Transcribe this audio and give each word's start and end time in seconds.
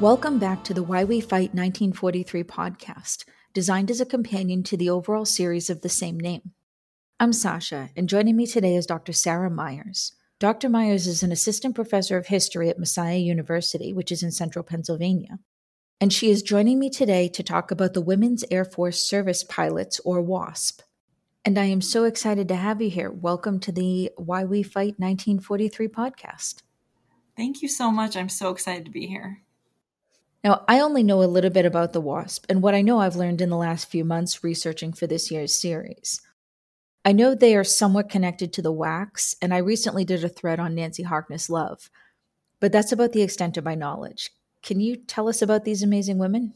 Welcome 0.00 0.38
back 0.38 0.64
to 0.64 0.72
the 0.72 0.82
Why 0.82 1.04
We 1.04 1.20
Fight 1.20 1.52
1943 1.52 2.42
podcast, 2.44 3.26
designed 3.52 3.90
as 3.90 4.00
a 4.00 4.06
companion 4.06 4.62
to 4.62 4.74
the 4.78 4.88
overall 4.88 5.26
series 5.26 5.68
of 5.68 5.82
the 5.82 5.90
same 5.90 6.18
name. 6.18 6.52
I'm 7.20 7.34
Sasha, 7.34 7.90
and 7.94 8.08
joining 8.08 8.34
me 8.34 8.46
today 8.46 8.76
is 8.76 8.86
Dr. 8.86 9.12
Sarah 9.12 9.50
Myers. 9.50 10.14
Dr. 10.38 10.70
Myers 10.70 11.06
is 11.06 11.22
an 11.22 11.32
assistant 11.32 11.74
professor 11.74 12.16
of 12.16 12.28
history 12.28 12.70
at 12.70 12.78
Messiah 12.78 13.18
University, 13.18 13.92
which 13.92 14.10
is 14.10 14.22
in 14.22 14.30
central 14.30 14.62
Pennsylvania. 14.62 15.38
And 16.00 16.14
she 16.14 16.30
is 16.30 16.42
joining 16.42 16.78
me 16.78 16.88
today 16.88 17.28
to 17.28 17.42
talk 17.42 17.70
about 17.70 17.92
the 17.92 18.00
Women's 18.00 18.42
Air 18.50 18.64
Force 18.64 19.02
Service 19.02 19.44
Pilots, 19.44 20.00
or 20.02 20.22
WASP. 20.22 20.80
And 21.44 21.58
I 21.58 21.66
am 21.66 21.82
so 21.82 22.04
excited 22.04 22.48
to 22.48 22.56
have 22.56 22.80
you 22.80 22.88
here. 22.88 23.10
Welcome 23.10 23.60
to 23.60 23.70
the 23.70 24.10
Why 24.16 24.44
We 24.44 24.62
Fight 24.62 24.94
1943 24.98 25.88
podcast. 25.88 26.62
Thank 27.36 27.60
you 27.60 27.68
so 27.68 27.90
much. 27.90 28.16
I'm 28.16 28.30
so 28.30 28.48
excited 28.48 28.86
to 28.86 28.90
be 28.90 29.06
here. 29.06 29.42
Now, 30.42 30.64
I 30.66 30.80
only 30.80 31.02
know 31.02 31.22
a 31.22 31.24
little 31.24 31.50
bit 31.50 31.66
about 31.66 31.92
the 31.92 32.00
WASP 32.00 32.46
and 32.48 32.62
what 32.62 32.74
I 32.74 32.80
know 32.80 33.00
I've 33.00 33.16
learned 33.16 33.40
in 33.40 33.50
the 33.50 33.56
last 33.56 33.90
few 33.90 34.04
months 34.04 34.42
researching 34.42 34.92
for 34.92 35.06
this 35.06 35.30
year's 35.30 35.54
series. 35.54 36.20
I 37.04 37.12
know 37.12 37.34
they 37.34 37.56
are 37.56 37.64
somewhat 37.64 38.10
connected 38.10 38.52
to 38.52 38.62
the 38.62 38.72
WACs, 38.72 39.34
and 39.40 39.54
I 39.54 39.58
recently 39.58 40.04
did 40.04 40.24
a 40.24 40.28
thread 40.28 40.60
on 40.60 40.74
Nancy 40.74 41.02
Harkness 41.02 41.48
Love, 41.48 41.90
but 42.58 42.72
that's 42.72 42.92
about 42.92 43.12
the 43.12 43.22
extent 43.22 43.56
of 43.56 43.64
my 43.64 43.74
knowledge. 43.74 44.30
Can 44.62 44.80
you 44.80 44.96
tell 44.96 45.28
us 45.28 45.40
about 45.40 45.64
these 45.64 45.82
amazing 45.82 46.18
women? 46.18 46.54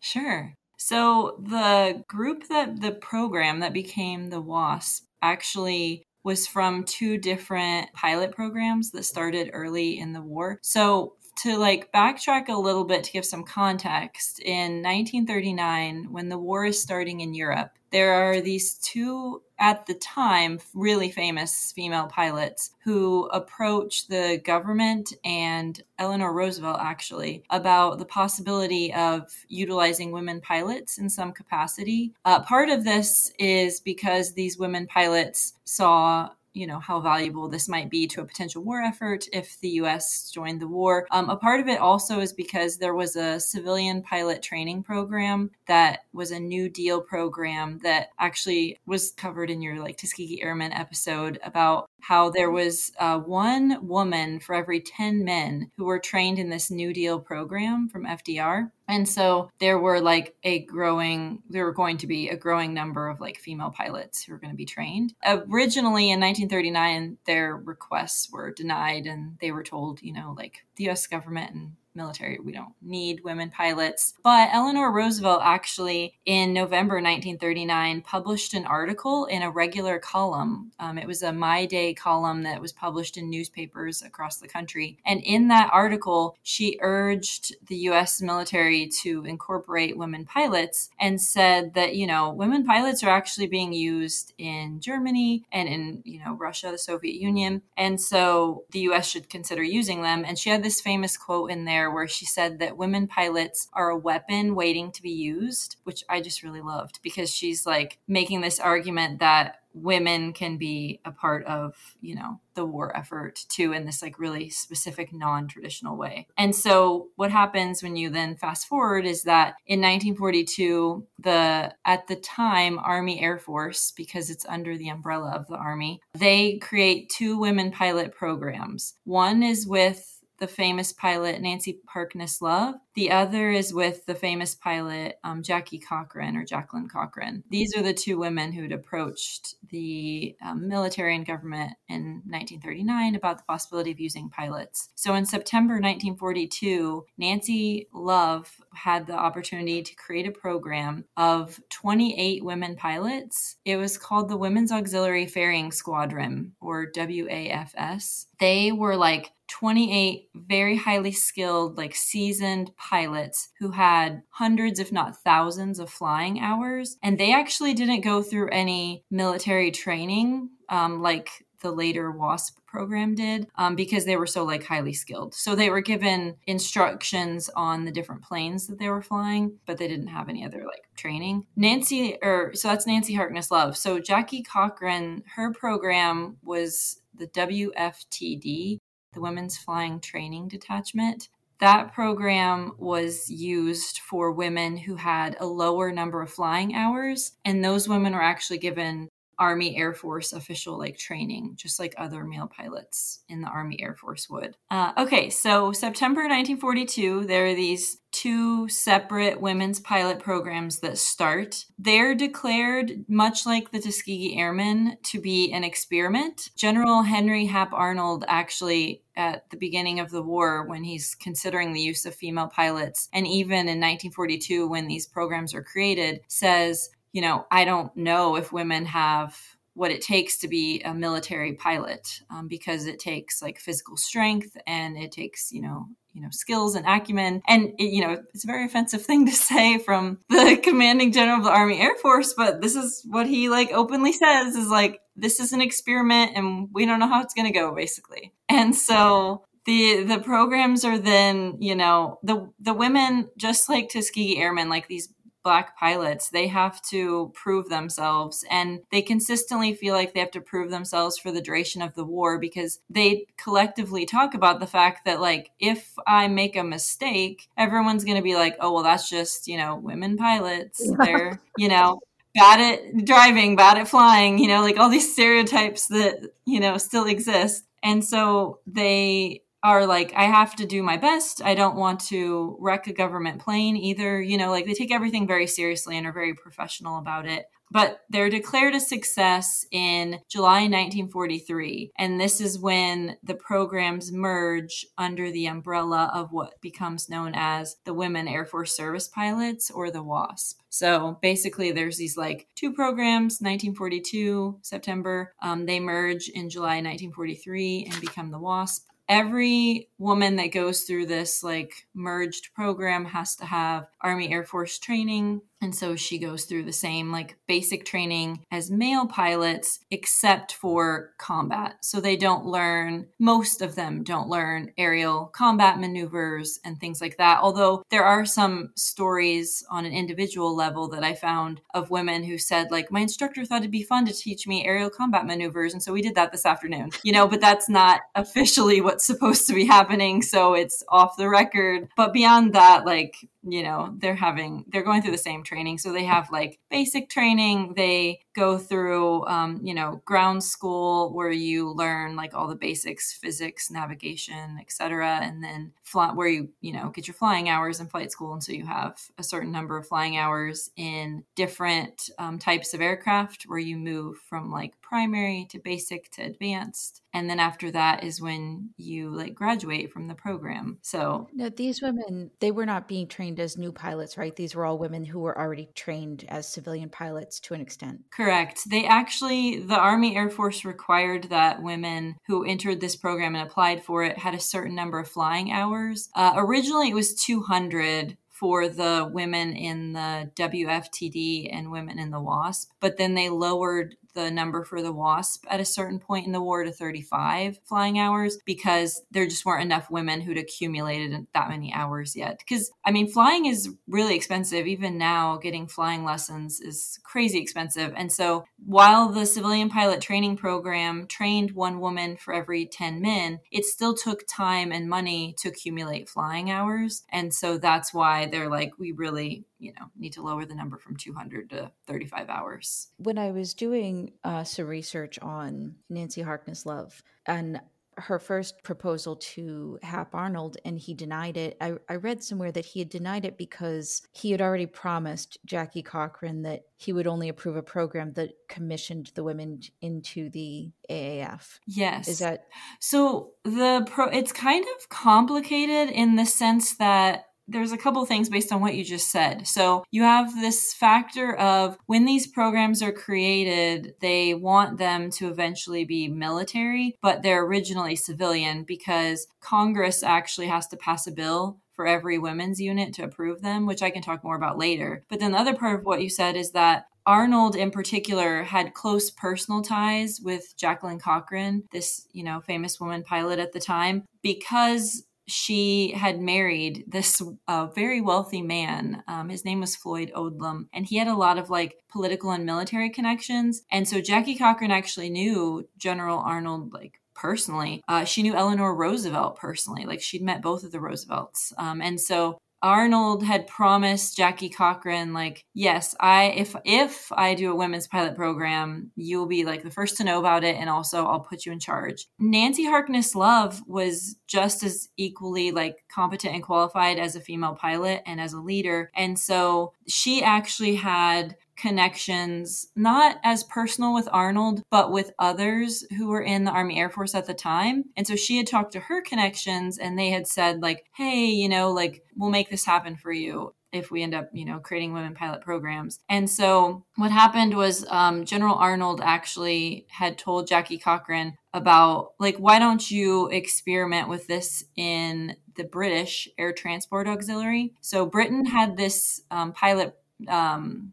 Sure. 0.00 0.54
So, 0.76 1.42
the 1.42 2.04
group 2.06 2.48
that 2.48 2.80
the 2.80 2.92
program 2.92 3.60
that 3.60 3.72
became 3.72 4.28
the 4.28 4.40
WASP 4.40 5.04
actually 5.22 6.04
was 6.22 6.46
from 6.46 6.84
two 6.84 7.18
different 7.18 7.92
pilot 7.92 8.32
programs 8.32 8.90
that 8.90 9.04
started 9.04 9.50
early 9.52 9.98
in 9.98 10.12
the 10.12 10.20
war. 10.20 10.58
So, 10.62 11.14
to 11.36 11.58
like 11.58 11.92
backtrack 11.92 12.48
a 12.48 12.58
little 12.58 12.84
bit 12.84 13.04
to 13.04 13.12
give 13.12 13.24
some 13.24 13.44
context, 13.44 14.40
in 14.40 14.82
1939, 14.82 16.08
when 16.10 16.28
the 16.28 16.38
war 16.38 16.64
is 16.64 16.80
starting 16.80 17.20
in 17.20 17.34
Europe, 17.34 17.70
there 17.90 18.12
are 18.12 18.40
these 18.40 18.74
two, 18.74 19.42
at 19.58 19.86
the 19.86 19.94
time, 19.94 20.58
really 20.74 21.10
famous 21.10 21.72
female 21.72 22.08
pilots 22.08 22.72
who 22.84 23.26
approach 23.32 24.06
the 24.08 24.40
government 24.44 25.14
and 25.24 25.82
Eleanor 25.98 26.32
Roosevelt 26.32 26.78
actually 26.80 27.42
about 27.50 27.98
the 27.98 28.04
possibility 28.04 28.92
of 28.92 29.32
utilizing 29.48 30.10
women 30.10 30.40
pilots 30.40 30.98
in 30.98 31.08
some 31.08 31.32
capacity. 31.32 32.12
Uh, 32.24 32.40
part 32.42 32.68
of 32.68 32.84
this 32.84 33.32
is 33.38 33.80
because 33.80 34.34
these 34.34 34.58
women 34.58 34.86
pilots 34.86 35.54
saw 35.64 36.28
you 36.56 36.66
know 36.66 36.80
how 36.80 37.00
valuable 37.00 37.48
this 37.48 37.68
might 37.68 37.90
be 37.90 38.06
to 38.06 38.22
a 38.22 38.24
potential 38.24 38.62
war 38.62 38.80
effort 38.80 39.28
if 39.32 39.60
the 39.60 39.68
U.S. 39.80 40.30
joined 40.30 40.60
the 40.60 40.66
war. 40.66 41.06
Um, 41.10 41.28
a 41.28 41.36
part 41.36 41.60
of 41.60 41.68
it 41.68 41.78
also 41.78 42.20
is 42.20 42.32
because 42.32 42.78
there 42.78 42.94
was 42.94 43.14
a 43.14 43.38
civilian 43.38 44.02
pilot 44.02 44.42
training 44.42 44.82
program 44.82 45.50
that 45.66 46.04
was 46.14 46.30
a 46.30 46.40
New 46.40 46.70
Deal 46.70 47.00
program 47.00 47.78
that 47.82 48.08
actually 48.18 48.78
was 48.86 49.10
covered 49.12 49.50
in 49.50 49.60
your 49.60 49.78
like 49.80 49.98
Tuskegee 49.98 50.42
Airmen 50.42 50.72
episode 50.72 51.38
about 51.44 51.90
how 52.06 52.30
there 52.30 52.52
was 52.52 52.92
uh, 53.00 53.18
one 53.18 53.84
woman 53.84 54.38
for 54.38 54.54
every 54.54 54.80
10 54.80 55.24
men 55.24 55.68
who 55.76 55.84
were 55.84 55.98
trained 55.98 56.38
in 56.38 56.50
this 56.50 56.70
New 56.70 56.92
Deal 56.92 57.18
program 57.18 57.88
from 57.88 58.06
FDR. 58.06 58.70
And 58.86 59.08
so 59.08 59.50
there 59.58 59.80
were 59.80 60.00
like 60.00 60.36
a 60.44 60.60
growing, 60.66 61.42
there 61.50 61.64
were 61.64 61.72
going 61.72 61.98
to 61.98 62.06
be 62.06 62.28
a 62.28 62.36
growing 62.36 62.72
number 62.72 63.08
of 63.08 63.20
like 63.20 63.40
female 63.40 63.70
pilots 63.70 64.22
who 64.22 64.32
were 64.32 64.38
going 64.38 64.52
to 64.52 64.56
be 64.56 64.64
trained. 64.64 65.14
Originally 65.26 66.12
in 66.12 66.20
1939, 66.20 67.18
their 67.26 67.56
requests 67.56 68.30
were 68.30 68.52
denied 68.52 69.06
and 69.06 69.36
they 69.40 69.50
were 69.50 69.64
told, 69.64 70.00
you 70.00 70.12
know, 70.12 70.32
like 70.38 70.64
the 70.76 70.88
US 70.90 71.08
government 71.08 71.54
and 71.56 71.72
military. 71.96 72.38
We 72.38 72.52
don't 72.52 72.74
need 72.82 73.24
women 73.24 73.50
pilots. 73.50 74.14
But 74.22 74.50
Eleanor 74.52 74.92
Roosevelt 74.92 75.40
actually, 75.42 76.14
in 76.24 76.52
November 76.52 76.96
1939, 76.96 78.02
published 78.02 78.54
an 78.54 78.66
article 78.66 79.26
in 79.26 79.42
a 79.42 79.50
regular 79.50 79.98
column. 79.98 80.72
Um, 80.78 80.98
it 80.98 81.06
was 81.06 81.22
a 81.22 81.32
My 81.32 81.66
Day 81.66 81.94
column 81.94 82.42
that 82.42 82.60
was 82.60 82.72
published 82.72 83.16
in 83.16 83.30
newspapers 83.30 84.02
across 84.02 84.36
the 84.36 84.48
country. 84.48 84.98
And 85.06 85.22
in 85.22 85.48
that 85.48 85.70
article, 85.72 86.36
she 86.42 86.78
urged 86.80 87.54
the 87.66 87.76
U.S. 87.76 88.20
military 88.20 88.88
to 89.02 89.24
incorporate 89.24 89.96
women 89.96 90.24
pilots 90.24 90.90
and 91.00 91.20
said 91.20 91.74
that, 91.74 91.96
you 91.96 92.06
know, 92.06 92.30
women 92.30 92.64
pilots 92.64 93.02
are 93.02 93.10
actually 93.10 93.46
being 93.46 93.72
used 93.72 94.32
in 94.38 94.80
Germany 94.80 95.44
and 95.52 95.68
in, 95.68 96.02
you 96.04 96.18
know, 96.24 96.34
Russia, 96.34 96.70
the 96.70 96.78
Soviet 96.78 97.20
Union. 97.20 97.62
And 97.76 98.00
so 98.00 98.64
the 98.70 98.80
U.S. 98.80 99.08
should 99.08 99.28
consider 99.28 99.62
using 99.62 100.02
them. 100.02 100.24
And 100.26 100.38
she 100.38 100.50
had 100.50 100.62
this 100.62 100.80
famous 100.80 101.16
quote 101.16 101.50
in 101.50 101.64
there 101.64 101.85
where 101.92 102.08
she 102.08 102.26
said 102.26 102.58
that 102.58 102.76
women 102.76 103.06
pilots 103.06 103.68
are 103.72 103.90
a 103.90 103.98
weapon 103.98 104.54
waiting 104.54 104.92
to 104.92 105.02
be 105.02 105.10
used, 105.10 105.76
which 105.84 106.04
I 106.08 106.20
just 106.20 106.42
really 106.42 106.60
loved 106.62 107.00
because 107.02 107.34
she's 107.34 107.66
like 107.66 107.98
making 108.06 108.40
this 108.40 108.60
argument 108.60 109.20
that 109.20 109.60
women 109.76 110.32
can 110.32 110.56
be 110.56 111.00
a 111.04 111.12
part 111.12 111.44
of 111.44 111.74
you 112.00 112.14
know 112.14 112.40
the 112.54 112.64
war 112.64 112.96
effort 112.96 113.44
too 113.50 113.72
in 113.72 113.84
this 113.84 114.00
like 114.00 114.18
really 114.18 114.48
specific 114.48 115.12
non-traditional 115.12 115.96
way. 115.96 116.26
And 116.38 116.56
so 116.56 117.08
what 117.16 117.30
happens 117.30 117.82
when 117.82 117.96
you 117.96 118.08
then 118.08 118.36
fast 118.36 118.66
forward 118.66 119.04
is 119.04 119.24
that 119.24 119.56
in 119.66 119.80
1942 119.80 121.06
the 121.18 121.74
at 121.84 122.06
the 122.06 122.16
time 122.16 122.78
army 122.78 123.20
air 123.20 123.38
force 123.38 123.92
because 123.94 124.30
it's 124.30 124.46
under 124.46 124.78
the 124.78 124.88
umbrella 124.88 125.32
of 125.32 125.46
the 125.48 125.56
army 125.56 126.00
they 126.14 126.56
create 126.58 127.10
two 127.10 127.38
women 127.38 127.70
pilot 127.70 128.14
programs. 128.14 128.94
One 129.04 129.42
is 129.42 129.66
with 129.66 130.15
the 130.38 130.46
famous 130.46 130.92
pilot 130.92 131.40
Nancy 131.40 131.80
Harkness 131.86 132.42
Love. 132.42 132.76
The 132.96 133.10
other 133.10 133.50
is 133.50 133.74
with 133.74 134.06
the 134.06 134.14
famous 134.14 134.54
pilot 134.54 135.18
um, 135.22 135.42
Jackie 135.42 135.78
Cochran 135.78 136.34
or 136.34 136.46
Jacqueline 136.46 136.88
Cochran. 136.88 137.44
These 137.50 137.76
are 137.76 137.82
the 137.82 137.92
two 137.92 138.16
women 138.16 138.52
who'd 138.52 138.72
approached 138.72 139.54
the 139.68 140.34
um, 140.42 140.66
military 140.66 141.14
and 141.14 141.26
government 141.26 141.72
in 141.90 142.22
1939 142.26 143.14
about 143.14 143.36
the 143.36 143.44
possibility 143.44 143.90
of 143.90 144.00
using 144.00 144.30
pilots. 144.30 144.88
So 144.94 145.14
in 145.14 145.26
September 145.26 145.74
1942, 145.74 147.04
Nancy 147.18 147.86
Love 147.92 148.50
had 148.74 149.06
the 149.06 149.12
opportunity 149.14 149.82
to 149.82 149.94
create 149.94 150.26
a 150.26 150.32
program 150.32 151.04
of 151.18 151.60
28 151.68 152.42
women 152.44 152.76
pilots. 152.76 153.56
It 153.66 153.76
was 153.76 153.98
called 153.98 154.30
the 154.30 154.38
Women's 154.38 154.72
Auxiliary 154.72 155.26
Ferrying 155.26 155.70
Squadron 155.70 156.52
or 156.62 156.90
WAFS. 156.90 158.24
They 158.40 158.72
were 158.72 158.96
like 158.96 159.32
28 159.48 160.28
very 160.34 160.76
highly 160.76 161.12
skilled, 161.12 161.76
like 161.76 161.94
seasoned 161.94 162.76
pilots 162.86 163.48
who 163.58 163.72
had 163.72 164.22
hundreds, 164.30 164.78
if 164.78 164.92
not 164.92 165.16
thousands, 165.22 165.78
of 165.78 165.90
flying 165.90 166.38
hours. 166.38 166.96
And 167.02 167.18
they 167.18 167.32
actually 167.32 167.74
didn't 167.74 168.02
go 168.02 168.22
through 168.22 168.50
any 168.50 169.02
military 169.10 169.70
training 169.70 170.50
um, 170.68 171.02
like 171.02 171.46
the 171.62 171.72
later 171.72 172.10
WASP 172.10 172.58
program 172.66 173.14
did 173.14 173.48
um, 173.56 173.74
because 173.74 174.04
they 174.04 174.16
were 174.16 174.26
so 174.26 174.44
like 174.44 174.64
highly 174.64 174.92
skilled. 174.92 175.34
So 175.34 175.54
they 175.54 175.70
were 175.70 175.80
given 175.80 176.36
instructions 176.46 177.48
on 177.56 177.84
the 177.84 177.90
different 177.90 178.22
planes 178.22 178.66
that 178.66 178.78
they 178.78 178.88
were 178.88 179.02
flying, 179.02 179.58
but 179.66 179.78
they 179.78 179.88
didn't 179.88 180.08
have 180.08 180.28
any 180.28 180.44
other 180.44 180.64
like 180.64 180.88
training. 180.94 181.46
Nancy, 181.56 182.18
or 182.22 182.52
so 182.54 182.68
that's 182.68 182.86
Nancy 182.86 183.14
Harkness 183.14 183.50
Love. 183.50 183.76
So 183.76 183.98
Jackie 183.98 184.42
Cochran, 184.42 185.22
her 185.34 185.52
program 185.52 186.36
was 186.42 187.00
the 187.14 187.26
WFTD, 187.28 188.78
the 189.14 189.20
Women's 189.20 189.56
Flying 189.56 190.00
Training 190.00 190.48
Detachment. 190.48 191.28
That 191.58 191.94
program 191.94 192.72
was 192.78 193.30
used 193.30 193.98
for 193.98 194.30
women 194.30 194.76
who 194.76 194.96
had 194.96 195.36
a 195.40 195.46
lower 195.46 195.90
number 195.90 196.20
of 196.20 196.30
flying 196.30 196.74
hours, 196.74 197.32
and 197.44 197.64
those 197.64 197.88
women 197.88 198.12
were 198.12 198.22
actually 198.22 198.58
given 198.58 199.08
Army 199.38 199.76
Air 199.76 199.94
Force 199.94 200.32
official 200.32 200.78
like 200.78 200.98
training, 200.98 201.54
just 201.56 201.78
like 201.78 201.94
other 201.96 202.24
male 202.24 202.46
pilots 202.46 203.20
in 203.28 203.40
the 203.40 203.48
Army 203.48 203.80
Air 203.80 203.94
Force 203.94 204.28
would. 204.30 204.56
Uh, 204.70 204.92
okay, 204.98 205.30
so 205.30 205.72
September 205.72 206.22
1942, 206.22 207.26
there 207.26 207.46
are 207.46 207.54
these 207.54 207.98
two 208.12 208.66
separate 208.68 209.40
women's 209.42 209.78
pilot 209.78 210.18
programs 210.18 210.78
that 210.78 210.96
start. 210.96 211.66
They're 211.78 212.14
declared, 212.14 213.04
much 213.08 213.44
like 213.44 213.70
the 213.72 213.80
Tuskegee 213.80 214.38
Airmen, 214.38 214.96
to 215.04 215.20
be 215.20 215.52
an 215.52 215.64
experiment. 215.64 216.48
General 216.56 217.02
Henry 217.02 217.44
Hap 217.44 217.74
Arnold 217.74 218.24
actually 218.26 219.02
at 219.16 219.48
the 219.50 219.56
beginning 219.56 220.00
of 220.00 220.10
the 220.10 220.22
war 220.22 220.64
when 220.66 220.84
he's 220.84 221.14
considering 221.14 221.72
the 221.72 221.80
use 221.80 222.06
of 222.06 222.14
female 222.14 222.48
pilots 222.48 223.08
and 223.12 223.26
even 223.26 223.60
in 223.60 223.80
1942 223.80 224.66
when 224.68 224.86
these 224.86 225.06
programs 225.06 225.54
are 225.54 225.62
created 225.62 226.20
says 226.28 226.90
you 227.16 227.22
know, 227.22 227.46
I 227.50 227.64
don't 227.64 227.96
know 227.96 228.36
if 228.36 228.52
women 228.52 228.84
have 228.84 229.34
what 229.72 229.90
it 229.90 230.02
takes 230.02 230.36
to 230.40 230.48
be 230.48 230.82
a 230.82 230.92
military 230.92 231.54
pilot 231.54 232.20
um, 232.28 232.46
because 232.46 232.84
it 232.84 232.98
takes 232.98 233.40
like 233.40 233.58
physical 233.58 233.96
strength 233.96 234.54
and 234.66 234.98
it 234.98 235.12
takes, 235.12 235.50
you 235.50 235.62
know, 235.62 235.86
you 236.12 236.20
know 236.20 236.28
skills 236.30 236.74
and 236.74 236.84
acumen. 236.86 237.40
And 237.48 237.72
it, 237.78 237.84
you 237.84 238.02
know 238.02 238.18
it's 238.34 238.44
a 238.44 238.46
very 238.46 238.66
offensive 238.66 239.02
thing 239.02 239.24
to 239.24 239.32
say 239.50 239.78
from 239.78 240.18
the 240.28 240.60
commanding 240.62 241.10
general 241.10 241.38
of 241.38 241.44
the 241.44 241.50
army 241.50 241.80
air 241.80 241.94
force 241.96 242.34
but 242.34 242.60
this 242.60 242.76
is 242.76 243.02
what 243.08 243.26
he 243.26 243.48
like 243.48 243.70
openly 243.72 244.12
says 244.12 244.54
is 244.54 244.68
like 244.68 245.00
this 245.14 245.40
is 245.40 245.52
an 245.54 245.62
experiment 245.62 246.32
and 246.34 246.68
we 246.72 246.84
don't 246.84 247.00
know 247.00 247.08
how 247.08 247.22
it's 247.22 247.34
going 247.34 247.50
to 247.50 247.58
go 247.58 247.74
basically. 247.74 248.34
And 248.50 248.76
so 248.76 249.46
the 249.66 250.04
the 250.04 250.18
programs 250.18 250.84
are 250.84 250.98
then 250.98 251.56
you 251.60 251.74
know 251.74 252.18
the 252.22 252.50
the 252.60 252.72
women 252.72 253.28
just 253.36 253.68
like 253.68 253.90
Tuskegee 253.90 254.38
Airmen, 254.38 254.68
like 254.68 254.88
these 254.88 255.12
black 255.46 255.78
pilots 255.78 256.28
they 256.30 256.48
have 256.48 256.82
to 256.82 257.30
prove 257.32 257.68
themselves 257.68 258.44
and 258.50 258.80
they 258.90 259.00
consistently 259.00 259.72
feel 259.72 259.94
like 259.94 260.12
they 260.12 260.18
have 260.18 260.32
to 260.32 260.40
prove 260.40 260.72
themselves 260.72 261.16
for 261.16 261.30
the 261.30 261.40
duration 261.40 261.80
of 261.80 261.94
the 261.94 262.04
war 262.04 262.36
because 262.36 262.80
they 262.90 263.24
collectively 263.36 264.04
talk 264.04 264.34
about 264.34 264.58
the 264.58 264.66
fact 264.66 265.04
that 265.04 265.20
like 265.20 265.52
if 265.60 265.94
i 266.04 266.26
make 266.26 266.56
a 266.56 266.64
mistake 266.64 267.48
everyone's 267.56 268.02
going 268.02 268.16
to 268.16 268.22
be 268.22 268.34
like 268.34 268.56
oh 268.58 268.72
well 268.72 268.82
that's 268.82 269.08
just 269.08 269.46
you 269.46 269.56
know 269.56 269.76
women 269.76 270.16
pilots. 270.16 270.90
They're 271.04 271.40
you 271.56 271.68
know 271.68 272.00
bad 272.34 272.60
at 272.60 273.04
driving 273.04 273.54
bad 273.54 273.78
at 273.78 273.88
flying 273.88 274.38
you 274.38 274.48
know 274.48 274.62
like 274.62 274.78
all 274.78 274.90
these 274.90 275.12
stereotypes 275.12 275.86
that 275.88 276.30
you 276.44 276.60
know 276.60 276.76
still 276.78 277.06
exist. 277.06 277.64
And 277.82 278.04
so 278.04 278.58
they 278.66 279.42
are 279.66 279.84
like, 279.84 280.12
I 280.14 280.24
have 280.24 280.54
to 280.56 280.64
do 280.64 280.80
my 280.80 280.96
best. 280.96 281.42
I 281.42 281.56
don't 281.56 281.74
want 281.74 281.98
to 282.06 282.56
wreck 282.60 282.86
a 282.86 282.92
government 282.92 283.40
plane 283.40 283.76
either. 283.76 284.22
You 284.22 284.38
know, 284.38 284.50
like 284.50 284.64
they 284.64 284.74
take 284.74 284.92
everything 284.92 285.26
very 285.26 285.48
seriously 285.48 285.98
and 285.98 286.06
are 286.06 286.12
very 286.12 286.34
professional 286.34 286.98
about 286.98 287.26
it. 287.26 287.46
But 287.68 288.02
they're 288.08 288.30
declared 288.30 288.76
a 288.76 288.80
success 288.80 289.66
in 289.72 290.20
July 290.28 290.68
1943. 290.68 291.90
And 291.98 292.20
this 292.20 292.40
is 292.40 292.60
when 292.60 293.16
the 293.24 293.34
programs 293.34 294.12
merge 294.12 294.86
under 294.96 295.32
the 295.32 295.46
umbrella 295.46 296.12
of 296.14 296.30
what 296.30 296.60
becomes 296.60 297.08
known 297.08 297.32
as 297.34 297.74
the 297.84 297.92
Women 297.92 298.28
Air 298.28 298.46
Force 298.46 298.76
Service 298.76 299.08
Pilots 299.08 299.68
or 299.68 299.90
the 299.90 300.04
WASP. 300.04 300.60
So 300.68 301.18
basically, 301.20 301.72
there's 301.72 301.96
these 301.96 302.16
like 302.16 302.46
two 302.54 302.72
programs 302.72 303.40
1942, 303.40 304.60
September. 304.62 305.34
Um, 305.42 305.66
they 305.66 305.80
merge 305.80 306.28
in 306.28 306.48
July 306.48 306.76
1943 306.76 307.88
and 307.90 308.00
become 308.00 308.30
the 308.30 308.38
WASP 308.38 308.86
every 309.08 309.88
woman 309.98 310.36
that 310.36 310.48
goes 310.48 310.82
through 310.82 311.06
this 311.06 311.42
like 311.42 311.86
merged 311.94 312.52
program 312.54 313.04
has 313.04 313.36
to 313.36 313.44
have 313.44 313.88
army 314.00 314.32
air 314.32 314.44
force 314.44 314.78
training 314.78 315.40
and 315.66 315.74
so 315.74 315.96
she 315.96 316.18
goes 316.18 316.44
through 316.44 316.62
the 316.62 316.72
same 316.72 317.10
like 317.10 317.36
basic 317.48 317.84
training 317.84 318.44
as 318.52 318.70
male 318.70 319.04
pilots, 319.04 319.80
except 319.90 320.52
for 320.52 321.10
combat. 321.18 321.78
So 321.82 322.00
they 322.00 322.16
don't 322.16 322.46
learn, 322.46 323.08
most 323.18 323.62
of 323.62 323.74
them 323.74 324.04
don't 324.04 324.28
learn 324.28 324.72
aerial 324.78 325.26
combat 325.34 325.80
maneuvers 325.80 326.60
and 326.64 326.78
things 326.78 327.00
like 327.00 327.16
that. 327.16 327.40
Although 327.42 327.82
there 327.90 328.04
are 328.04 328.24
some 328.24 328.70
stories 328.76 329.64
on 329.68 329.84
an 329.84 329.92
individual 329.92 330.54
level 330.54 330.86
that 330.90 331.02
I 331.02 331.14
found 331.14 331.60
of 331.74 331.90
women 331.90 332.22
who 332.22 332.38
said, 332.38 332.70
like, 332.70 332.92
my 332.92 333.00
instructor 333.00 333.44
thought 333.44 333.62
it'd 333.62 333.72
be 333.72 333.82
fun 333.82 334.06
to 334.06 334.12
teach 334.12 334.46
me 334.46 334.64
aerial 334.64 334.88
combat 334.88 335.26
maneuvers. 335.26 335.72
And 335.72 335.82
so 335.82 335.92
we 335.92 336.00
did 336.00 336.14
that 336.14 336.30
this 336.30 336.46
afternoon, 336.46 336.90
you 337.02 337.10
know, 337.10 337.26
but 337.26 337.40
that's 337.40 337.68
not 337.68 338.02
officially 338.14 338.80
what's 338.80 339.04
supposed 339.04 339.48
to 339.48 339.52
be 339.52 339.64
happening. 339.64 340.22
So 340.22 340.54
it's 340.54 340.84
off 340.88 341.16
the 341.16 341.28
record. 341.28 341.88
But 341.96 342.12
beyond 342.12 342.52
that, 342.52 342.86
like, 342.86 343.16
you 343.46 343.62
know 343.62 343.94
they're 343.98 344.16
having 344.16 344.64
they're 344.68 344.82
going 344.82 345.02
through 345.02 345.12
the 345.12 345.18
same 345.18 345.42
training. 345.44 345.78
So 345.78 345.92
they 345.92 346.04
have 346.04 346.30
like 346.30 346.58
basic 346.70 347.08
training. 347.08 347.74
They 347.76 348.20
go 348.36 348.58
through 348.58 349.24
um, 349.26 349.58
you 349.62 349.74
know 349.74 350.00
ground 350.04 350.44
school 350.44 351.12
where 351.14 351.32
you 351.32 351.72
learn 351.72 352.14
like 352.14 352.34
all 352.34 352.46
the 352.46 352.54
basics 352.54 353.12
physics 353.12 353.70
navigation 353.70 354.58
etc 354.60 355.20
and 355.22 355.42
then 355.42 355.72
fly, 355.82 356.12
where 356.12 356.28
you 356.28 356.50
you 356.60 356.72
know 356.72 356.90
get 356.90 357.06
your 357.08 357.14
flying 357.14 357.48
hours 357.48 357.80
in 357.80 357.86
flight 357.86 358.12
school. 358.12 358.32
And 358.32 358.42
so 358.42 358.52
you 358.52 358.66
have 358.66 359.00
a 359.18 359.22
certain 359.22 359.52
number 359.52 359.78
of 359.78 359.86
flying 359.86 360.16
hours 360.16 360.70
in 360.76 361.24
different 361.34 362.10
um, 362.18 362.38
types 362.38 362.74
of 362.74 362.80
aircraft 362.80 363.44
where 363.44 363.58
you 363.58 363.76
move 363.76 364.18
from 364.28 364.50
like 364.50 364.80
primary 364.82 365.46
to 365.50 365.58
basic 365.58 366.10
to 366.12 366.22
advanced. 366.22 367.02
And 367.14 367.30
then 367.30 367.40
after 367.40 367.70
that 367.70 368.04
is 368.04 368.20
when 368.20 368.70
you 368.76 369.10
like 369.10 369.34
graduate 369.34 369.92
from 369.92 370.08
the 370.08 370.14
program. 370.14 370.78
So 370.82 371.28
these 371.56 371.80
women 371.80 372.30
they 372.40 372.50
were 372.50 372.66
not 372.66 372.88
being 372.88 373.08
trained 373.08 373.40
as 373.40 373.56
new 373.56 373.72
pilots 373.72 374.18
right? 374.18 374.34
These 374.34 374.54
were 374.54 374.64
all 374.64 374.78
women 374.78 375.04
who 375.04 375.20
were 375.20 375.38
already 375.38 375.68
trained 375.74 376.24
as 376.28 376.48
civilian 376.48 376.88
pilots 376.88 377.40
to 377.40 377.54
an 377.54 377.60
extent. 377.60 378.00
correct 378.10 378.25
they 378.68 378.84
actually 378.84 379.60
the 379.60 379.76
army 379.76 380.16
air 380.16 380.30
force 380.30 380.64
required 380.64 381.24
that 381.24 381.62
women 381.62 382.16
who 382.26 382.44
entered 382.44 382.80
this 382.80 382.96
program 382.96 383.34
and 383.34 383.46
applied 383.46 383.84
for 383.84 384.04
it 384.04 384.18
had 384.18 384.34
a 384.34 384.40
certain 384.40 384.74
number 384.74 384.98
of 384.98 385.08
flying 385.08 385.52
hours. 385.52 386.08
Uh, 386.14 386.32
originally 386.36 386.90
it 386.90 386.94
was 386.94 387.14
200 387.14 388.16
for 388.30 388.68
the 388.68 389.08
women 389.10 389.54
in 389.54 389.94
the 389.94 390.30
WFTD 390.36 391.48
and 391.50 391.70
women 391.70 391.98
in 391.98 392.10
the 392.10 392.20
WASP, 392.20 392.70
but 392.80 392.98
then 392.98 393.14
they 393.14 393.30
lowered 393.30 393.96
the 394.16 394.30
number 394.30 394.64
for 394.64 394.82
the 394.82 394.92
WASP 394.92 395.44
at 395.48 395.60
a 395.60 395.64
certain 395.64 396.00
point 396.00 396.26
in 396.26 396.32
the 396.32 396.40
war 396.40 396.64
to 396.64 396.72
35 396.72 397.60
flying 397.64 397.98
hours 397.98 398.38
because 398.44 399.02
there 399.10 399.26
just 399.26 399.44
weren't 399.44 399.62
enough 399.62 399.90
women 399.90 400.22
who'd 400.22 400.38
accumulated 400.38 401.26
that 401.34 401.48
many 401.48 401.72
hours 401.72 402.16
yet. 402.16 402.38
Because, 402.38 402.70
I 402.84 402.90
mean, 402.90 403.08
flying 403.08 403.46
is 403.46 403.68
really 403.86 404.16
expensive. 404.16 404.66
Even 404.66 404.96
now, 404.98 405.36
getting 405.36 405.68
flying 405.68 406.02
lessons 406.02 406.60
is 406.60 406.98
crazy 407.04 407.38
expensive. 407.38 407.92
And 407.94 408.10
so, 408.10 408.46
while 408.64 409.10
the 409.10 409.26
civilian 409.26 409.68
pilot 409.68 410.00
training 410.00 410.38
program 410.38 411.06
trained 411.06 411.52
one 411.52 411.78
woman 411.78 412.16
for 412.16 412.32
every 412.32 412.66
10 412.66 413.02
men, 413.02 413.40
it 413.52 413.64
still 413.66 413.94
took 413.94 414.24
time 414.26 414.72
and 414.72 414.88
money 414.88 415.34
to 415.38 415.48
accumulate 415.48 416.08
flying 416.08 416.50
hours. 416.50 417.04
And 417.12 417.34
so, 417.34 417.58
that's 417.58 417.92
why 417.92 418.26
they're 418.26 418.50
like, 418.50 418.78
we 418.78 418.92
really 418.92 419.44
you 419.66 419.72
know 419.78 419.86
need 419.98 420.12
to 420.12 420.22
lower 420.22 420.44
the 420.44 420.54
number 420.54 420.78
from 420.78 420.96
200 420.96 421.50
to 421.50 421.70
35 421.86 422.28
hours 422.28 422.88
when 422.98 423.18
i 423.18 423.30
was 423.30 423.54
doing 423.54 424.12
uh, 424.24 424.44
some 424.44 424.66
research 424.66 425.18
on 425.20 425.74
nancy 425.90 426.22
harkness 426.22 426.64
love 426.64 427.02
and 427.26 427.60
her 427.98 428.18
first 428.18 428.62
proposal 428.62 429.16
to 429.16 429.78
Hap 429.82 430.14
Arnold 430.14 430.58
and 430.64 430.78
he 430.78 430.92
denied 430.92 431.36
it. 431.36 431.56
I, 431.60 431.74
I, 431.88 431.96
read 431.96 432.22
somewhere 432.22 432.52
that 432.52 432.66
he 432.66 432.78
had 432.78 432.90
denied 432.90 433.24
it 433.24 433.38
because 433.38 434.02
he 434.12 434.30
had 434.30 434.42
already 434.42 434.66
promised 434.66 435.38
Jackie 435.46 435.82
Cochran 435.82 436.42
that 436.42 436.64
he 436.76 436.92
would 436.92 437.06
only 437.06 437.28
approve 437.28 437.56
a 437.56 437.62
program 437.62 438.12
that 438.12 438.32
commissioned 438.48 439.12
the 439.14 439.24
women 439.24 439.60
into 439.80 440.28
the 440.28 440.70
AAF. 440.90 441.58
Yes. 441.66 442.08
Is 442.08 442.18
that 442.18 442.46
so 442.80 443.32
the 443.44 443.86
pro 443.90 444.08
it's 444.08 444.32
kind 444.32 444.64
of 444.76 444.88
complicated 444.90 445.88
in 445.88 446.16
the 446.16 446.26
sense 446.26 446.76
that 446.76 447.26
there's 447.48 447.72
a 447.72 447.78
couple 447.78 448.04
things 448.04 448.28
based 448.28 448.52
on 448.52 448.60
what 448.60 448.74
you 448.74 448.84
just 448.84 449.10
said. 449.10 449.46
So 449.46 449.84
you 449.90 450.02
have 450.02 450.34
this 450.34 450.72
factor 450.72 451.36
of 451.36 451.78
when 451.86 452.04
these 452.04 452.26
programs 452.26 452.82
are 452.82 452.92
created, 452.92 453.94
they 454.00 454.34
want 454.34 454.78
them 454.78 455.10
to 455.12 455.28
eventually 455.28 455.84
be 455.84 456.08
military, 456.08 456.96
but 457.02 457.22
they're 457.22 457.44
originally 457.44 457.96
civilian 457.96 458.64
because 458.64 459.26
Congress 459.40 460.02
actually 460.02 460.48
has 460.48 460.66
to 460.68 460.76
pass 460.76 461.06
a 461.06 461.12
bill 461.12 461.58
for 461.72 461.86
every 461.86 462.18
women's 462.18 462.60
unit 462.60 462.94
to 462.94 463.04
approve 463.04 463.42
them, 463.42 463.66
which 463.66 463.82
I 463.82 463.90
can 463.90 464.02
talk 464.02 464.24
more 464.24 464.36
about 464.36 464.58
later. 464.58 465.04
But 465.08 465.20
then 465.20 465.32
the 465.32 465.38
other 465.38 465.54
part 465.54 465.78
of 465.78 465.84
what 465.84 466.02
you 466.02 466.08
said 466.08 466.34
is 466.34 466.52
that 466.52 466.86
Arnold 467.04 467.54
in 467.54 467.70
particular 467.70 468.42
had 468.42 468.74
close 468.74 469.10
personal 469.10 469.62
ties 469.62 470.20
with 470.20 470.56
Jacqueline 470.56 470.98
Cochran, 470.98 471.64
this, 471.70 472.08
you 472.12 472.24
know, 472.24 472.40
famous 472.40 472.80
woman 472.80 473.04
pilot 473.04 473.38
at 473.38 473.52
the 473.52 473.60
time, 473.60 474.04
because 474.22 475.04
she 475.28 475.92
had 475.92 476.20
married 476.20 476.84
this 476.86 477.20
uh, 477.48 477.66
very 477.66 478.00
wealthy 478.00 478.42
man. 478.42 479.02
Um, 479.08 479.28
his 479.28 479.44
name 479.44 479.60
was 479.60 479.76
Floyd 479.76 480.12
Odlum, 480.14 480.68
and 480.72 480.86
he 480.86 480.96
had 480.96 481.08
a 481.08 481.16
lot 481.16 481.38
of 481.38 481.50
like 481.50 481.76
political 481.90 482.30
and 482.30 482.46
military 482.46 482.90
connections. 482.90 483.62
And 483.70 483.88
so 483.88 484.00
Jackie 484.00 484.36
Cochran 484.36 484.70
actually 484.70 485.10
knew 485.10 485.68
General 485.78 486.18
Arnold 486.18 486.72
like 486.72 487.00
personally. 487.14 487.82
Uh, 487.88 488.04
she 488.04 488.22
knew 488.22 488.34
Eleanor 488.34 488.74
Roosevelt 488.74 489.36
personally. 489.36 489.84
Like 489.84 490.02
she'd 490.02 490.22
met 490.22 490.42
both 490.42 490.62
of 490.62 490.70
the 490.70 490.80
Roosevelts. 490.80 491.52
Um, 491.58 491.80
and 491.80 492.00
so 492.00 492.38
Arnold 492.62 493.22
had 493.22 493.46
promised 493.46 494.16
Jackie 494.16 494.48
Cochran, 494.48 495.12
like, 495.12 495.44
yes, 495.54 495.94
I 496.00 496.24
if 496.36 496.56
if 496.64 497.12
I 497.12 497.34
do 497.34 497.52
a 497.52 497.56
women's 497.56 497.86
pilot 497.86 498.16
program, 498.16 498.90
you 498.96 499.18
will 499.18 499.26
be 499.26 499.44
like 499.44 499.62
the 499.62 499.70
first 499.70 499.96
to 499.98 500.04
know 500.04 500.18
about 500.18 500.44
it, 500.44 500.56
and 500.56 500.68
also 500.70 501.04
I'll 501.06 501.20
put 501.20 501.44
you 501.44 501.52
in 501.52 501.60
charge. 501.60 502.06
Nancy 502.18 502.64
Harkness 502.64 503.14
Love 503.14 503.62
was 503.66 504.16
just 504.26 504.62
as 504.62 504.88
equally 504.96 505.52
like 505.52 505.84
competent 505.88 506.34
and 506.34 506.42
qualified 506.42 506.98
as 506.98 507.14
a 507.14 507.20
female 507.20 507.54
pilot 507.54 508.02
and 508.06 508.20
as 508.20 508.32
a 508.32 508.40
leader, 508.40 508.90
and 508.94 509.18
so 509.18 509.72
she 509.86 510.22
actually 510.22 510.74
had 510.74 511.36
connections, 511.56 512.66
not 512.76 513.16
as 513.24 513.44
personal 513.44 513.94
with 513.94 514.08
Arnold, 514.12 514.62
but 514.70 514.92
with 514.92 515.12
others 515.18 515.84
who 515.96 516.08
were 516.08 516.22
in 516.22 516.44
the 516.44 516.50
Army 516.50 516.78
Air 516.78 516.90
Force 516.90 517.14
at 517.14 517.26
the 517.26 517.34
time. 517.34 517.84
And 517.96 518.06
so 518.06 518.16
she 518.16 518.36
had 518.36 518.46
talked 518.46 518.72
to 518.72 518.80
her 518.80 519.02
connections 519.02 519.78
and 519.78 519.98
they 519.98 520.10
had 520.10 520.26
said, 520.26 520.62
like, 520.62 520.84
hey, 520.94 521.26
you 521.26 521.48
know, 521.48 521.72
like, 521.72 522.02
we'll 522.14 522.30
make 522.30 522.50
this 522.50 522.64
happen 522.64 522.96
for 522.96 523.12
you 523.12 523.54
if 523.72 523.90
we 523.90 524.02
end 524.02 524.14
up, 524.14 524.30
you 524.32 524.44
know, 524.44 524.58
creating 524.58 524.92
women 524.92 525.14
pilot 525.14 525.42
programs. 525.42 525.98
And 526.08 526.30
so 526.30 526.84
what 526.96 527.10
happened 527.10 527.54
was 527.54 527.84
um, 527.90 528.24
General 528.24 528.54
Arnold 528.54 529.00
actually 529.02 529.86
had 529.90 530.16
told 530.16 530.46
Jackie 530.46 530.78
Cochran 530.78 531.36
about, 531.52 532.12
like, 532.18 532.36
why 532.36 532.58
don't 532.58 532.90
you 532.90 533.28
experiment 533.28 534.08
with 534.08 534.26
this 534.26 534.64
in 534.76 535.36
the 535.56 535.64
British 535.64 536.28
Air 536.38 536.52
Transport 536.52 537.08
Auxiliary? 537.08 537.74
So 537.80 538.06
Britain 538.06 538.46
had 538.46 538.76
this 538.76 539.20
um, 539.30 539.52
pilot 539.52 539.94
um, 540.28 540.92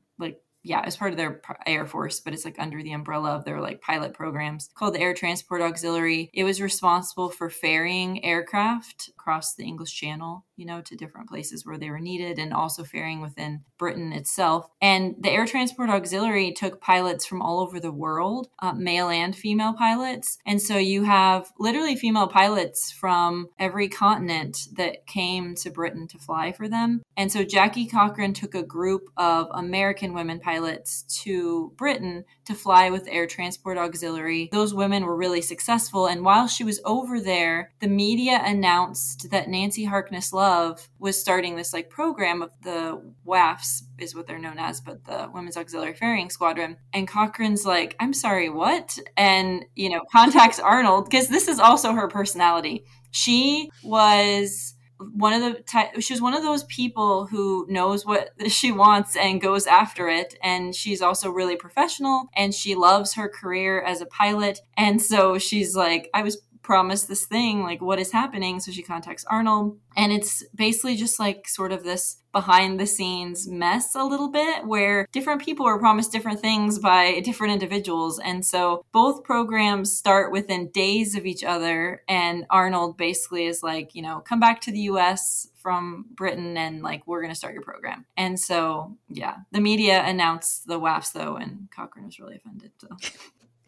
yeah, 0.63 0.81
as 0.85 0.95
part 0.95 1.11
of 1.11 1.17
their 1.17 1.41
Air 1.65 1.85
Force, 1.85 2.21
but 2.21 2.33
it's 2.33 2.45
like 2.45 2.55
under 2.57 2.81
the 2.81 2.93
umbrella 2.93 3.31
of 3.31 3.43
their 3.43 3.59
like 3.59 3.81
pilot 3.81 4.13
programs 4.13 4.69
called 4.75 4.95
the 4.95 5.01
Air 5.01 5.13
Transport 5.13 5.61
Auxiliary. 5.61 6.29
It 6.33 6.45
was 6.45 6.61
responsible 6.61 7.29
for 7.29 7.49
ferrying 7.49 8.23
aircraft 8.23 9.09
across 9.09 9.55
the 9.55 9.65
English 9.65 9.93
Channel, 9.93 10.45
you 10.55 10.65
know, 10.65 10.81
to 10.81 10.95
different 10.95 11.27
places 11.29 11.65
where 11.65 11.77
they 11.77 11.89
were 11.89 11.99
needed 11.99 12.39
and 12.39 12.53
also 12.53 12.83
ferrying 12.83 13.19
within 13.19 13.61
Britain 13.77 14.13
itself. 14.13 14.69
And 14.81 15.15
the 15.19 15.31
Air 15.31 15.45
Transport 15.45 15.89
Auxiliary 15.89 16.53
took 16.53 16.79
pilots 16.79 17.25
from 17.25 17.41
all 17.41 17.59
over 17.59 17.79
the 17.79 17.91
world, 17.91 18.47
uh, 18.59 18.73
male 18.73 19.09
and 19.09 19.35
female 19.35 19.73
pilots. 19.73 20.37
And 20.45 20.61
so 20.61 20.77
you 20.77 21.03
have 21.03 21.51
literally 21.59 21.97
female 21.97 22.27
pilots 22.27 22.91
from 22.91 23.49
every 23.59 23.89
continent 23.89 24.67
that 24.77 25.05
came 25.07 25.55
to 25.55 25.69
Britain 25.69 26.07
to 26.07 26.17
fly 26.17 26.53
for 26.53 26.69
them. 26.69 27.01
And 27.17 27.31
so 27.31 27.43
Jackie 27.43 27.87
Cochran 27.87 28.33
took 28.33 28.55
a 28.55 28.63
group 28.63 29.09
of 29.17 29.49
American 29.51 30.13
women 30.13 30.39
pilots 30.39 30.52
pilots 30.53 31.03
to 31.23 31.73
Britain 31.77 32.23
to 32.45 32.53
fly 32.53 32.89
with 32.89 33.07
Air 33.09 33.25
Transport 33.25 33.77
Auxiliary. 33.77 34.49
Those 34.51 34.73
women 34.73 35.05
were 35.05 35.15
really 35.15 35.41
successful. 35.41 36.05
And 36.05 36.23
while 36.23 36.47
she 36.47 36.63
was 36.63 36.79
over 36.85 37.19
there, 37.19 37.71
the 37.79 37.87
media 37.87 38.39
announced 38.43 39.31
that 39.31 39.49
Nancy 39.49 39.83
Harkness 39.83 40.31
Love 40.31 40.89
was 40.99 41.19
starting 41.19 41.55
this 41.55 41.73
like 41.73 41.89
program 41.89 42.41
of 42.43 42.51
the 42.61 43.01
WAFs, 43.25 43.83
is 43.97 44.13
what 44.13 44.27
they're 44.27 44.37
known 44.37 44.59
as, 44.59 44.79
but 44.79 45.03
the 45.05 45.29
Women's 45.33 45.57
Auxiliary 45.57 45.95
Ferrying 45.95 46.29
Squadron. 46.29 46.77
And 46.93 47.07
Cochran's 47.07 47.65
like, 47.65 47.95
I'm 47.99 48.13
sorry, 48.13 48.49
what? 48.49 48.99
And, 49.17 49.65
you 49.75 49.89
know, 49.89 50.01
contacts 50.11 50.59
Arnold 50.59 51.05
because 51.05 51.29
this 51.29 51.47
is 51.47 51.59
also 51.59 51.93
her 51.93 52.07
personality. 52.07 52.85
She 53.09 53.69
was 53.83 54.72
one 55.13 55.33
of 55.33 55.41
the 55.41 55.61
ty- 55.61 55.91
she 55.99 56.13
was 56.13 56.21
one 56.21 56.33
of 56.33 56.43
those 56.43 56.63
people 56.65 57.25
who 57.27 57.65
knows 57.69 58.05
what 58.05 58.29
she 58.47 58.71
wants 58.71 59.15
and 59.15 59.41
goes 59.41 59.67
after 59.67 60.07
it 60.07 60.35
and 60.43 60.75
she's 60.75 61.01
also 61.01 61.29
really 61.29 61.55
professional 61.55 62.29
and 62.35 62.53
she 62.53 62.75
loves 62.75 63.13
her 63.13 63.29
career 63.29 63.81
as 63.81 64.01
a 64.01 64.05
pilot 64.05 64.59
and 64.77 65.01
so 65.01 65.37
she's 65.37 65.75
like 65.75 66.09
i 66.13 66.21
was 66.21 66.41
promised 66.63 67.07
this 67.07 67.25
thing 67.25 67.61
like 67.61 67.81
what 67.81 67.99
is 67.99 68.11
happening? 68.11 68.59
So 68.59 68.71
she 68.71 68.81
contacts 68.81 69.25
arnold 69.25 69.77
and 69.95 70.11
it's 70.11 70.43
basically 70.55 70.95
just 70.95 71.19
like 71.19 71.47
sort 71.47 71.71
of 71.71 71.83
this 71.83 72.17
behind 72.31 72.79
the 72.79 72.87
scenes 72.87 73.47
mess 73.47 73.93
a 73.93 74.03
little 74.03 74.31
bit 74.31 74.65
where 74.65 75.07
different 75.11 75.41
people 75.41 75.67
are 75.67 75.77
promised 75.77 76.11
different 76.11 76.39
things 76.39 76.79
by 76.79 77.19
different 77.19 77.53
individuals. 77.53 78.17
And 78.17 78.43
so 78.43 78.83
both 78.91 79.23
programs 79.23 79.95
start 79.95 80.31
within 80.31 80.71
days 80.71 81.15
of 81.15 81.25
each 81.25 81.43
other 81.43 82.01
and 82.07 82.45
arnold 82.49 82.97
basically 82.97 83.45
is 83.45 83.61
like 83.61 83.93
you 83.93 84.01
know 84.01 84.21
come 84.21 84.39
back 84.39 84.61
to 84.61 84.71
the 84.71 84.79
us 84.79 85.49
from 85.55 86.05
britain 86.15 86.57
and 86.57 86.81
like 86.81 87.05
we're 87.05 87.21
going 87.21 87.31
to 87.31 87.37
start 87.37 87.53
your 87.53 87.63
program. 87.63 88.05
And 88.17 88.39
so 88.39 88.97
yeah 89.09 89.35
the 89.51 89.61
media 89.61 90.01
announced 90.03 90.65
the 90.65 90.79
wafs 90.79 91.11
though 91.11 91.35
and 91.35 91.67
Cochran 91.75 92.05
was 92.05 92.19
really 92.19 92.37
offended 92.37 92.71
so. 92.79 92.87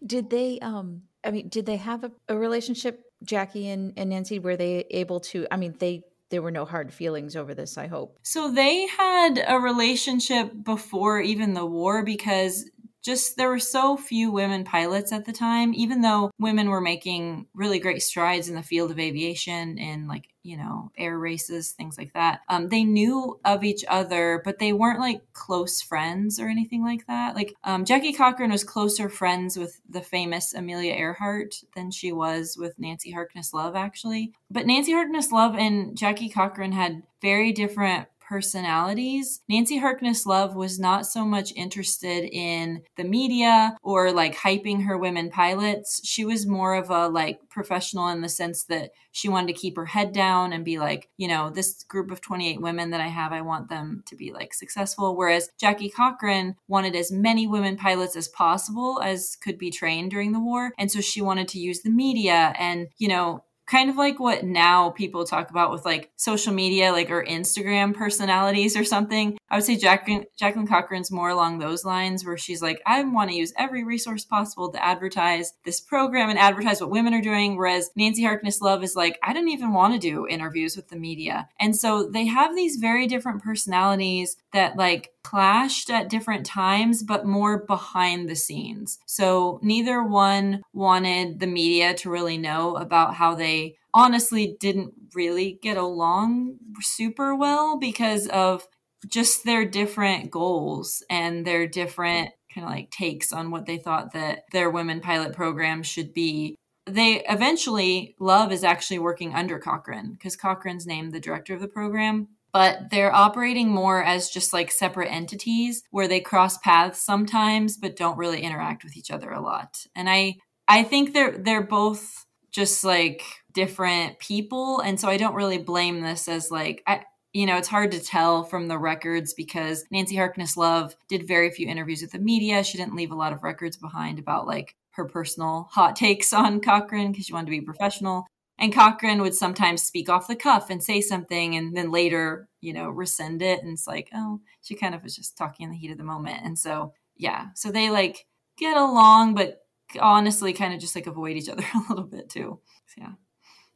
Did 0.05 0.29
they 0.29 0.59
um 0.59 1.03
I 1.25 1.31
mean, 1.31 1.49
did 1.49 1.65
they 1.65 1.77
have 1.77 2.03
a, 2.03 2.11
a 2.29 2.37
relationship, 2.37 3.01
Jackie 3.23 3.69
and, 3.69 3.93
and 3.97 4.09
Nancy? 4.09 4.39
Were 4.39 4.55
they 4.55 4.85
able 4.91 5.19
to? 5.21 5.47
I 5.51 5.57
mean, 5.57 5.75
they 5.79 6.03
there 6.31 6.41
were 6.41 6.51
no 6.51 6.65
hard 6.65 6.93
feelings 6.93 7.35
over 7.35 7.53
this, 7.53 7.77
I 7.77 7.87
hope. 7.87 8.17
So 8.23 8.51
they 8.51 8.87
had 8.87 9.43
a 9.47 9.59
relationship 9.59 10.51
before 10.63 11.19
even 11.19 11.53
the 11.53 11.65
war 11.65 12.03
because 12.03 12.69
just 13.05 13.37
there 13.37 13.49
were 13.49 13.59
so 13.59 13.95
few 13.95 14.31
women 14.31 14.63
pilots 14.63 15.11
at 15.11 15.25
the 15.25 15.31
time, 15.31 15.75
even 15.75 16.01
though 16.01 16.31
women 16.39 16.69
were 16.69 16.81
making 16.81 17.45
really 17.53 17.77
great 17.77 18.01
strides 18.01 18.49
in 18.49 18.55
the 18.55 18.63
field 18.63 18.89
of 18.89 18.97
aviation 18.97 19.77
and 19.77 20.07
like, 20.07 20.27
you 20.41 20.57
know, 20.57 20.89
air 20.97 21.17
races, 21.19 21.71
things 21.71 21.99
like 21.99 22.13
that. 22.13 22.41
Um, 22.49 22.69
they 22.69 22.83
knew 22.83 23.39
of 23.45 23.63
each 23.63 23.85
other, 23.87 24.41
but 24.43 24.57
they 24.57 24.73
weren't 24.73 24.99
like 24.99 25.21
close 25.33 25.81
friends 25.81 26.39
or 26.39 26.47
anything 26.49 26.83
like 26.83 27.05
that. 27.05 27.35
Like 27.35 27.53
um, 27.63 27.85
Jackie 27.85 28.13
Cochran 28.13 28.51
was 28.51 28.63
closer 28.63 29.07
friends 29.07 29.55
with 29.55 29.79
the 29.87 30.01
famous 30.01 30.55
Amelia 30.55 30.93
Earhart 30.93 31.61
than 31.75 31.91
she 31.91 32.11
was 32.11 32.57
with 32.57 32.79
Nancy 32.79 33.11
Harkness 33.11 33.53
Love, 33.53 33.75
actually. 33.75 34.33
But 34.49 34.65
Nancy 34.65 34.93
Harkness 34.93 35.31
Love 35.31 35.53
and 35.55 35.95
Jackie 35.95 36.29
Cochran 36.29 36.71
had 36.71 37.03
very 37.21 37.51
different 37.51 38.07
personalities. 38.27 39.41
Nancy 39.47 39.77
Harkness 39.77 40.25
Love 40.25 40.55
was 40.55 40.79
not 40.79 41.05
so 41.05 41.25
much 41.25 41.53
interested 41.55 42.29
in 42.31 42.81
the 42.97 43.03
media 43.03 43.77
or 43.81 44.11
like 44.11 44.35
hyping 44.35 44.85
her 44.85 44.97
women 44.97 45.29
pilots. 45.29 46.01
She 46.03 46.25
was 46.25 46.47
more 46.47 46.75
of 46.75 46.89
a 46.89 47.07
like 47.07 47.39
professional 47.49 48.09
in 48.09 48.21
the 48.21 48.29
sense 48.29 48.63
that 48.65 48.91
she 49.15 49.29
wanted 49.29 49.47
to 49.47 49.61
keep 49.61 49.77
her 49.77 49.85
head 49.85 50.11
down 50.11 50.51
and 50.51 50.65
be 50.65 50.77
like, 50.77 51.07
you 51.15 51.29
know, 51.29 51.49
this 51.49 51.83
group 51.83 52.11
of 52.11 52.19
28 52.19 52.61
women 52.61 52.89
that 52.89 52.99
I 52.99 53.07
have, 53.07 53.31
I 53.31 53.39
want 53.39 53.69
them 53.69 54.03
to 54.07 54.15
be 54.17 54.33
like 54.33 54.53
successful. 54.53 55.15
Whereas 55.15 55.49
Jackie 55.57 55.89
Cochran 55.89 56.57
wanted 56.67 56.97
as 56.97 57.13
many 57.13 57.47
women 57.47 57.77
pilots 57.77 58.17
as 58.17 58.27
possible 58.27 58.99
as 59.01 59.37
could 59.37 59.57
be 59.57 59.71
trained 59.71 60.11
during 60.11 60.33
the 60.33 60.41
war. 60.41 60.73
And 60.77 60.91
so 60.91 60.99
she 60.99 61.21
wanted 61.21 61.47
to 61.49 61.59
use 61.59 61.81
the 61.81 61.89
media 61.89 62.53
and, 62.59 62.89
you 62.97 63.07
know, 63.07 63.44
kind 63.67 63.89
of 63.89 63.95
like 63.95 64.19
what 64.19 64.43
now 64.43 64.91
people 64.91 65.25
talk 65.25 65.49
about 65.49 65.71
with 65.71 65.85
like 65.85 66.11
social 66.15 66.53
media, 66.53 66.91
like 66.91 67.09
or 67.09 67.23
Instagram 67.23 67.93
personalities 67.93 68.77
or 68.77 68.83
something. 68.83 69.37
I 69.49 69.55
would 69.55 69.65
say 69.65 69.75
Jacqueline, 69.75 70.25
Jacqueline 70.37 70.67
Cochran's 70.67 71.11
more 71.11 71.29
along 71.29 71.59
those 71.59 71.85
lines, 71.85 72.25
where 72.25 72.37
she's 72.37 72.61
like, 72.61 72.81
I 72.85 73.03
want 73.03 73.29
to 73.31 73.35
use 73.35 73.53
every 73.57 73.83
resource 73.83 74.25
possible 74.25 74.71
to 74.71 74.85
advertise 74.85 75.53
this 75.63 75.79
program 75.79 76.29
and 76.29 76.39
advertise 76.39 76.81
what 76.81 76.89
women 76.89 77.13
are 77.13 77.21
doing. 77.21 77.57
Whereas 77.57 77.89
Nancy 77.95 78.23
Harkness 78.23 78.61
Love 78.61 78.83
is 78.83 78.95
like, 78.95 79.17
I 79.23 79.33
didn't 79.33 79.49
even 79.49 79.73
want 79.73 79.93
to 79.93 79.99
do 79.99 80.27
interviews 80.27 80.75
with 80.75 80.89
the 80.89 80.97
media. 80.97 81.49
And 81.59 81.75
so 81.75 82.09
they 82.09 82.25
have 82.25 82.55
these 82.55 82.77
very 82.77 83.07
different 83.07 83.43
personalities 83.43 84.37
that 84.53 84.77
like 84.77 85.11
clashed 85.23 85.89
at 85.89 86.09
different 86.09 86.45
times, 86.45 87.01
but 87.01 87.25
more 87.25 87.65
behind 87.65 88.29
the 88.29 88.35
scenes. 88.35 88.99
So 89.07 89.59
neither 89.63 90.03
one 90.03 90.61
wanted 90.71 91.39
the 91.39 91.47
media 91.47 91.95
to 91.95 92.11
really 92.11 92.37
know 92.37 92.75
about 92.75 93.15
how 93.15 93.33
they 93.33 93.54
honestly 93.95 94.55
didn't 94.59 94.93
really 95.15 95.57
get 95.63 95.77
along 95.77 96.57
super 96.81 97.33
well 97.33 97.79
because 97.79 98.27
of 98.27 98.67
just 99.07 99.45
their 99.45 99.65
different 99.65 100.29
goals 100.29 101.03
and 101.09 101.45
their 101.45 101.67
different 101.67 102.29
kind 102.53 102.65
of 102.65 102.71
like 102.71 102.91
takes 102.91 103.33
on 103.33 103.49
what 103.49 103.65
they 103.65 103.77
thought 103.77 104.13
that 104.13 104.43
their 104.51 104.69
women 104.69 104.99
pilot 105.01 105.33
program 105.33 105.81
should 105.81 106.13
be 106.13 106.55
they 106.87 107.23
eventually 107.27 108.15
love 108.19 108.51
is 108.51 108.63
actually 108.63 108.99
working 108.99 109.33
under 109.33 109.57
cochran 109.57 110.11
because 110.11 110.35
cochran's 110.35 110.85
named 110.85 111.11
the 111.11 111.19
director 111.19 111.55
of 111.55 111.61
the 111.61 111.67
program 111.67 112.27
but 112.55 112.89
they're 112.89 113.13
operating 113.13 113.67
more 113.67 114.01
as 114.01 114.29
just 114.29 114.53
like 114.53 114.71
separate 114.71 115.11
entities 115.11 115.83
where 115.91 116.07
they 116.07 116.21
cross 116.21 116.57
paths 116.59 117.05
sometimes 117.05 117.75
but 117.75 117.97
don't 117.97 118.17
really 118.17 118.39
interact 118.39 118.85
with 118.85 118.95
each 118.95 119.11
other 119.11 119.29
a 119.29 119.41
lot. 119.41 119.75
And 119.93 120.09
I 120.09 120.35
I 120.65 120.83
think 120.83 121.13
they're 121.13 121.37
they're 121.37 121.67
both 121.67 122.25
just 122.53 122.85
like 122.85 123.23
different 123.55 124.19
people 124.19 124.81
and 124.81 124.99
so 124.99 125.07
I 125.07 125.17
don't 125.17 125.33
really 125.33 125.57
blame 125.57 126.01
this 126.01 126.27
as 126.27 126.51
like 126.51 126.83
I 126.85 127.05
you 127.35 127.45
know, 127.45 127.57
it's 127.57 127.67
hard 127.67 127.91
to 127.91 127.99
tell 127.99 128.45
from 128.45 128.69
the 128.69 128.77
records 128.77 129.33
because 129.33 129.83
Nancy 129.91 130.15
Harkness 130.15 130.55
Love 130.55 130.95
did 131.09 131.27
very 131.27 131.51
few 131.51 131.67
interviews 131.67 132.01
with 132.01 132.13
the 132.13 132.17
media. 132.17 132.63
She 132.63 132.77
didn't 132.77 132.95
leave 132.95 133.11
a 133.11 133.15
lot 133.15 133.33
of 133.33 133.43
records 133.43 133.75
behind 133.75 134.19
about 134.19 134.47
like 134.47 134.73
her 134.91 135.03
personal 135.03 135.67
hot 135.69 135.97
takes 135.97 136.31
on 136.31 136.61
Cochran 136.61 137.11
because 137.11 137.25
she 137.25 137.33
wanted 137.33 137.47
to 137.47 137.51
be 137.51 137.59
professional. 137.59 138.25
And 138.57 138.73
Cochran 138.73 139.21
would 139.21 139.35
sometimes 139.35 139.83
speak 139.83 140.07
off 140.07 140.29
the 140.29 140.35
cuff 140.37 140.69
and 140.69 140.81
say 140.81 141.01
something 141.01 141.57
and 141.57 141.75
then 141.75 141.91
later, 141.91 142.47
you 142.61 142.71
know, 142.71 142.87
rescind 142.87 143.41
it. 143.41 143.61
And 143.61 143.73
it's 143.73 143.85
like, 143.85 144.07
oh, 144.15 144.39
she 144.61 144.75
kind 144.75 144.95
of 144.95 145.03
was 145.03 145.13
just 145.13 145.37
talking 145.37 145.65
in 145.65 145.71
the 145.71 145.77
heat 145.77 145.91
of 145.91 145.97
the 145.97 146.05
moment. 146.05 146.39
And 146.41 146.57
so, 146.57 146.93
yeah. 147.17 147.47
So 147.53 147.69
they 147.69 147.89
like 147.89 148.25
get 148.57 148.77
along, 148.77 149.35
but 149.35 149.57
honestly 149.99 150.53
kind 150.53 150.73
of 150.73 150.79
just 150.79 150.95
like 150.95 151.07
avoid 151.07 151.35
each 151.35 151.49
other 151.49 151.65
a 151.75 151.89
little 151.89 152.05
bit 152.05 152.29
too. 152.29 152.61
So, 152.85 153.01
yeah. 153.01 153.11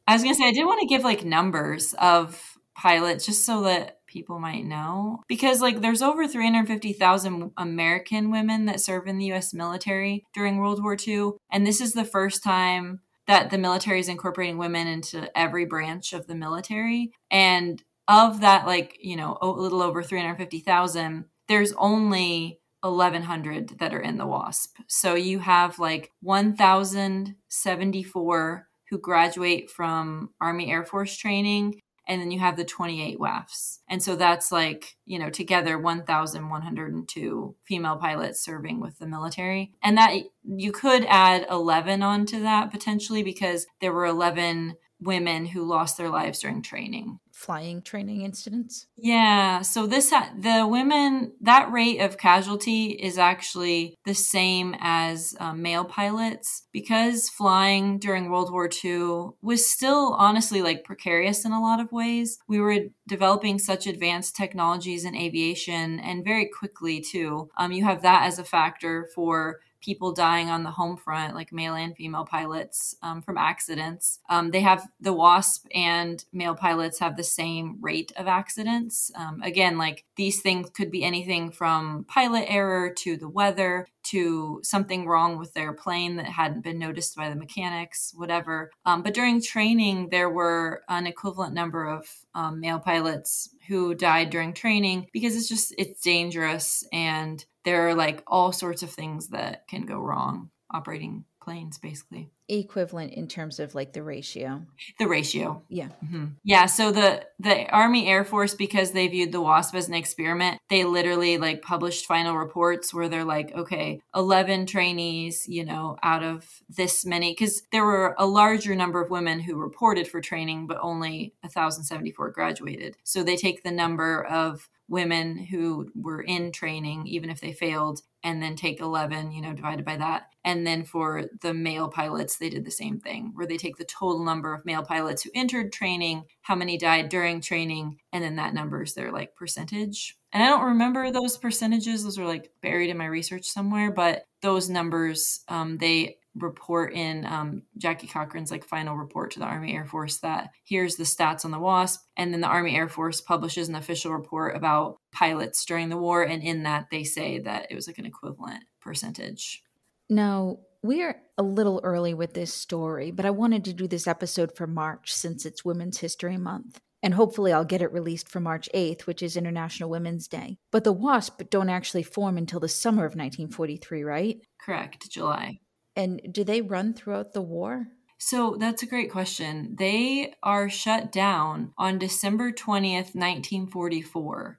I 0.06 0.14
was 0.14 0.22
going 0.22 0.34
to 0.34 0.38
say, 0.38 0.48
I 0.48 0.52
did 0.52 0.64
want 0.64 0.80
to 0.80 0.86
give 0.86 1.04
like 1.04 1.24
numbers 1.24 1.94
of 1.98 2.40
pilots 2.76 3.26
just 3.26 3.44
so 3.44 3.62
that 3.62 3.98
people 4.06 4.38
might 4.38 4.64
know 4.64 5.22
because 5.28 5.60
like 5.60 5.80
there's 5.80 6.02
over 6.02 6.26
350,000 6.26 7.52
American 7.56 8.30
women 8.30 8.64
that 8.64 8.80
serve 8.80 9.06
in 9.06 9.18
the 9.18 9.32
US 9.32 9.52
military 9.52 10.24
during 10.34 10.56
World 10.56 10.82
War 10.82 10.96
II 11.06 11.32
and 11.52 11.66
this 11.66 11.80
is 11.80 11.92
the 11.92 12.04
first 12.04 12.42
time 12.42 13.00
that 13.30 13.50
the 13.50 13.58
military 13.58 14.00
is 14.00 14.08
incorporating 14.08 14.58
women 14.58 14.88
into 14.88 15.30
every 15.38 15.64
branch 15.64 16.12
of 16.12 16.26
the 16.26 16.34
military. 16.34 17.12
And 17.30 17.80
of 18.08 18.40
that, 18.40 18.66
like, 18.66 18.98
you 19.00 19.14
know, 19.14 19.38
a 19.40 19.46
little 19.46 19.82
over 19.82 20.02
350,000, 20.02 21.26
there's 21.46 21.72
only 21.74 22.58
1,100 22.82 23.78
that 23.78 23.94
are 23.94 24.00
in 24.00 24.18
the 24.18 24.26
WASP. 24.26 24.78
So 24.88 25.14
you 25.14 25.38
have 25.38 25.78
like 25.78 26.10
1,074 26.22 28.66
who 28.90 28.98
graduate 28.98 29.70
from 29.70 30.30
Army 30.40 30.70
Air 30.70 30.84
Force 30.84 31.16
training 31.16 31.80
and 32.10 32.20
then 32.20 32.32
you 32.32 32.40
have 32.40 32.56
the 32.56 32.64
28 32.64 33.20
WAFs. 33.20 33.78
And 33.88 34.02
so 34.02 34.16
that's 34.16 34.50
like, 34.50 34.96
you 35.06 35.16
know, 35.16 35.30
together 35.30 35.78
1,102 35.78 37.56
female 37.62 37.96
pilots 37.98 38.44
serving 38.44 38.80
with 38.80 38.98
the 38.98 39.06
military. 39.06 39.70
And 39.80 39.96
that 39.96 40.14
you 40.42 40.72
could 40.72 41.04
add 41.08 41.46
11 41.48 42.02
onto 42.02 42.42
that 42.42 42.72
potentially 42.72 43.22
because 43.22 43.64
there 43.80 43.92
were 43.92 44.06
11 44.06 44.74
women 45.00 45.46
who 45.46 45.62
lost 45.62 45.96
their 45.96 46.10
lives 46.10 46.40
during 46.40 46.62
training 46.62 47.20
flying 47.40 47.80
training 47.80 48.20
incidents? 48.20 48.86
Yeah. 48.98 49.62
So 49.62 49.86
this 49.86 50.10
ha- 50.10 50.30
the 50.38 50.66
women 50.66 51.32
that 51.40 51.72
rate 51.72 52.00
of 52.00 52.18
casualty 52.18 52.90
is 52.90 53.16
actually 53.16 53.94
the 54.04 54.14
same 54.14 54.76
as 54.78 55.34
um, 55.40 55.62
male 55.62 55.86
pilots 55.86 56.66
because 56.70 57.30
flying 57.30 57.98
during 57.98 58.30
World 58.30 58.52
War 58.52 58.68
II 58.84 59.30
was 59.40 59.66
still 59.66 60.12
honestly 60.18 60.60
like 60.60 60.84
precarious 60.84 61.46
in 61.46 61.52
a 61.52 61.62
lot 61.62 61.80
of 61.80 61.92
ways. 61.92 62.38
We 62.46 62.60
were 62.60 62.76
developing 63.08 63.58
such 63.58 63.86
advanced 63.86 64.36
technologies 64.36 65.06
in 65.06 65.16
aviation 65.16 65.98
and 65.98 66.22
very 66.22 66.46
quickly 66.46 67.00
too. 67.00 67.48
Um, 67.56 67.72
you 67.72 67.84
have 67.84 68.02
that 68.02 68.26
as 68.26 68.38
a 68.38 68.44
factor 68.44 69.08
for 69.14 69.60
people 69.80 70.12
dying 70.12 70.50
on 70.50 70.62
the 70.62 70.70
home 70.70 70.96
front, 70.96 71.34
like 71.34 71.52
male 71.52 71.74
and 71.74 71.96
female 71.96 72.24
pilots 72.24 72.94
um, 73.02 73.22
from 73.22 73.38
accidents. 73.38 74.20
Um, 74.28 74.50
they 74.50 74.60
have 74.60 74.86
the 75.00 75.12
WASP 75.12 75.66
and 75.74 76.24
male 76.32 76.54
pilots 76.54 76.98
have 76.98 77.16
the 77.16 77.24
same 77.24 77.78
rate 77.80 78.12
of 78.16 78.26
accidents. 78.26 79.10
Um, 79.14 79.42
again, 79.42 79.78
like 79.78 80.04
these 80.16 80.40
things 80.40 80.70
could 80.70 80.90
be 80.90 81.04
anything 81.04 81.50
from 81.50 82.04
pilot 82.08 82.46
error 82.48 82.90
to 82.90 83.16
the 83.16 83.28
weather 83.28 83.86
to 84.04 84.60
something 84.62 85.06
wrong 85.06 85.38
with 85.38 85.52
their 85.54 85.72
plane 85.72 86.16
that 86.16 86.26
hadn't 86.26 86.62
been 86.62 86.78
noticed 86.78 87.16
by 87.16 87.28
the 87.28 87.36
mechanics, 87.36 88.12
whatever. 88.14 88.70
Um, 88.84 89.02
but 89.02 89.14
during 89.14 89.42
training, 89.42 90.08
there 90.10 90.30
were 90.30 90.82
an 90.88 91.06
equivalent 91.06 91.54
number 91.54 91.86
of 91.86 92.06
um, 92.34 92.60
male 92.60 92.80
pilots 92.80 93.48
who 93.68 93.94
died 93.94 94.30
during 94.30 94.52
training 94.52 95.08
because 95.12 95.36
it's 95.36 95.48
just 95.48 95.74
it's 95.78 96.00
dangerous 96.00 96.84
and 96.92 97.44
there 97.64 97.88
are 97.88 97.94
like 97.94 98.22
all 98.26 98.52
sorts 98.52 98.82
of 98.82 98.90
things 98.90 99.28
that 99.28 99.68
can 99.68 99.84
go 99.86 99.98
wrong 99.98 100.50
operating 100.72 101.24
planes 101.42 101.78
basically. 101.78 102.30
Equivalent 102.48 103.14
in 103.14 103.26
terms 103.28 103.58
of 103.60 103.74
like 103.74 103.92
the 103.92 104.02
ratio. 104.02 104.62
The 104.98 105.06
ratio. 105.06 105.62
Yeah. 105.68 105.88
Mm-hmm. 106.04 106.26
yeah 106.44 106.66
so 106.66 106.92
the 106.92 107.24
the 107.38 107.68
army 107.70 108.08
air 108.08 108.24
force 108.24 108.54
because 108.54 108.92
they 108.92 109.08
viewed 109.08 109.32
the 109.32 109.40
wasp 109.40 109.74
as 109.74 109.88
an 109.88 109.94
experiment 109.94 110.58
they 110.68 110.84
literally 110.84 111.38
like 111.38 111.62
published 111.62 112.06
final 112.06 112.36
reports 112.36 112.92
where 112.92 113.08
they're 113.08 113.24
like 113.24 113.54
okay 113.54 114.00
11 114.14 114.66
trainees 114.66 115.46
you 115.48 115.64
know 115.64 115.96
out 116.02 116.22
of 116.22 116.44
this 116.68 117.06
many 117.06 117.32
because 117.32 117.62
there 117.72 117.84
were 117.84 118.14
a 118.18 118.26
larger 118.26 118.74
number 118.74 119.00
of 119.00 119.10
women 119.10 119.40
who 119.40 119.56
reported 119.56 120.06
for 120.06 120.20
training 120.20 120.66
but 120.66 120.78
only 120.82 121.34
1074 121.42 122.30
graduated. 122.30 122.96
So 123.04 123.22
they 123.22 123.36
take 123.36 123.62
the 123.62 123.70
number 123.70 124.24
of 124.24 124.68
women 124.90 125.38
who 125.38 125.88
were 125.94 126.20
in 126.20 126.50
training, 126.50 127.06
even 127.06 127.30
if 127.30 127.40
they 127.40 127.52
failed, 127.52 128.02
and 128.24 128.42
then 128.42 128.56
take 128.56 128.80
11, 128.80 129.30
you 129.30 129.40
know, 129.40 129.54
divided 129.54 129.84
by 129.84 129.96
that. 129.96 130.24
And 130.44 130.66
then 130.66 130.84
for 130.84 131.26
the 131.42 131.54
male 131.54 131.88
pilots, 131.88 132.36
they 132.36 132.50
did 132.50 132.64
the 132.64 132.72
same 132.72 132.98
thing, 132.98 133.30
where 133.34 133.46
they 133.46 133.56
take 133.56 133.76
the 133.76 133.84
total 133.84 134.24
number 134.24 134.52
of 134.52 134.66
male 134.66 134.82
pilots 134.82 135.22
who 135.22 135.30
entered 135.32 135.72
training, 135.72 136.24
how 136.42 136.56
many 136.56 136.76
died 136.76 137.08
during 137.08 137.40
training, 137.40 138.00
and 138.12 138.24
then 138.24 138.36
that 138.36 138.52
number 138.52 138.82
is 138.82 138.94
their 138.94 139.12
like 139.12 139.36
percentage. 139.36 140.18
And 140.32 140.42
I 140.42 140.48
don't 140.48 140.64
remember 140.64 141.10
those 141.12 141.38
percentages; 141.38 142.02
those 142.02 142.18
are 142.18 142.26
like 142.26 142.50
buried 142.60 142.90
in 142.90 142.98
my 142.98 143.06
research 143.06 143.46
somewhere. 143.46 143.92
But 143.92 144.24
those 144.42 144.68
numbers, 144.68 145.44
um, 145.48 145.78
they 145.78 146.16
report 146.42 146.92
in 146.92 147.24
um, 147.26 147.62
Jackie 147.78 148.06
Cochran's 148.06 148.50
like 148.50 148.64
final 148.64 148.96
report 148.96 149.30
to 149.32 149.38
the 149.38 149.44
Army 149.44 149.74
Air 149.74 149.86
Force 149.86 150.18
that 150.18 150.50
here's 150.64 150.96
the 150.96 151.04
stats 151.04 151.44
on 151.44 151.50
the 151.50 151.58
WASP, 151.58 152.00
and 152.16 152.32
then 152.32 152.40
the 152.40 152.46
Army 152.46 152.76
Air 152.76 152.88
Force 152.88 153.20
publishes 153.20 153.68
an 153.68 153.74
official 153.74 154.12
report 154.12 154.56
about 154.56 154.96
pilots 155.12 155.64
during 155.64 155.88
the 155.88 155.96
war, 155.96 156.22
and 156.22 156.42
in 156.42 156.62
that 156.64 156.86
they 156.90 157.04
say 157.04 157.38
that 157.40 157.66
it 157.70 157.74
was 157.74 157.86
like 157.86 157.98
an 157.98 158.06
equivalent 158.06 158.64
percentage. 158.80 159.62
Now 160.08 160.58
we 160.82 161.02
are 161.02 161.16
a 161.36 161.42
little 161.42 161.80
early 161.84 162.14
with 162.14 162.34
this 162.34 162.52
story, 162.52 163.10
but 163.10 163.26
I 163.26 163.30
wanted 163.30 163.64
to 163.66 163.72
do 163.72 163.86
this 163.86 164.06
episode 164.06 164.56
for 164.56 164.66
March 164.66 165.12
since 165.12 165.44
it's 165.44 165.64
Women's 165.64 165.98
History 165.98 166.36
Month. 166.36 166.80
And 167.02 167.14
hopefully, 167.14 167.52
I'll 167.52 167.64
get 167.64 167.80
it 167.80 167.92
released 167.92 168.28
for 168.28 168.40
March 168.40 168.68
8th, 168.74 169.02
which 169.02 169.22
is 169.22 169.36
International 169.36 169.88
Women's 169.88 170.28
Day. 170.28 170.58
But 170.70 170.84
the 170.84 170.92
WASP 170.92 171.48
don't 171.50 171.70
actually 171.70 172.02
form 172.02 172.36
until 172.36 172.60
the 172.60 172.68
summer 172.68 173.04
of 173.04 173.12
1943, 173.12 174.02
right? 174.02 174.38
Correct, 174.60 175.10
July. 175.10 175.60
And 176.00 176.32
do 176.32 176.44
they 176.44 176.62
run 176.62 176.94
throughout 176.94 177.34
the 177.34 177.42
war? 177.42 177.88
So 178.16 178.56
that's 178.58 178.82
a 178.82 178.86
great 178.86 179.10
question. 179.10 179.76
They 179.78 180.32
are 180.42 180.70
shut 180.70 181.12
down 181.12 181.74
on 181.76 181.98
December 181.98 182.52
20th, 182.52 183.14
1944. 183.14 184.58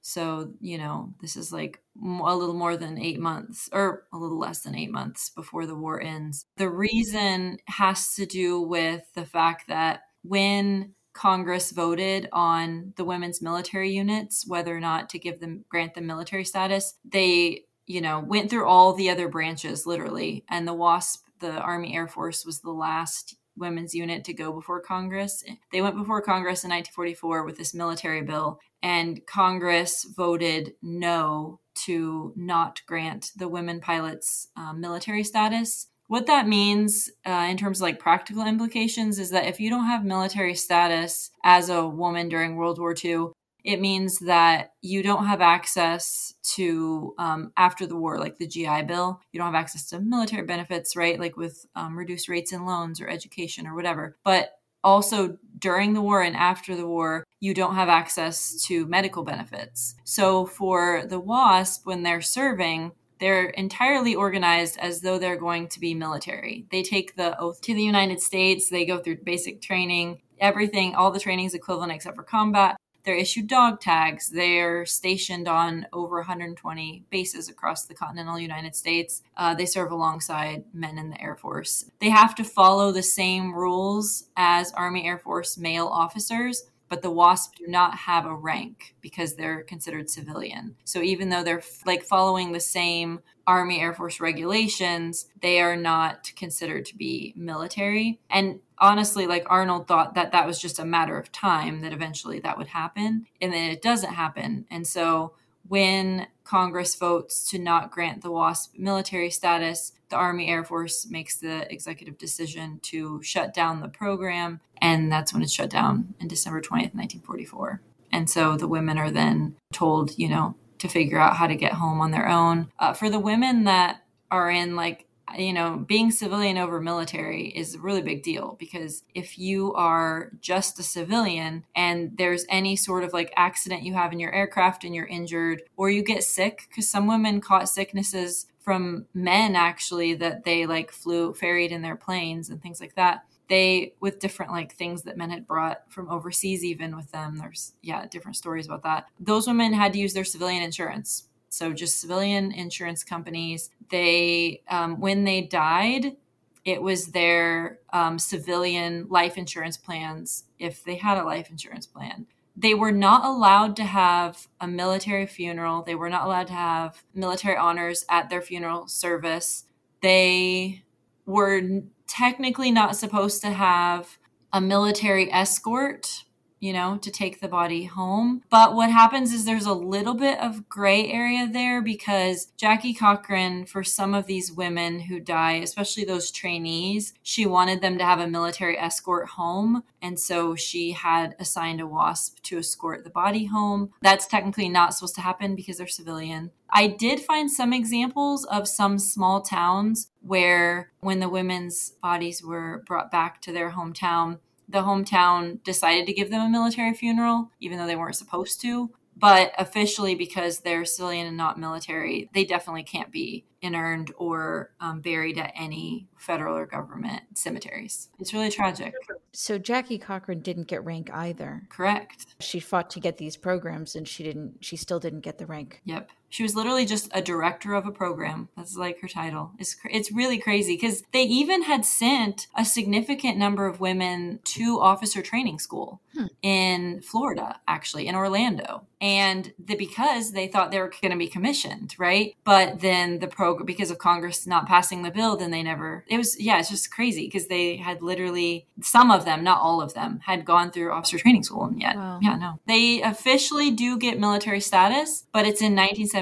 So, 0.00 0.54
you 0.60 0.78
know, 0.78 1.14
this 1.20 1.36
is 1.36 1.52
like 1.52 1.78
a 2.02 2.34
little 2.34 2.54
more 2.54 2.76
than 2.76 2.98
eight 2.98 3.20
months 3.20 3.68
or 3.72 4.04
a 4.12 4.18
little 4.18 4.38
less 4.38 4.62
than 4.62 4.74
eight 4.74 4.90
months 4.90 5.30
before 5.30 5.64
the 5.64 5.76
war 5.76 6.00
ends. 6.00 6.46
The 6.56 6.70
reason 6.70 7.58
has 7.66 8.14
to 8.14 8.26
do 8.26 8.60
with 8.60 9.02
the 9.14 9.26
fact 9.26 9.68
that 9.68 10.00
when 10.22 10.94
Congress 11.12 11.70
voted 11.70 12.28
on 12.32 12.94
the 12.96 13.04
women's 13.04 13.42
military 13.42 13.92
units, 13.92 14.44
whether 14.44 14.76
or 14.76 14.80
not 14.80 15.08
to 15.10 15.18
give 15.20 15.38
them 15.38 15.64
grant 15.68 15.94
them 15.94 16.06
military 16.06 16.44
status, 16.44 16.94
they 17.04 17.66
you 17.90 18.00
know, 18.00 18.20
went 18.20 18.48
through 18.48 18.68
all 18.68 18.92
the 18.94 19.10
other 19.10 19.28
branches 19.28 19.84
literally. 19.84 20.44
And 20.48 20.66
the 20.66 20.74
WASP, 20.74 21.24
the 21.40 21.50
Army 21.50 21.96
Air 21.96 22.06
Force, 22.06 22.46
was 22.46 22.60
the 22.60 22.70
last 22.70 23.34
women's 23.56 23.96
unit 23.96 24.22
to 24.24 24.32
go 24.32 24.52
before 24.52 24.80
Congress. 24.80 25.42
They 25.72 25.82
went 25.82 25.96
before 25.96 26.22
Congress 26.22 26.62
in 26.62 26.70
1944 26.70 27.44
with 27.44 27.58
this 27.58 27.74
military 27.74 28.22
bill, 28.22 28.60
and 28.80 29.26
Congress 29.26 30.06
voted 30.16 30.74
no 30.82 31.58
to 31.86 32.32
not 32.36 32.80
grant 32.86 33.32
the 33.36 33.48
women 33.48 33.80
pilots 33.80 34.46
um, 34.56 34.80
military 34.80 35.24
status. 35.24 35.88
What 36.06 36.26
that 36.26 36.46
means 36.46 37.10
uh, 37.26 37.48
in 37.50 37.56
terms 37.56 37.78
of 37.78 37.82
like 37.82 37.98
practical 37.98 38.46
implications 38.46 39.18
is 39.18 39.30
that 39.30 39.46
if 39.46 39.58
you 39.58 39.68
don't 39.68 39.86
have 39.86 40.04
military 40.04 40.54
status 40.54 41.30
as 41.44 41.68
a 41.68 41.86
woman 41.88 42.28
during 42.28 42.54
World 42.54 42.78
War 42.78 42.94
II, 43.04 43.30
it 43.64 43.80
means 43.80 44.18
that 44.20 44.72
you 44.80 45.02
don't 45.02 45.26
have 45.26 45.40
access 45.40 46.34
to 46.42 47.14
um, 47.18 47.52
after 47.56 47.86
the 47.86 47.96
war 47.96 48.18
like 48.18 48.38
the 48.38 48.46
gi 48.46 48.82
bill 48.82 49.20
you 49.32 49.38
don't 49.38 49.52
have 49.52 49.60
access 49.60 49.88
to 49.88 50.00
military 50.00 50.44
benefits 50.44 50.96
right 50.96 51.18
like 51.18 51.36
with 51.36 51.66
um, 51.74 51.96
reduced 51.96 52.28
rates 52.28 52.52
in 52.52 52.64
loans 52.64 53.00
or 53.00 53.08
education 53.08 53.66
or 53.66 53.74
whatever 53.74 54.16
but 54.24 54.52
also 54.82 55.36
during 55.58 55.92
the 55.92 56.00
war 56.00 56.22
and 56.22 56.36
after 56.36 56.74
the 56.74 56.86
war 56.86 57.24
you 57.40 57.52
don't 57.52 57.74
have 57.74 57.88
access 57.88 58.64
to 58.64 58.86
medical 58.86 59.22
benefits 59.22 59.94
so 60.04 60.46
for 60.46 61.04
the 61.06 61.20
wasp 61.20 61.86
when 61.86 62.02
they're 62.02 62.22
serving 62.22 62.92
they're 63.20 63.50
entirely 63.50 64.14
organized 64.14 64.78
as 64.78 65.02
though 65.02 65.18
they're 65.18 65.36
going 65.36 65.68
to 65.68 65.78
be 65.78 65.94
military. 65.94 66.66
They 66.72 66.82
take 66.82 67.14
the 67.14 67.38
oath 67.38 67.60
to 67.60 67.74
the 67.74 67.82
United 67.82 68.20
States, 68.20 68.70
they 68.70 68.86
go 68.86 68.98
through 68.98 69.18
basic 69.18 69.60
training, 69.60 70.22
everything, 70.40 70.94
all 70.94 71.10
the 71.10 71.20
training 71.20 71.44
is 71.44 71.54
equivalent 71.54 71.92
except 71.92 72.16
for 72.16 72.22
combat. 72.22 72.76
They're 73.04 73.14
issued 73.14 73.46
dog 73.46 73.80
tags. 73.80 74.28
They're 74.30 74.84
stationed 74.86 75.48
on 75.48 75.86
over 75.92 76.16
120 76.16 77.04
bases 77.10 77.48
across 77.48 77.84
the 77.84 77.94
continental 77.94 78.38
United 78.38 78.76
States. 78.76 79.22
Uh, 79.36 79.54
they 79.54 79.66
serve 79.66 79.90
alongside 79.90 80.64
men 80.72 80.98
in 80.98 81.10
the 81.10 81.20
Air 81.20 81.36
Force. 81.36 81.90
They 82.00 82.10
have 82.10 82.34
to 82.36 82.44
follow 82.44 82.92
the 82.92 83.02
same 83.02 83.54
rules 83.54 84.24
as 84.36 84.72
Army 84.72 85.06
Air 85.06 85.18
Force 85.18 85.56
male 85.58 85.86
officers, 85.86 86.64
but 86.88 87.02
the 87.02 87.10
WASP 87.10 87.56
do 87.56 87.66
not 87.68 87.94
have 87.96 88.26
a 88.26 88.34
rank 88.34 88.94
because 89.00 89.34
they're 89.34 89.62
considered 89.62 90.10
civilian. 90.10 90.76
So 90.84 91.00
even 91.02 91.28
though 91.28 91.44
they're 91.44 91.62
like 91.86 92.02
following 92.02 92.52
the 92.52 92.60
same 92.60 93.20
Army 93.46 93.80
Air 93.80 93.94
Force 93.94 94.20
regulations, 94.20 95.26
they 95.40 95.60
are 95.60 95.76
not 95.76 96.32
considered 96.36 96.84
to 96.86 96.96
be 96.96 97.32
military. 97.36 98.20
And 98.28 98.60
honestly, 98.80 99.26
like 99.26 99.46
Arnold 99.48 99.86
thought 99.86 100.14
that 100.14 100.32
that 100.32 100.46
was 100.46 100.58
just 100.58 100.78
a 100.78 100.84
matter 100.84 101.18
of 101.18 101.32
time 101.32 101.82
that 101.82 101.92
eventually 101.92 102.40
that 102.40 102.58
would 102.58 102.68
happen, 102.68 103.26
and 103.40 103.52
then 103.52 103.70
it 103.70 103.82
doesn't 103.82 104.14
happen. 104.14 104.66
And 104.70 104.86
so 104.86 105.34
when 105.68 106.26
Congress 106.44 106.96
votes 106.96 107.48
to 107.50 107.58
not 107.58 107.92
grant 107.92 108.22
the 108.22 108.30
WASP 108.30 108.76
military 108.76 109.30
status, 109.30 109.92
the 110.08 110.16
Army 110.16 110.48
Air 110.48 110.64
Force 110.64 111.08
makes 111.08 111.36
the 111.36 111.72
executive 111.72 112.18
decision 112.18 112.80
to 112.82 113.22
shut 113.22 113.54
down 113.54 113.80
the 113.80 113.88
program. 113.88 114.60
And 114.82 115.12
that's 115.12 115.32
when 115.32 115.42
it's 115.42 115.52
shut 115.52 115.70
down 115.70 116.14
in 116.18 116.26
December 116.26 116.60
20th, 116.60 116.94
1944. 116.94 117.80
And 118.10 118.28
so 118.28 118.56
the 118.56 118.66
women 118.66 118.98
are 118.98 119.12
then 119.12 119.54
told, 119.72 120.18
you 120.18 120.28
know, 120.28 120.56
to 120.78 120.88
figure 120.88 121.18
out 121.18 121.36
how 121.36 121.46
to 121.46 121.54
get 121.54 121.74
home 121.74 122.00
on 122.00 122.10
their 122.10 122.28
own. 122.28 122.68
Uh, 122.78 122.92
for 122.92 123.08
the 123.08 123.20
women 123.20 123.64
that 123.64 124.02
are 124.30 124.50
in 124.50 124.74
like 124.74 125.06
you 125.38 125.52
know, 125.52 125.76
being 125.86 126.10
civilian 126.10 126.58
over 126.58 126.80
military 126.80 127.48
is 127.48 127.74
a 127.74 127.80
really 127.80 128.02
big 128.02 128.22
deal 128.22 128.56
because 128.58 129.02
if 129.14 129.38
you 129.38 129.72
are 129.74 130.30
just 130.40 130.78
a 130.78 130.82
civilian 130.82 131.64
and 131.74 132.16
there's 132.16 132.46
any 132.48 132.76
sort 132.76 133.04
of 133.04 133.12
like 133.12 133.32
accident 133.36 133.82
you 133.82 133.94
have 133.94 134.12
in 134.12 134.20
your 134.20 134.32
aircraft 134.32 134.84
and 134.84 134.94
you're 134.94 135.06
injured 135.06 135.62
or 135.76 135.90
you 135.90 136.02
get 136.02 136.24
sick, 136.24 136.66
because 136.68 136.88
some 136.88 137.06
women 137.06 137.40
caught 137.40 137.68
sicknesses 137.68 138.46
from 138.60 139.06
men 139.14 139.56
actually 139.56 140.14
that 140.14 140.44
they 140.44 140.66
like 140.66 140.92
flew, 140.92 141.32
ferried 141.34 141.72
in 141.72 141.82
their 141.82 141.96
planes 141.96 142.50
and 142.50 142.62
things 142.62 142.80
like 142.80 142.94
that. 142.94 143.24
They, 143.48 143.94
with 143.98 144.20
different 144.20 144.52
like 144.52 144.74
things 144.74 145.02
that 145.02 145.16
men 145.16 145.30
had 145.30 145.46
brought 145.46 145.82
from 145.88 146.08
overseas, 146.08 146.64
even 146.64 146.94
with 146.94 147.10
them, 147.10 147.36
there's, 147.36 147.72
yeah, 147.82 148.06
different 148.06 148.36
stories 148.36 148.66
about 148.66 148.84
that. 148.84 149.06
Those 149.18 149.48
women 149.48 149.72
had 149.72 149.92
to 149.94 149.98
use 149.98 150.14
their 150.14 150.24
civilian 150.24 150.62
insurance 150.62 151.26
so 151.50 151.72
just 151.72 152.00
civilian 152.00 152.52
insurance 152.52 153.04
companies. 153.04 153.70
They, 153.90 154.62
um, 154.68 155.00
when 155.00 155.24
they 155.24 155.42
died, 155.42 156.16
it 156.64 156.80
was 156.80 157.08
their 157.08 157.80
um, 157.92 158.18
civilian 158.18 159.06
life 159.10 159.36
insurance 159.36 159.76
plans 159.76 160.44
if 160.58 160.84
they 160.84 160.94
had 160.94 161.18
a 161.18 161.24
life 161.24 161.50
insurance 161.50 161.86
plan. 161.86 162.26
They 162.56 162.74
were 162.74 162.92
not 162.92 163.24
allowed 163.24 163.76
to 163.76 163.84
have 163.84 164.46
a 164.60 164.68
military 164.68 165.26
funeral. 165.26 165.82
They 165.82 165.94
were 165.94 166.10
not 166.10 166.24
allowed 166.24 166.46
to 166.48 166.52
have 166.52 167.02
military 167.14 167.56
honors 167.56 168.04
at 168.08 168.30
their 168.30 168.42
funeral 168.42 168.86
service. 168.86 169.64
They 170.02 170.84
were 171.26 171.62
technically 172.06 172.70
not 172.70 172.96
supposed 172.96 173.40
to 173.42 173.50
have 173.50 174.18
a 174.52 174.60
military 174.60 175.32
escort 175.32 176.24
you 176.60 176.74
know, 176.74 176.98
to 176.98 177.10
take 177.10 177.40
the 177.40 177.48
body 177.48 177.84
home. 177.84 178.42
But 178.50 178.74
what 178.74 178.90
happens 178.90 179.32
is 179.32 179.44
there's 179.44 179.66
a 179.66 179.72
little 179.72 180.14
bit 180.14 180.38
of 180.38 180.68
gray 180.68 181.10
area 181.10 181.48
there 181.50 181.80
because 181.80 182.46
Jackie 182.56 182.94
Cochran, 182.94 183.64
for 183.64 183.82
some 183.82 184.14
of 184.14 184.26
these 184.26 184.52
women 184.52 185.00
who 185.00 185.18
die, 185.18 185.54
especially 185.54 186.04
those 186.04 186.30
trainees, 186.30 187.14
she 187.22 187.46
wanted 187.46 187.80
them 187.80 187.96
to 187.98 188.04
have 188.04 188.20
a 188.20 188.26
military 188.26 188.78
escort 188.78 189.28
home. 189.30 189.82
And 190.02 190.20
so 190.20 190.54
she 190.54 190.92
had 190.92 191.34
assigned 191.38 191.80
a 191.80 191.86
WASP 191.86 192.42
to 192.44 192.58
escort 192.58 193.04
the 193.04 193.10
body 193.10 193.46
home. 193.46 193.92
That's 194.02 194.26
technically 194.26 194.68
not 194.68 194.94
supposed 194.94 195.14
to 195.16 195.20
happen 195.22 195.56
because 195.56 195.78
they're 195.78 195.86
civilian. 195.86 196.50
I 196.72 196.86
did 196.86 197.20
find 197.20 197.50
some 197.50 197.72
examples 197.72 198.44
of 198.44 198.68
some 198.68 198.98
small 198.98 199.40
towns 199.40 200.08
where, 200.20 200.92
when 201.00 201.18
the 201.18 201.28
women's 201.28 201.90
bodies 202.02 202.44
were 202.44 202.84
brought 202.86 203.10
back 203.10 203.40
to 203.42 203.52
their 203.52 203.72
hometown, 203.72 204.38
the 204.70 204.82
hometown 204.82 205.62
decided 205.64 206.06
to 206.06 206.12
give 206.12 206.30
them 206.30 206.42
a 206.42 206.48
military 206.48 206.94
funeral, 206.94 207.50
even 207.60 207.78
though 207.78 207.86
they 207.86 207.96
weren't 207.96 208.16
supposed 208.16 208.60
to. 208.62 208.90
But 209.16 209.52
officially, 209.58 210.14
because 210.14 210.60
they're 210.60 210.86
civilian 210.86 211.26
and 211.26 211.36
not 211.36 211.58
military, 211.58 212.30
they 212.32 212.44
definitely 212.44 212.84
can't 212.84 213.10
be 213.10 213.44
inurned 213.60 214.12
or 214.16 214.70
um, 214.80 215.00
buried 215.00 215.38
at 215.38 215.52
any 215.54 216.08
federal 216.16 216.56
or 216.56 216.64
government 216.64 217.22
cemeteries. 217.34 218.08
It's 218.18 218.32
really 218.32 218.50
tragic. 218.50 218.94
So 219.32 219.58
Jackie 219.58 219.98
Cochran 219.98 220.40
didn't 220.40 220.68
get 220.68 220.84
rank 220.84 221.10
either. 221.12 221.64
Correct. 221.68 222.26
She 222.40 222.60
fought 222.60 222.88
to 222.90 223.00
get 223.00 223.18
these 223.18 223.36
programs 223.36 223.94
and 223.94 224.08
she 224.08 224.22
didn't 224.24 224.64
she 224.64 224.76
still 224.76 224.98
didn't 225.00 225.20
get 225.20 225.36
the 225.36 225.46
rank. 225.46 225.82
Yep. 225.84 226.10
She 226.30 226.42
was 226.42 226.54
literally 226.54 226.86
just 226.86 227.10
a 227.12 227.20
director 227.20 227.74
of 227.74 227.86
a 227.86 227.92
program. 227.92 228.48
That's 228.56 228.76
like 228.76 229.00
her 229.00 229.08
title. 229.08 229.52
It's 229.58 229.76
it's 229.90 230.12
really 230.12 230.38
crazy 230.38 230.76
cuz 230.76 231.02
they 231.12 231.24
even 231.24 231.62
had 231.62 231.84
sent 231.84 232.46
a 232.56 232.64
significant 232.64 233.36
number 233.36 233.66
of 233.66 233.80
women 233.80 234.40
to 234.44 234.80
officer 234.80 235.22
training 235.22 235.58
school 235.58 236.00
hmm. 236.14 236.26
in 236.42 237.00
Florida 237.02 237.60
actually, 237.66 238.06
in 238.06 238.14
Orlando. 238.14 238.82
And 239.02 239.54
the, 239.58 239.76
because 239.76 240.32
they 240.32 240.46
thought 240.46 240.70
they 240.70 240.78
were 240.78 240.92
going 241.00 241.12
to 241.12 241.16
be 241.16 241.26
commissioned, 241.26 241.94
right? 241.98 242.34
But 242.44 242.80
then 242.80 243.18
the 243.20 243.28
program 243.28 243.64
because 243.64 243.90
of 243.90 243.96
Congress 243.98 244.46
not 244.46 244.66
passing 244.66 245.02
the 245.02 245.10
bill, 245.10 245.38
then 245.38 245.50
they 245.50 245.62
never. 245.62 246.04
It 246.06 246.18
was 246.18 246.38
yeah, 246.38 246.58
it's 246.58 246.68
just 246.68 246.90
crazy 246.90 247.26
because 247.26 247.46
they 247.46 247.76
had 247.76 248.02
literally 248.02 248.66
some 248.82 249.10
of 249.10 249.24
them, 249.24 249.42
not 249.42 249.60
all 249.60 249.80
of 249.80 249.94
them, 249.94 250.20
had 250.24 250.44
gone 250.44 250.70
through 250.70 250.92
officer 250.92 251.18
training 251.18 251.44
school, 251.44 251.64
and 251.64 251.80
yet 251.80 251.96
wow. 251.96 252.18
yeah, 252.20 252.36
no, 252.36 252.60
they 252.66 253.00
officially 253.00 253.70
do 253.70 253.96
get 253.96 254.18
military 254.18 254.60
status, 254.60 255.24
but 255.32 255.46
it's 255.46 255.62
in 255.62 255.74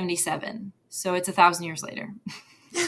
1977, 0.07 0.73
so 0.89 1.15
it's 1.15 1.29
a 1.29 1.33
thousand 1.33 1.65
years 1.65 1.83
later. 1.83 2.15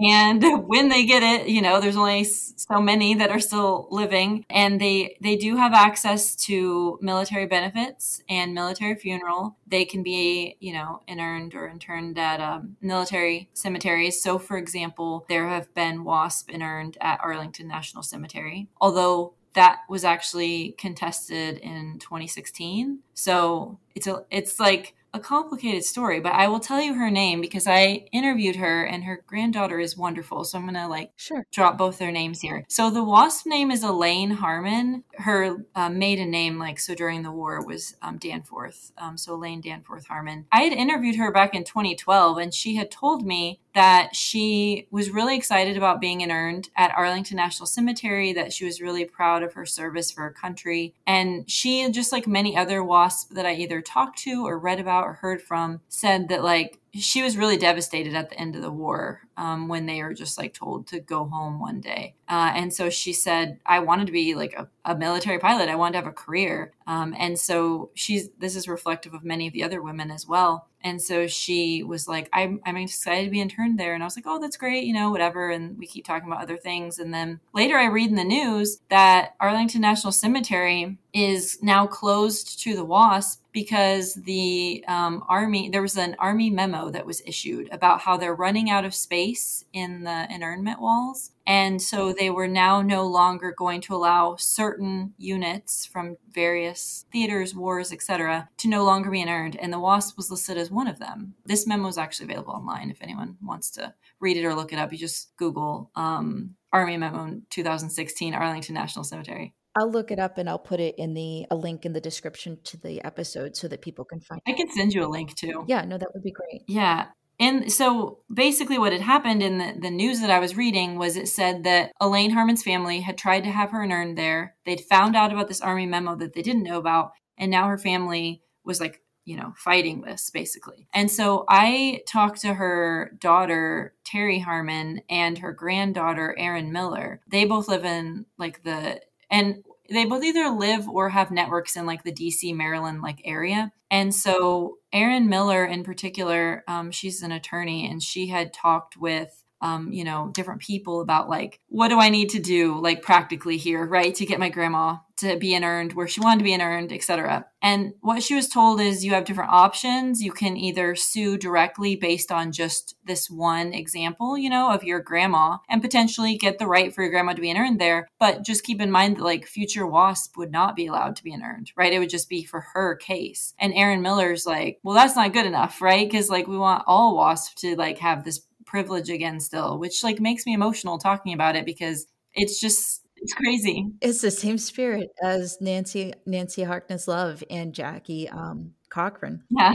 and 0.00 0.42
when 0.66 0.88
they 0.88 1.04
get 1.04 1.22
it 1.22 1.48
you 1.48 1.60
know 1.60 1.80
there's 1.80 1.96
only 1.96 2.24
so 2.68 2.80
many 2.80 3.14
that 3.14 3.30
are 3.30 3.40
still 3.40 3.88
living. 3.90 4.44
And 4.50 4.80
they 4.80 5.16
they 5.20 5.36
do 5.36 5.56
have 5.56 5.72
access 5.72 6.34
to 6.46 6.98
military 7.00 7.46
benefits 7.46 8.22
and 8.28 8.54
military 8.54 8.94
funeral. 8.94 9.56
They 9.66 9.84
can 9.84 10.02
be 10.02 10.56
you 10.60 10.72
know 10.72 11.02
inurned 11.06 11.54
or 11.54 11.68
interned 11.68 12.18
at 12.18 12.40
um, 12.40 12.76
military 12.80 13.48
cemeteries. 13.54 14.20
So 14.22 14.38
for 14.38 14.56
example 14.56 15.26
there 15.28 15.48
have 15.48 15.72
been 15.74 16.04
wasp 16.04 16.50
interned 16.50 16.96
at 17.00 17.20
arlington 17.22 17.68
national 17.68 18.02
cemetery 18.02 18.68
although 18.80 19.34
that 19.54 19.80
was 19.88 20.04
actually 20.04 20.74
contested 20.78 21.58
in 21.58 21.98
2016 22.00 22.98
so 23.14 23.78
it's 23.94 24.06
a 24.06 24.24
it's 24.30 24.58
like 24.58 24.94
a 25.14 25.20
complicated 25.20 25.84
story, 25.84 26.18
but 26.18 26.32
I 26.32 26.48
will 26.48 26.58
tell 26.58 26.80
you 26.80 26.94
her 26.94 27.10
name 27.10 27.40
because 27.40 27.68
I 27.68 28.06
interviewed 28.12 28.56
her 28.56 28.82
and 28.84 29.04
her 29.04 29.22
granddaughter 29.26 29.78
is 29.78 29.96
wonderful. 29.96 30.44
So 30.44 30.58
I'm 30.58 30.64
going 30.64 30.74
to 30.74 30.88
like 30.88 31.12
sure. 31.16 31.46
drop 31.52 31.78
both 31.78 31.98
their 31.98 32.10
names 32.10 32.40
here. 32.40 32.64
So 32.68 32.90
the 32.90 33.04
wasp 33.04 33.46
name 33.46 33.70
is 33.70 33.84
Elaine 33.84 34.32
Harmon. 34.32 35.04
Her 35.14 35.64
uh, 35.76 35.88
maiden 35.88 36.32
name, 36.32 36.58
like 36.58 36.80
so 36.80 36.96
during 36.96 37.22
the 37.22 37.30
war, 37.30 37.64
was 37.64 37.94
um, 38.02 38.18
Danforth. 38.18 38.90
Um, 38.98 39.16
so 39.16 39.34
Elaine 39.34 39.60
Danforth 39.60 40.06
Harmon. 40.08 40.46
I 40.50 40.62
had 40.62 40.72
interviewed 40.72 41.16
her 41.16 41.30
back 41.30 41.54
in 41.54 41.62
2012 41.62 42.36
and 42.38 42.52
she 42.52 42.74
had 42.74 42.90
told 42.90 43.24
me 43.24 43.60
that 43.74 44.14
she 44.14 44.86
was 44.90 45.10
really 45.10 45.36
excited 45.36 45.76
about 45.76 46.00
being 46.00 46.20
inurned 46.20 46.70
at 46.76 46.92
Arlington 46.96 47.36
National 47.36 47.66
Cemetery, 47.66 48.32
that 48.32 48.52
she 48.52 48.64
was 48.64 48.80
really 48.80 49.04
proud 49.04 49.42
of 49.42 49.54
her 49.54 49.66
service 49.66 50.12
for 50.12 50.22
her 50.22 50.30
country. 50.30 50.94
And 51.06 51.50
she, 51.50 51.88
just 51.90 52.12
like 52.12 52.26
many 52.26 52.56
other 52.56 52.82
WASP 52.84 53.30
that 53.30 53.46
I 53.46 53.54
either 53.54 53.82
talked 53.82 54.18
to 54.20 54.46
or 54.46 54.58
read 54.58 54.78
about 54.78 55.03
or 55.04 55.14
heard 55.14 55.42
from, 55.42 55.80
said 55.88 56.28
that 56.28 56.42
like 56.42 56.80
she 56.92 57.22
was 57.22 57.36
really 57.36 57.56
devastated 57.56 58.14
at 58.14 58.30
the 58.30 58.38
end 58.38 58.54
of 58.54 58.62
the 58.62 58.70
war 58.70 59.22
um, 59.36 59.66
when 59.66 59.86
they 59.86 60.02
were 60.02 60.14
just 60.14 60.38
like 60.38 60.54
told 60.54 60.86
to 60.86 61.00
go 61.00 61.24
home 61.24 61.58
one 61.58 61.80
day. 61.80 62.14
Uh, 62.28 62.52
and 62.54 62.72
so 62.72 62.88
she 62.88 63.12
said, 63.12 63.58
I 63.66 63.80
wanted 63.80 64.06
to 64.06 64.12
be 64.12 64.34
like 64.34 64.54
a, 64.54 64.68
a 64.84 64.96
military 64.96 65.38
pilot. 65.38 65.68
I 65.68 65.74
wanted 65.74 65.92
to 65.92 65.98
have 65.98 66.06
a 66.06 66.12
career. 66.12 66.72
Um, 66.86 67.14
and 67.18 67.38
so 67.38 67.90
she's, 67.94 68.30
this 68.38 68.54
is 68.54 68.68
reflective 68.68 69.12
of 69.12 69.24
many 69.24 69.48
of 69.48 69.52
the 69.52 69.64
other 69.64 69.82
women 69.82 70.10
as 70.10 70.26
well. 70.26 70.68
And 70.84 71.00
so 71.00 71.26
she 71.26 71.82
was 71.82 72.06
like, 72.06 72.28
I'm, 72.34 72.60
I'm 72.66 72.76
excited 72.76 73.24
to 73.24 73.30
be 73.30 73.40
interned 73.40 73.78
there. 73.80 73.94
And 73.94 74.02
I 74.02 74.06
was 74.06 74.16
like, 74.16 74.26
oh, 74.28 74.38
that's 74.38 74.58
great, 74.58 74.84
you 74.84 74.92
know, 74.92 75.10
whatever. 75.10 75.50
And 75.50 75.78
we 75.78 75.86
keep 75.86 76.04
talking 76.04 76.28
about 76.28 76.42
other 76.42 76.58
things. 76.58 76.98
And 76.98 77.12
then 77.12 77.40
later 77.54 77.78
I 77.78 77.86
read 77.86 78.10
in 78.10 78.16
the 78.16 78.24
news 78.24 78.78
that 78.90 79.34
Arlington 79.40 79.80
National 79.80 80.12
Cemetery 80.12 80.98
is 81.14 81.58
now 81.62 81.86
closed 81.86 82.60
to 82.60 82.76
the 82.76 82.84
WASP 82.84 83.40
because 83.52 84.14
the 84.14 84.84
um, 84.86 85.24
Army, 85.28 85.70
there 85.70 85.80
was 85.80 85.96
an 85.96 86.16
Army 86.18 86.50
memo 86.50 86.90
that 86.90 87.06
was 87.06 87.22
issued 87.24 87.68
about 87.72 88.00
how 88.00 88.16
they're 88.18 88.34
running 88.34 88.68
out 88.68 88.84
of 88.84 88.94
space 88.94 89.64
in 89.72 90.04
the 90.04 90.26
internment 90.30 90.80
walls. 90.80 91.30
And 91.46 91.80
so 91.80 92.12
they 92.12 92.30
were 92.30 92.48
now 92.48 92.80
no 92.80 93.06
longer 93.06 93.54
going 93.56 93.80
to 93.82 93.94
allow 93.94 94.36
certain 94.36 95.14
units 95.18 95.84
from 95.84 96.16
various 96.30 97.04
theaters, 97.12 97.54
wars, 97.54 97.92
etc., 97.92 98.48
to 98.58 98.68
no 98.68 98.84
longer 98.84 99.10
be 99.10 99.20
interned. 99.20 99.56
And 99.56 99.72
the 99.72 99.80
WASP 99.80 100.16
was 100.16 100.30
listed 100.30 100.56
as 100.56 100.70
one 100.70 100.88
of 100.88 100.98
them. 100.98 101.34
This 101.44 101.66
memo 101.66 101.88
is 101.88 101.98
actually 101.98 102.26
available 102.26 102.54
online 102.54 102.90
if 102.90 103.02
anyone 103.02 103.36
wants 103.42 103.70
to 103.72 103.94
read 104.20 104.36
it 104.36 104.44
or 104.44 104.54
look 104.54 104.72
it 104.72 104.78
up. 104.78 104.92
You 104.92 104.98
just 104.98 105.36
Google 105.36 105.90
um, 105.94 106.54
Army 106.72 106.96
Memo 106.96 107.40
2016 107.50 108.34
Arlington 108.34 108.74
National 108.74 109.04
Cemetery. 109.04 109.54
I'll 109.76 109.90
look 109.90 110.10
it 110.10 110.20
up 110.20 110.38
and 110.38 110.48
I'll 110.48 110.58
put 110.58 110.78
it 110.78 110.94
in 110.98 111.14
the 111.14 111.46
a 111.50 111.56
link 111.56 111.84
in 111.84 111.92
the 111.92 112.00
description 112.00 112.58
to 112.64 112.76
the 112.76 113.02
episode 113.04 113.56
so 113.56 113.66
that 113.68 113.82
people 113.82 114.04
can 114.04 114.20
find. 114.20 114.40
I 114.46 114.52
can 114.52 114.70
send 114.70 114.94
you 114.94 115.04
a 115.04 115.08
link 115.08 115.34
too. 115.34 115.64
Yeah, 115.66 115.84
no, 115.84 115.98
that 115.98 116.08
would 116.14 116.22
be 116.22 116.30
great. 116.30 116.62
Yeah. 116.68 117.06
And 117.40 117.72
so 117.72 118.18
basically, 118.32 118.78
what 118.78 118.92
had 118.92 119.00
happened 119.00 119.42
in 119.42 119.58
the, 119.58 119.74
the 119.80 119.90
news 119.90 120.20
that 120.20 120.30
I 120.30 120.38
was 120.38 120.56
reading 120.56 120.96
was 120.96 121.16
it 121.16 121.28
said 121.28 121.64
that 121.64 121.92
Elaine 122.00 122.30
Harmon's 122.30 122.62
family 122.62 123.00
had 123.00 123.18
tried 123.18 123.44
to 123.44 123.50
have 123.50 123.70
her 123.70 123.82
interned 123.82 124.16
there. 124.16 124.54
They'd 124.64 124.80
found 124.80 125.16
out 125.16 125.32
about 125.32 125.48
this 125.48 125.60
army 125.60 125.86
memo 125.86 126.14
that 126.16 126.34
they 126.34 126.42
didn't 126.42 126.62
know 126.62 126.78
about. 126.78 127.12
And 127.36 127.50
now 127.50 127.66
her 127.66 127.78
family 127.78 128.42
was 128.64 128.80
like, 128.80 129.00
you 129.24 129.36
know, 129.36 129.54
fighting 129.56 130.02
this 130.02 130.30
basically. 130.30 130.86
And 130.92 131.10
so 131.10 131.44
I 131.48 132.02
talked 132.06 132.40
to 132.42 132.54
her 132.54 133.16
daughter, 133.18 133.94
Terry 134.04 134.38
Harmon, 134.38 135.00
and 135.08 135.38
her 135.38 135.52
granddaughter, 135.52 136.36
Erin 136.38 136.72
Miller. 136.72 137.20
They 137.26 137.46
both 137.46 137.68
live 137.68 137.84
in 137.84 138.26
like 138.38 138.62
the 138.62 139.00
and 139.30 139.64
they 139.90 140.04
both 140.04 140.24
either 140.24 140.48
live 140.48 140.88
or 140.88 141.10
have 141.10 141.30
networks 141.30 141.76
in 141.76 141.86
like 141.86 142.04
the 142.04 142.12
DC, 142.12 142.54
Maryland 142.54 143.02
like 143.02 143.20
area. 143.24 143.72
And 143.90 144.14
so 144.14 144.78
Erin 144.92 145.28
Miller 145.28 145.64
in 145.64 145.84
particular, 145.84 146.64
um, 146.66 146.90
she's 146.90 147.22
an 147.22 147.32
attorney 147.32 147.88
and 147.88 148.02
she 148.02 148.28
had 148.28 148.52
talked 148.52 148.96
with 148.96 149.40
um, 149.60 149.92
you 149.92 150.04
know, 150.04 150.30
different 150.34 150.60
people 150.60 151.00
about 151.00 151.30
like, 151.30 151.58
what 151.68 151.88
do 151.88 151.98
I 151.98 152.10
need 152.10 152.30
to 152.30 152.38
do, 152.38 152.78
like 152.78 153.00
practically 153.00 153.56
here, 153.56 153.86
right, 153.86 154.14
to 154.16 154.26
get 154.26 154.38
my 154.38 154.50
grandma 154.50 154.96
to 155.18 155.36
be 155.36 155.54
inurned 155.54 155.92
where 155.92 156.08
she 156.08 156.20
wanted 156.20 156.38
to 156.38 156.44
be 156.44 156.52
inurned, 156.52 156.92
etc. 156.92 157.46
And 157.62 157.94
what 158.00 158.22
she 158.22 158.34
was 158.34 158.48
told 158.48 158.80
is 158.80 159.04
you 159.04 159.12
have 159.12 159.24
different 159.24 159.52
options. 159.52 160.22
You 160.22 160.32
can 160.32 160.56
either 160.56 160.94
sue 160.94 161.38
directly 161.38 161.96
based 161.96 162.32
on 162.32 162.52
just 162.52 162.96
this 163.04 163.30
one 163.30 163.72
example, 163.72 164.36
you 164.36 164.50
know, 164.50 164.72
of 164.72 164.84
your 164.84 165.00
grandma 165.00 165.58
and 165.68 165.80
potentially 165.80 166.36
get 166.36 166.58
the 166.58 166.66
right 166.66 166.94
for 166.94 167.02
your 167.02 167.10
grandma 167.10 167.32
to 167.32 167.40
be 167.40 167.50
inurned 167.50 167.80
there. 167.80 168.08
But 168.18 168.42
just 168.42 168.64
keep 168.64 168.80
in 168.80 168.90
mind 168.90 169.16
that 169.16 169.24
like 169.24 169.46
future 169.46 169.86
WASP 169.86 170.36
would 170.36 170.50
not 170.50 170.76
be 170.76 170.86
allowed 170.86 171.16
to 171.16 171.24
be 171.24 171.32
inurned, 171.32 171.72
right? 171.76 171.92
It 171.92 172.00
would 172.00 172.10
just 172.10 172.28
be 172.28 172.44
for 172.44 172.60
her 172.74 172.96
case. 172.96 173.54
And 173.58 173.72
Erin 173.74 174.02
Miller's 174.02 174.46
like, 174.46 174.80
well, 174.82 174.94
that's 174.94 175.16
not 175.16 175.32
good 175.32 175.46
enough, 175.46 175.80
right? 175.80 176.06
Because 176.06 176.28
like 176.28 176.48
we 176.48 176.58
want 176.58 176.84
all 176.86 177.16
WASP 177.16 177.56
to 177.58 177.76
like 177.76 177.98
have 177.98 178.24
this 178.24 178.40
privilege 178.66 179.10
again 179.10 179.38
still, 179.38 179.78
which 179.78 180.02
like 180.02 180.20
makes 180.20 180.44
me 180.46 180.54
emotional 180.54 180.98
talking 180.98 181.32
about 181.32 181.54
it 181.54 181.64
because 181.64 182.06
it's 182.34 182.60
just 182.60 183.03
it's 183.24 183.34
crazy. 183.34 183.86
It's 184.00 184.20
the 184.20 184.30
same 184.30 184.58
spirit 184.58 185.08
as 185.22 185.58
Nancy 185.60 186.12
Nancy 186.26 186.62
Harkness 186.62 187.08
Love 187.08 187.42
and 187.50 187.74
Jackie 187.74 188.28
um, 188.28 188.74
Cochran. 188.90 189.42
Yeah, 189.50 189.72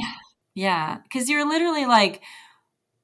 yeah, 0.56 0.98
because 1.04 1.30
you're 1.30 1.48
literally 1.48 1.86
like, 1.86 2.22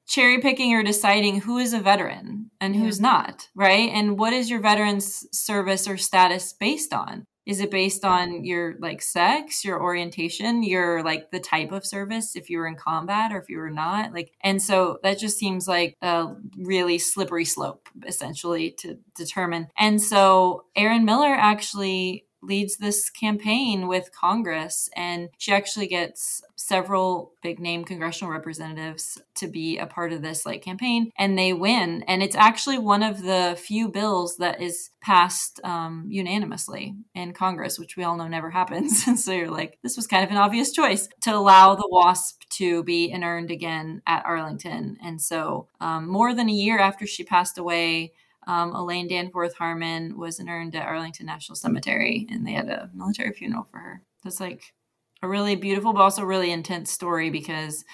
cherry 0.06 0.40
picking 0.40 0.72
or 0.72 0.82
deciding 0.82 1.40
who 1.40 1.58
is 1.58 1.72
a 1.72 1.80
veteran 1.80 2.50
and 2.60 2.74
yeah. 2.74 2.82
who's 2.82 3.00
not, 3.00 3.48
right? 3.54 3.90
And 3.92 4.18
what 4.18 4.32
is 4.32 4.48
your 4.48 4.60
veteran's 4.60 5.26
service 5.36 5.88
or 5.88 5.96
status 5.96 6.52
based 6.52 6.94
on? 6.94 7.26
Is 7.46 7.60
it 7.60 7.70
based 7.70 8.04
on 8.04 8.44
your 8.44 8.74
like 8.80 9.00
sex, 9.00 9.64
your 9.64 9.80
orientation, 9.80 10.62
your 10.62 11.02
like 11.02 11.30
the 11.30 11.40
type 11.40 11.72
of 11.72 11.86
service 11.86 12.36
if 12.36 12.50
you 12.50 12.58
were 12.58 12.66
in 12.66 12.74
combat 12.76 13.32
or 13.32 13.38
if 13.38 13.48
you 13.48 13.58
were 13.58 13.70
not? 13.70 14.12
Like 14.12 14.32
and 14.42 14.60
so 14.60 14.98
that 15.02 15.18
just 15.18 15.38
seems 15.38 15.66
like 15.68 15.96
a 16.02 16.34
really 16.58 16.98
slippery 16.98 17.44
slope 17.44 17.88
essentially 18.06 18.72
to 18.80 18.98
determine. 19.14 19.68
And 19.78 20.02
so 20.02 20.64
Erin 20.74 21.04
Miller 21.04 21.34
actually 21.34 22.25
leads 22.46 22.76
this 22.76 23.10
campaign 23.10 23.88
with 23.88 24.12
Congress, 24.12 24.88
and 24.96 25.28
she 25.38 25.52
actually 25.52 25.86
gets 25.86 26.42
several 26.56 27.32
big 27.42 27.60
name 27.60 27.84
congressional 27.84 28.32
representatives 28.32 29.20
to 29.36 29.46
be 29.46 29.78
a 29.78 29.86
part 29.86 30.12
of 30.12 30.22
this 30.22 30.46
like 30.46 30.62
campaign, 30.62 31.10
and 31.18 31.38
they 31.38 31.52
win. 31.52 32.02
And 32.08 32.22
it's 32.22 32.36
actually 32.36 32.78
one 32.78 33.02
of 33.02 33.22
the 33.22 33.56
few 33.60 33.88
bills 33.88 34.36
that 34.38 34.60
is 34.60 34.90
passed 35.00 35.60
um, 35.62 36.06
unanimously 36.08 36.94
in 37.14 37.32
Congress, 37.32 37.78
which 37.78 37.96
we 37.96 38.04
all 38.04 38.16
know 38.16 38.28
never 38.28 38.50
happens. 38.60 39.06
and 39.06 39.18
so 39.18 39.32
you're 39.32 39.50
like, 39.50 39.78
this 39.82 39.96
was 39.96 40.06
kind 40.06 40.24
of 40.24 40.30
an 40.30 40.36
obvious 40.36 40.72
choice 40.72 41.08
to 41.22 41.34
allow 41.34 41.74
the 41.74 41.88
WASP 41.90 42.48
to 42.50 42.82
be 42.84 43.10
inurned 43.10 43.50
again 43.50 44.02
at 44.06 44.24
Arlington. 44.24 44.96
And 45.02 45.20
so, 45.20 45.68
um, 45.80 46.08
more 46.08 46.34
than 46.34 46.48
a 46.48 46.52
year 46.52 46.78
after 46.78 47.06
she 47.06 47.24
passed 47.24 47.58
away, 47.58 48.12
um, 48.46 48.74
Elaine 48.74 49.08
Danforth 49.08 49.54
Harmon 49.54 50.16
was 50.16 50.38
inurned 50.38 50.76
at 50.76 50.86
Arlington 50.86 51.26
National 51.26 51.56
Cemetery, 51.56 52.26
and 52.30 52.46
they 52.46 52.52
had 52.52 52.68
a 52.68 52.90
military 52.94 53.32
funeral 53.32 53.66
for 53.70 53.78
her. 53.78 54.02
It's 54.24 54.40
like 54.40 54.74
a 55.22 55.28
really 55.28 55.56
beautiful, 55.56 55.92
but 55.92 56.02
also 56.02 56.22
really 56.22 56.52
intense 56.52 56.90
story 56.90 57.30
because 57.30 57.84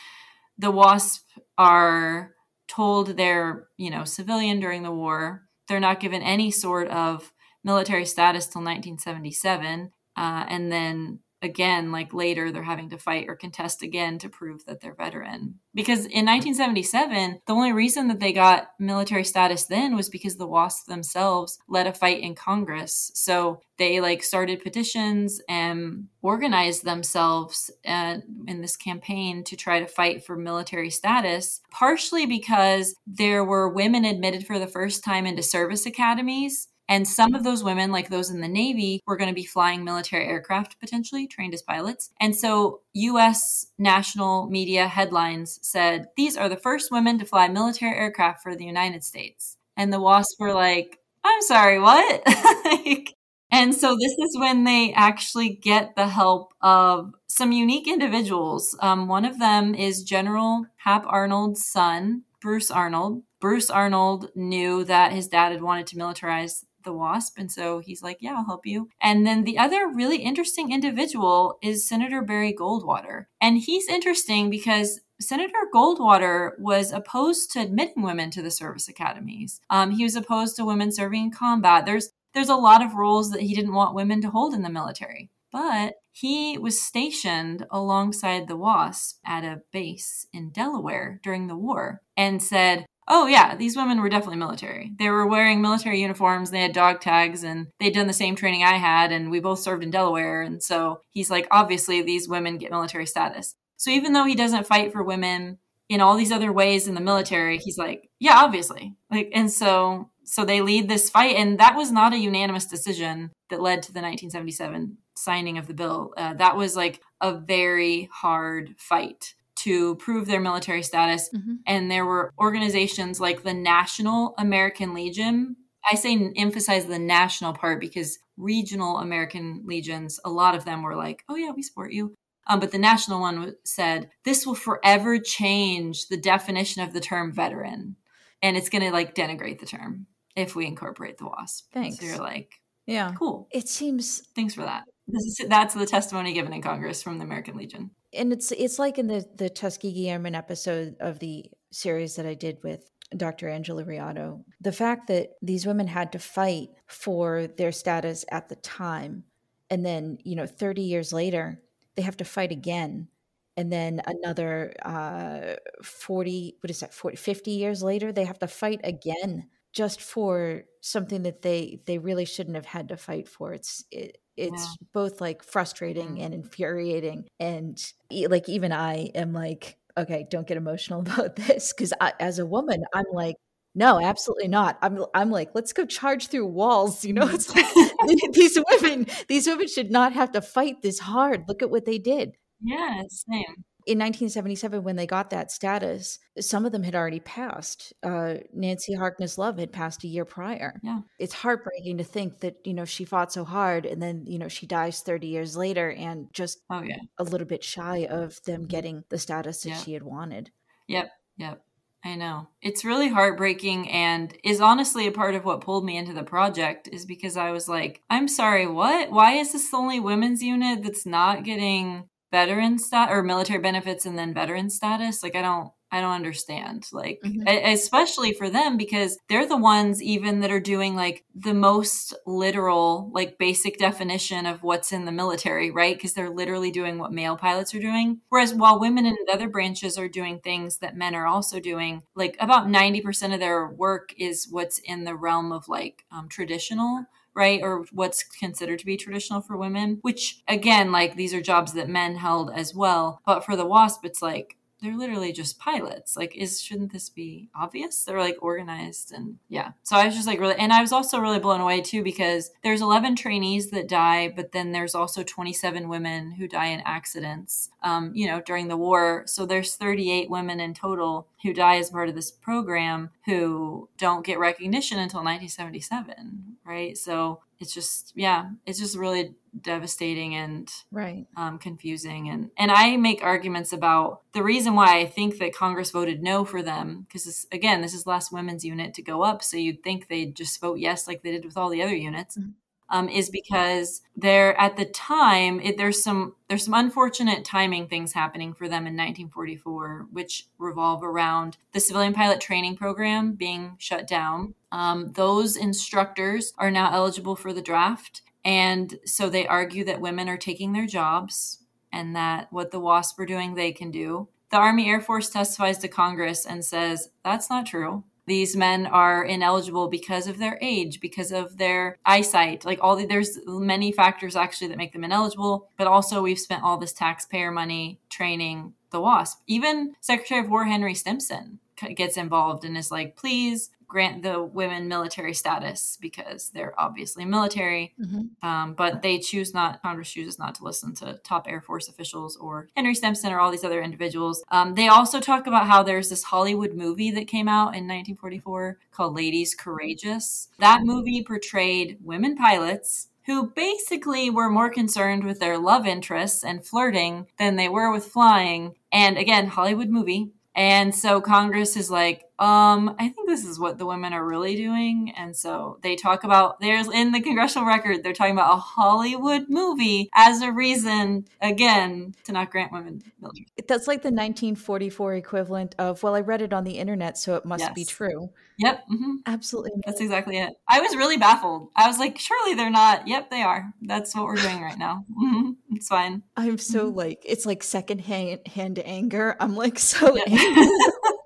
the 0.59 0.71
WASP 0.71 1.23
are 1.57 2.35
told 2.69 3.17
they're, 3.17 3.69
you 3.77 3.91
know, 3.91 4.05
civilian 4.05 4.61
during 4.61 4.83
the 4.83 4.93
war. 4.93 5.43
They're 5.69 5.81
not 5.81 6.01
given 6.01 6.23
any 6.23 6.51
sort 6.51 6.89
of 6.89 7.33
military 7.65 8.05
status 8.05 8.47
till 8.47 8.63
1977. 8.63 9.93
Uh, 10.17 10.45
and 10.49 10.71
then 10.71 11.21
again 11.43 11.93
like 11.93 12.15
later 12.15 12.51
they're 12.51 12.63
having 12.63 12.91
to 12.91 12.99
fight 12.99 13.27
or 13.29 13.37
contest 13.37 13.83
again 13.83 14.19
to 14.19 14.29
prove 14.29 14.65
that 14.67 14.81
they're 14.81 14.95
veteran. 14.95 15.59
Because 15.75 16.01
in 16.07 16.27
1977 16.27 17.41
the 17.47 17.53
only 17.53 17.73
reason 17.73 18.09
that 18.09 18.21
they 18.21 18.33
got 18.33 18.71
military 18.79 19.25
status 19.25 19.65
then 19.65 19.97
was 19.97 20.09
because 20.09 20.37
the 20.37 20.47
wasps 20.47 20.85
themselves 20.85 21.59
led 21.69 21.87
a 21.87 21.93
fight 21.93 22.21
in 22.21 22.35
congress. 22.35 23.11
So 23.15 23.61
they 23.79 24.01
like 24.01 24.23
started 24.23 24.63
petitions 24.63 25.41
and 25.49 26.07
organized 26.21 26.85
themselves 26.85 27.71
uh, 27.85 28.19
in 28.47 28.61
this 28.61 28.77
campaign 28.77 29.43
to 29.45 29.57
try 29.57 29.81
to 29.81 29.89
fight 29.89 30.25
for 30.25 30.37
military 30.37 30.91
status 30.91 31.61
partially 31.71 32.27
because 32.27 32.95
there 33.07 33.45
were 33.45 33.69
women 33.69 34.05
admitted 34.05 34.47
for 34.47 34.59
the 34.59 34.67
first 34.67 35.03
time 35.03 35.27
into 35.27 35.43
service 35.43 35.87
academies 35.87 36.69
and 36.93 37.09
some 37.09 37.35
of 37.35 37.43
those 37.43 37.65
women, 37.65 37.91
like 37.91 38.11
those 38.11 38.29
in 38.29 38.43
the 38.43 38.49
Navy, 38.49 39.01
were 39.07 39.17
going 39.17 39.31
to 39.31 39.35
be 39.35 39.47
flying 39.47 39.83
military 39.83 40.27
aircraft 40.27 40.79
potentially, 40.79 41.27
trained 41.27 41.55
as 41.55 41.63
pilots. 41.63 42.11
And 42.21 42.37
so 42.37 42.83
US 42.93 43.69
national 43.79 44.51
media 44.51 44.87
headlines 44.89 45.59
said, 45.63 46.09
These 46.19 46.37
are 46.37 46.51
the 46.51 46.57
first 46.59 46.93
women 46.93 47.19
to 47.19 47.25
fly 47.25 47.49
military 47.49 47.97
aircraft 47.97 48.43
for 48.43 48.55
the 48.55 48.67
United 48.67 49.05
States. 49.05 49.57
And 49.75 49.91
the 49.91 50.01
WASP 50.01 50.39
were 50.39 50.53
like, 50.53 50.99
I'm 51.25 51.41
sorry, 51.41 51.79
what? 51.79 52.23
and 53.51 53.75
so 53.75 53.97
this 53.99 54.13
is 54.19 54.39
when 54.39 54.65
they 54.65 54.93
actually 54.93 55.49
get 55.49 55.97
the 55.97 56.09
help 56.09 56.53
of 56.61 57.15
some 57.27 57.53
unique 57.53 57.89
individuals. 57.89 58.77
Um, 58.81 59.09
one 59.09 59.25
of 59.25 59.39
them 59.39 59.75
is 59.75 60.03
General 60.03 60.67
Hap 60.77 61.07
Arnold's 61.07 61.65
son, 61.65 62.25
Bruce 62.43 62.71
Arnold. 62.71 63.23
Bruce 63.41 63.71
Arnold 63.71 64.29
knew 64.35 64.85
that 64.85 65.13
his 65.13 65.27
dad 65.29 65.53
had 65.53 65.63
wanted 65.63 65.87
to 65.87 65.97
militarize 65.97 66.65
the 66.83 66.93
wasp. 66.93 67.39
And 67.39 67.51
so 67.51 67.81
he's 67.81 68.03
like, 68.03 68.19
Yeah, 68.21 68.35
I'll 68.37 68.45
help 68.45 68.67
you. 68.67 68.89
And 69.01 69.27
then 69.27 69.45
the 69.45 69.59
other 69.59 69.89
really 69.89 70.19
interesting 70.19 70.73
individual 70.73 71.59
is 71.63 71.89
Senator 71.89 72.23
Barry 72.23 72.55
Goldwater. 72.59 73.27
And 73.41 73.59
he's 73.59 73.89
interesting 73.89 74.51
because 74.51 75.01
Senator 75.21 75.53
Goldwater 75.73 76.53
was 76.59 76.93
opposed 76.93 77.53
to 77.53 77.61
admitting 77.61 78.03
women 78.03 78.31
to 78.33 78.43
the 78.43 78.51
service 78.51 78.89
academies. 78.89 79.61
Um, 79.71 79.93
he 79.93 80.05
was 80.05 80.17
opposed 80.17 80.57
to 80.57 80.65
women 80.65 80.91
serving 80.93 81.25
in 81.25 81.31
combat. 81.31 81.87
There's 81.87 82.11
there's 82.35 82.49
a 82.49 82.57
lot 82.57 82.83
of 82.83 82.95
roles 82.95 83.31
that 83.31 83.43
he 83.43 83.55
didn't 83.55 83.75
want 83.75 83.95
women 83.95 84.21
to 84.23 84.31
hold 84.31 84.55
in 84.55 84.63
the 84.63 84.71
military. 84.71 85.31
But 85.53 85.97
he 86.13 86.57
was 86.57 86.81
stationed 86.81 87.67
alongside 87.71 88.49
the 88.49 88.57
WASP 88.57 89.19
at 89.25 89.45
a 89.45 89.61
base 89.71 90.27
in 90.33 90.51
Delaware 90.51 91.21
during 91.23 91.47
the 91.47 91.57
war 91.57 92.01
and 92.17 92.43
said, 92.43 92.87
Oh 93.09 93.27
yeah, 93.27 93.57
these 93.57 93.77
women 93.77 94.01
were 94.01 94.09
definitely 94.09 94.39
military. 94.39 94.93
They 94.99 95.11
were 95.11 95.27
wearing 95.27 95.61
military 95.61 96.01
uniforms, 96.01 96.51
they 96.51 96.63
had 96.63 96.73
dog 96.73 97.01
tags 97.01 97.43
and 97.43 97.69
they'd 97.81 97.95
done 97.95 98.07
the 98.07 98.13
same 98.13 98.37
training 98.37 98.63
I 98.63 98.75
had 98.75 99.11
and 99.13 99.31
we 99.31 99.41
both 99.41 99.59
served 99.59 99.83
in 99.83 99.91
Delaware 99.91 100.43
and 100.43 100.63
so 100.63 101.01
he's 101.11 101.31
like 101.31 101.47
obviously 101.51 102.03
these 102.03 102.29
women 102.29 102.59
get 102.59 102.71
military 102.71 103.07
status. 103.07 103.55
So 103.77 103.91
even 103.91 104.13
though 104.13 104.25
he 104.25 104.37
doesn't 104.37 104.67
fight 104.67 104.93
for 104.93 105.03
women 105.03 105.59
in 105.89 106.01
all 106.01 106.17
these 106.17 106.33
other 106.33 106.53
ways 106.53 106.87
in 106.87 106.95
the 106.95 107.01
military, 107.01 107.59
he's 107.59 107.77
like, 107.77 108.09
yeah, 108.21 108.37
obviously. 108.37 108.95
Like 109.11 109.31
and 109.35 109.51
so 109.51 110.11
so 110.25 110.45
they 110.45 110.61
lead 110.61 110.89
this 110.89 111.11
fight 111.11 111.35
and 111.37 111.59
that 111.59 111.77
was 111.77 111.91
not 111.91 112.13
a 112.13 112.19
unanimous 112.19 112.67
decision 112.67 113.33
that 113.51 113.61
led 113.61 113.83
to 113.83 113.93
the 113.93 114.01
1977 114.01 114.97
signing 115.17 115.59
of 115.59 115.67
the 115.67 115.75
bill. 115.75 116.15
Uh, 116.17 116.35
that 116.35 116.57
was 116.57 116.77
like 116.77 117.01
a 117.21 117.35
very 117.35 118.09
hard 118.13 118.75
fight 118.79 119.35
to 119.65 119.97
prove 119.97 120.27
their 120.27 120.41
military 120.41 120.83
status. 120.83 121.29
Mm-hmm. 121.35 121.55
And 121.67 121.91
there 121.91 122.07
were 122.07 122.33
organizations 122.39 123.21
like 123.21 123.43
the 123.43 123.55
National 123.55 124.35
American 124.39 124.95
Legion. 124.95 125.57
I 125.91 125.97
say 125.97 126.33
emphasize 126.37 126.87
the 126.87 126.99
national 126.99 127.55
part 127.55 127.81
because 127.81 128.19
regional 128.37 128.99
American 128.99 129.63
legions, 129.65 130.21
a 130.25 130.31
lot 130.31 130.55
of 130.55 130.65
them 130.65 130.83
were 130.83 130.97
like, 130.97 131.25
oh, 131.29 131.37
yeah, 131.37 131.51
we 131.51 131.63
support 131.63 131.93
you. 131.93 132.15
Um, 132.47 132.61
but 132.61 132.73
the 132.73 132.79
national 132.79 133.21
one 133.21 133.55
said, 133.65 134.11
this 134.25 134.47
will 134.47 134.55
forever 134.55 135.19
change 135.19 136.09
the 136.09 136.17
definition 136.17 136.83
of 136.83 136.93
the 136.93 137.01
term 137.01 137.33
veteran. 137.33 137.97
And 138.43 138.57
it's 138.57 138.69
going 138.69 138.83
to 138.83 138.91
like 138.91 139.15
denigrate 139.15 139.61
the 139.61 139.67
term 139.67 140.07
if 140.35 140.57
we 140.57 140.67
incorporate 140.67 141.19
the 141.19 141.27
WASP. 141.27 141.65
Thanks. 141.73 141.99
So 141.99 142.07
you're 142.07 142.19
like, 142.19 142.53
yeah, 142.87 143.13
cool. 143.17 143.49
It 143.53 143.69
seems. 143.69 144.23
Thanks 144.35 144.55
for 144.55 144.63
that. 144.63 144.85
This 145.09 145.25
is, 145.25 145.47
that's 145.49 145.75
the 145.75 145.87
testimony 145.87 146.33
given 146.33 146.53
in 146.53 146.63
Congress 146.63 147.03
from 147.03 147.19
the 147.19 147.25
American 147.25 147.57
Legion 147.57 147.91
and 148.13 148.33
it's 148.33 148.53
it's 148.53 148.79
like 148.79 148.99
in 148.99 149.07
the 149.07 149.25
the 149.37 149.49
Tuskegee 149.51 150.09
Airmen 150.09 150.35
episode 150.35 150.97
of 151.01 151.19
the 151.19 151.47
series 151.71 152.17
that 152.17 152.27
I 152.27 152.35
did 152.35 152.59
with 152.63 152.91
Dr. 153.17 153.49
Angela 153.49 153.85
Riotto. 153.85 154.45
The 154.61 154.73
fact 154.73 155.09
that 155.09 155.31
these 155.41 155.67
women 155.67 155.87
had 155.87 156.13
to 156.13 156.19
fight 156.19 156.69
for 156.87 157.47
their 157.47 157.73
status 157.73 158.25
at 158.31 158.49
the 158.49 158.57
time, 158.57 159.25
and 159.71 159.85
then 159.85 160.19
you 160.25 160.37
know, 160.37 160.47
thirty 160.47 160.83
years 160.83 161.13
later, 161.13 161.63
they 161.97 162.03
have 162.03 162.17
to 162.19 162.25
fight 162.25 162.53
again, 162.53 163.09
and 163.57 163.73
then 163.73 164.03
another 164.07 164.75
uh, 164.85 165.55
forty, 165.83 166.57
what 166.61 166.71
is 166.71 166.81
that, 166.81 166.95
40, 166.95 167.17
50 167.17 167.51
years 167.51 167.83
later, 167.83 168.13
they 168.13 168.25
have 168.25 168.39
to 168.41 168.49
fight 168.49 168.81
again 168.85 169.49
just 169.73 170.03
for 170.03 170.65
something 170.83 171.23
that 171.23 171.41
they 171.43 171.81
they 171.87 171.99
really 171.99 172.27
shouldn't 172.27 172.57
have 172.57 172.67
had 172.67 172.89
to 172.89 172.97
fight 172.97 173.29
for. 173.29 173.55
It's 173.55 173.85
it, 173.91 174.19
it's 174.37 174.63
yeah. 174.81 174.87
both 174.93 175.21
like 175.21 175.43
frustrating 175.43 176.21
and 176.21 176.35
infuriating 176.35 177.25
and 177.39 177.93
like 178.29 178.49
even 178.49 178.73
i 178.73 179.11
am 179.15 179.33
like 179.33 179.77
okay 179.97 180.27
don't 180.31 180.47
get 180.47 180.57
emotional 180.57 181.01
about 181.07 181.37
this 181.37 181.73
because 181.73 181.93
as 182.21 182.39
a 182.39 182.47
woman 182.47 182.83
i'm 182.95 183.05
like 183.13 183.37
no 183.75 183.99
absolutely 183.99 184.49
not. 184.49 184.77
I'm 184.83 185.03
i'm 185.15 185.31
like 185.31 185.51
let's 185.55 185.73
go 185.73 185.87
charge 185.87 186.29
through 186.29 186.47
walls 186.47 187.05
you 187.05 187.15
know 187.15 187.27
it's 187.27 187.55
like 187.55 187.65
these 188.33 188.59
women 188.71 189.07
these 189.29 189.47
women 189.47 189.67
should 189.67 189.91
not 189.91 190.13
have 190.13 190.33
to 190.33 190.43
fight 190.43 190.83
this 190.83 190.99
hard 190.99 191.45
look 191.49 191.63
at 191.63 191.71
what 191.71 191.87
they 191.87 191.99
did. 191.99 192.33
Yeah 192.61 193.03
same 193.09 193.65
in 193.87 193.99
1977 193.99 194.83
when 194.83 194.97
they 194.97 195.07
got 195.07 195.31
that 195.31 195.51
status 195.51 196.19
some 196.39 196.65
of 196.65 196.73
them 196.73 196.83
had 196.83 196.95
already 196.95 197.21
passed 197.21 197.93
uh, 198.03 198.35
nancy 198.53 198.95
harkness 198.95 199.39
love 199.39 199.59
had 199.59 199.73
passed 199.73 200.05
a 200.05 200.09
year 200.09 200.25
prior 200.25 200.81
yeah 200.83 201.01
it's 201.19 201.35
heartbreaking 201.35 201.99
to 201.99 202.05
think 202.05 202.41
that 202.41 202.57
you 202.65 202.75
know 202.75 202.85
she 202.85 203.05
fought 203.05 203.33
so 203.33 203.45
hard 203.45 203.87
and 203.87 204.03
then 204.03 204.25
you 204.27 204.39
know 204.39 204.49
she 204.49 204.67
dies 204.67 205.01
30 205.01 205.27
years 205.27 205.57
later 205.57 205.91
and 205.91 206.29
just 206.33 206.61
oh, 206.71 206.83
yeah. 206.83 206.97
a 207.19 207.25
little 207.25 207.47
bit 207.47 207.65
shy 207.65 208.07
of 208.11 208.43
them 208.45 208.63
mm-hmm. 208.63 208.69
getting 208.69 209.05
the 209.09 209.19
status 209.19 209.63
that 209.63 209.81
she 209.85 209.93
had 209.93 210.03
wanted 210.03 210.51
yep 210.89 211.11
yep 211.37 211.63
I 212.05 212.17
know. 212.17 212.49
It's 212.61 212.85
really 212.85 213.09
heartbreaking 213.09 213.89
and 213.89 214.37
is 214.43 214.61
honestly 214.61 215.07
a 215.07 215.13
part 215.13 215.37
of 215.37 215.45
what 215.45 215.61
pulled 215.61 215.85
me 215.85 215.97
into 215.97 216.13
the 216.13 216.25
project 216.25 216.89
is 216.91 217.07
because 217.07 217.37
I 217.37 217.53
was 217.53 217.69
like, 217.69 218.03
I'm 218.11 218.27
sorry, 218.27 218.67
what? 218.67 219.13
Why 219.13 219.35
is 219.35 219.53
this 219.53 219.71
the 219.71 219.77
only 219.77 220.01
women's 220.01 220.43
unit 220.43 220.83
that's 220.83 221.07
not 221.07 221.45
getting 221.45 222.09
veteran 222.33 222.79
stat 222.79 223.11
or 223.13 223.23
military 223.23 223.61
benefits 223.61 224.05
and 224.05 224.19
then 224.19 224.35
veteran 224.35 224.69
status 224.69 225.23
like 225.23 225.37
i 225.37 225.43
don't 225.43 225.71
I 225.93 226.01
don't 226.01 226.15
understand. 226.15 226.89
Like, 226.91 227.21
mm-hmm. 227.23 227.47
especially 227.47 228.33
for 228.33 228.49
them 228.49 228.79
because 228.79 229.19
they're 229.29 229.47
the 229.47 229.59
ones 229.59 230.03
even 230.03 230.41
that 230.41 230.51
are 230.51 230.59
doing 230.59 230.97
like 230.97 231.23
the 231.35 231.53
most 231.53 232.15
literal, 232.27 233.11
like 233.13 233.37
basic 233.39 233.79
definition 233.79 234.47
of 234.47 234.63
what's 234.63 234.91
in 234.91 235.05
the 235.05 235.13
military, 235.13 235.71
right? 235.71 235.95
Because 235.95 236.15
they're 236.15 236.31
literally 236.31 236.71
doing 236.71 236.99
what 236.99 237.13
male 237.13 237.37
pilots 237.37 237.75
are 237.75 237.81
doing. 237.81 238.23
Whereas 238.31 238.55
while 238.55 238.81
women 238.81 239.05
in 239.05 239.17
other 239.31 239.51
branches 239.51 239.99
are 239.99 240.09
doing 240.09 240.41
things 240.41 240.79
that 240.79 240.97
men 240.97 241.15
are 241.15 241.27
also 241.27 241.61
doing, 241.61 242.05
like 242.15 242.39
about 242.41 242.69
90% 242.69 243.35
of 243.35 243.41
their 243.41 243.69
work 243.69 244.15
is 244.17 244.49
what's 244.51 244.79
in 244.79 245.05
the 245.05 245.15
realm 245.15 245.53
of 245.53 245.69
like 245.69 246.07
um, 246.11 246.27
traditional 246.27 247.05
right? 247.35 247.61
Or 247.63 247.85
what's 247.93 248.23
considered 248.23 248.79
to 248.81 248.87
be 248.87 248.97
traditional 248.97 249.41
for 249.41 249.57
women, 249.57 249.99
which 250.03 250.43
again, 250.49 250.93
like 250.93 251.17
these 251.17 251.35
are 251.35 251.43
jobs 251.43 251.73
that 251.75 251.89
men 251.89 252.17
held 252.17 252.51
as 252.55 252.75
well. 252.75 253.21
But 253.27 253.45
for 253.45 253.57
the 253.57 253.67
WASP, 253.67 254.05
it's 254.05 254.23
like 254.23 254.57
they're 254.83 254.97
literally 254.97 255.33
just 255.33 255.61
pilots. 255.61 256.17
Like, 256.17 256.37
is 256.37 256.61
shouldn't 256.61 256.93
this 256.93 257.09
be 257.09 257.49
obvious? 257.55 258.05
They're 258.05 258.19
like 258.19 258.43
organized 258.43 259.13
and 259.13 259.39
yeah. 259.49 259.73
So 259.85 259.97
I 259.97 260.05
was 260.05 260.15
just 260.15 260.27
like 260.27 260.41
really, 260.41 260.57
and 260.57 260.73
I 260.73 260.81
was 260.81 260.93
also 260.93 261.21
really 261.21 261.39
blown 261.39 261.61
away 261.61 261.81
too 261.81 262.03
because 262.03 262.51
there's 262.65 262.83
11 262.83 263.15
trainees 263.15 263.71
that 263.71 263.89
die, 263.89 264.33
but 264.35 264.51
then 264.51 264.73
there's 264.73 264.97
also 264.97 265.23
27 265.23 265.89
women 265.89 266.33
who 266.33 266.49
die 266.49 266.67
in 266.67 266.83
accidents. 266.85 267.71
Um, 267.85 268.11
you 268.15 268.27
know, 268.27 268.41
during 268.41 268.69
the 268.69 268.77
war. 268.77 269.23
So 269.27 269.47
there's 269.47 269.77
38 269.77 270.29
women 270.29 270.61
in 270.61 270.75
total 270.75 271.29
who 271.43 271.53
die 271.53 271.77
as 271.77 271.91
part 271.91 272.09
of 272.09 272.15
this 272.17 272.31
program 272.31 273.11
who 273.27 273.89
don't 273.99 274.27
get 274.27 274.39
recognition 274.39 274.99
until 274.99 275.21
1977, 275.21 276.52
right? 276.65 276.97
So 276.97 277.41
it's 277.63 277.73
just 277.73 278.13
yeah 278.17 278.51
it's 278.67 278.79
just 278.79 278.99
really 278.99 279.35
devastating 279.61 280.35
and 280.35 280.69
right 280.91 281.27
um, 281.37 281.59
confusing 281.59 282.29
and 282.29 282.51
and 282.59 282.73
i 282.73 282.97
make 282.97 283.23
arguments 283.23 283.73
about 283.73 284.23
the 284.33 284.43
reason 284.43 284.75
why 284.75 284.99
i 284.99 285.07
think 285.07 285.39
that 285.39 285.55
congress 285.55 285.93
voted 285.93 286.23
no 286.23 286.45
for 286.45 286.61
them 286.61 287.07
because 287.07 287.47
again 287.53 287.81
this 287.81 287.95
is 287.95 288.07
last 288.07 288.33
women's 288.33 288.65
unit 288.65 288.93
to 288.93 289.03
go 289.03 289.23
up 289.23 289.43
so 289.43 289.57
you'd 289.57 289.83
think 289.83 290.09
they'd 290.09 290.35
just 290.35 290.61
vote 290.61 290.79
yes 290.79 291.07
like 291.07 291.23
they 291.23 291.31
did 291.31 291.45
with 291.45 291.57
all 291.57 291.71
the 291.71 291.83
other 291.83 291.95
units 291.95 292.37
mm-hmm 292.37 292.51
um, 292.93 293.09
is 293.09 293.31
because 293.31 294.03
there 294.15 294.59
at 294.61 294.77
the 294.77 294.85
time 294.85 295.59
it, 295.61 295.79
there's 295.79 296.03
some 296.03 296.35
there's 296.49 296.67
some 296.67 296.75
unfortunate 296.75 297.43
timing 297.43 297.89
things 297.89 298.13
happening 298.13 298.53
for 298.53 298.69
them 298.69 298.87
in 298.87 298.93
1944, 298.93 300.09
which 300.13 300.47
revolve 300.59 301.03
around 301.03 301.57
the 301.73 301.81
civilian 301.81 302.13
pilot 302.13 302.39
training 302.39 302.77
program 302.77 303.33
being 303.33 303.77
shut 303.79 304.07
down. 304.07 304.55
Um, 304.73 305.13
those 305.13 305.57
instructors 305.57 306.53
are 306.59 306.71
now 306.71 306.93
eligible 306.93 307.37
for 307.37 307.53
the 307.53 307.63
draft, 307.63 308.23
and 308.45 308.99
so 309.05 309.29
they 309.29 309.47
argue 309.47 309.85
that 309.85 310.01
women 310.01 310.29
are 310.29 310.37
taking 310.37 310.73
their 310.73 310.87
jobs 310.87 311.59
and 311.93 312.17
that 312.17 312.49
what 312.51 312.73
the 312.73 312.81
WASP 312.81 313.21
are 313.21 313.27
doing 313.27 313.55
they 313.55 313.71
can 313.71 313.91
do. 313.91 314.29
The 314.51 314.57
Army 314.57 314.89
Air 314.89 315.01
Force 315.01 315.31
testifies 315.31 315.79
to 315.79 315.89
Congress 315.89 316.47
and 316.47 316.65
says 316.65 317.11
that's 317.25 317.49
not 317.49 317.67
true. 317.67 318.05
These 318.27 318.57
men 318.57 318.87
are 318.87 319.25
ineligible 319.25 319.89
because 319.89 320.27
of 320.27 320.39
their 320.39 320.59
age 320.63 321.01
because 321.01 321.33
of 321.33 321.59
their 321.59 321.99
eyesight. 322.07 322.65
Like 322.65 322.79
all 322.81 322.97
the, 322.97 323.05
there's 323.05 323.39
many 323.47 323.93
factors 323.93 324.37
actually 324.37 324.69
that 324.69 324.79
make 324.79 324.93
them 324.93 325.05
ineligible 325.05 325.69
but 325.77 325.87
also 325.87 326.23
we've 326.23 326.39
spent 326.39 326.63
all 326.63 326.79
this 326.79 326.93
taxpayer 326.93 327.51
money 327.51 328.01
training 328.09 328.73
the 328.91 329.01
wasp 329.01 329.41
even 329.47 329.95
secretary 330.01 330.41
of 330.45 330.51
war 330.51 330.65
henry 330.65 330.95
stimson 330.95 331.59
gets 331.97 332.19
involved 332.19 332.63
and 332.65 332.77
is 332.77 332.91
like 332.91 333.17
please 333.17 333.71
grant 333.93 334.23
the 334.23 334.43
women 334.43 334.89
military 334.89 335.35
status 335.35 335.99
because 336.01 336.49
they're 336.51 336.75
obviously 336.81 337.27
military, 337.27 337.95
mm-hmm. 338.01 338.47
um, 338.47 338.73
but 338.73 339.03
they 339.03 339.19
choose 339.19 339.53
not, 339.53 339.83
Congress 339.83 340.11
chooses 340.11 340.39
not 340.39 340.55
to 340.55 340.65
listen 340.65 340.95
to 340.95 341.21
top 341.23 341.47
Air 341.47 341.61
Force 341.61 341.89
officials 341.89 342.37
or 342.37 342.69
Henry 342.75 342.95
Stimson 342.95 343.33
or 343.33 343.39
all 343.39 343.51
these 343.51 343.65
other 343.65 343.83
individuals. 343.83 344.43
Um, 344.51 344.75
they 344.75 344.89
also 344.89 345.21
talk 345.21 345.47
about 345.47 345.67
how 345.67 345.83
there's 345.83 346.09
this 346.09 346.25
Hollywood 346.25 346.73
movie 346.75 347.11
that 347.11 347.29
came 347.29 347.49
out 347.49 347.77
in 347.77 347.87
1944 347.87 348.79
called 348.91 349.15
Ladies 349.15 349.55
Courageous. 349.55 350.49
That 350.59 350.85
movie 350.85 351.23
portrayed 351.23 351.99
women 352.03 352.35
pilots 352.35 353.09
who 353.27 353.51
basically 353.51 354.31
were 354.31 354.49
more 354.49 354.71
concerned 354.71 355.25
with 355.25 355.39
their 355.39 355.59
love 355.59 355.87
interests 355.87 356.43
and 356.43 356.65
flirting 356.65 357.27
than 357.39 357.57
they 357.57 357.69
were 357.69 357.93
with 357.93 358.07
flying. 358.07 358.75
And 358.91 359.19
again, 359.19 359.49
Hollywood 359.49 359.91
movie. 359.91 360.31
And 360.55 360.95
so 360.95 361.21
Congress 361.21 361.77
is 361.77 361.91
like, 361.91 362.25
um, 362.43 362.97
I 362.99 363.09
think 363.09 363.29
this 363.29 363.45
is 363.45 363.61
what 363.61 363.79
the 363.79 363.87
women 363.87 364.13
are 364.13 364.25
really 364.25 364.57
doing. 364.57 365.13
And 365.17 365.37
so 365.37 365.79
they 365.83 365.95
talk 365.95 366.25
about 366.25 366.59
there's 366.61 366.89
in 366.89 367.13
the 367.13 367.21
congressional 367.21 367.69
record, 367.69 368.03
they're 368.03 368.13
talking 368.13 368.33
about 368.33 368.55
a 368.55 368.57
Hollywood 368.57 369.47
movie 369.49 370.11
as 370.13 370.43
a 370.43 370.51
reason, 370.51 371.29
again, 371.41 372.17
to 372.25 372.33
not 372.33 372.51
grant 372.51 372.73
women 372.73 373.01
military. 373.21 373.47
That's 373.69 373.87
like 373.87 374.03
the 374.03 374.09
1944 374.09 375.15
equivalent 375.15 375.77
of, 375.79 376.03
well, 376.03 376.17
I 376.17 376.21
read 376.21 376.43
it 376.43 376.53
on 376.53 376.65
the 376.65 376.79
internet, 376.79 377.17
so 377.17 377.37
it 377.37 377.45
must 377.45 377.61
yes. 377.61 377.75
be 377.75 377.85
true. 377.85 378.31
Yep. 378.59 378.89
Mm-hmm. 378.93 379.15
Absolutely. 379.27 379.71
That's 379.87 380.01
exactly 380.01 380.39
it. 380.39 380.53
I 380.69 380.81
was 380.81 380.97
really 380.97 381.19
baffled. 381.19 381.69
I 381.77 381.87
was 381.87 382.01
like, 382.01 382.19
surely 382.19 382.55
they're 382.55 382.71
not. 382.71 383.07
Yep, 383.07 383.31
they 383.31 383.43
are. 383.43 383.73
That's 383.83 384.17
what 384.17 384.25
we're 384.25 384.35
doing 384.35 384.61
right 384.61 384.79
now. 384.79 385.05
Mm-hmm. 385.23 385.77
It's 385.77 385.87
fine. 385.87 386.23
I'm 386.37 386.59
so 386.59 386.89
mm-hmm. 386.89 386.99
like, 386.99 387.23
it's 387.25 387.47
like 387.47 387.63
secondhand 387.63 388.47
hand 388.49 388.81
anger. 388.85 389.37
I'm 389.39 389.55
like 389.55 389.79
so 389.79 390.17
yeah. 390.17 390.25
angry. 390.27 390.67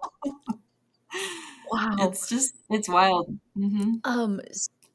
wow. 1.77 2.09
It's 2.09 2.29
just, 2.29 2.55
it's 2.71 2.89
wild. 2.89 3.29
Mm-hmm. 3.57 3.95
Um, 4.05 4.41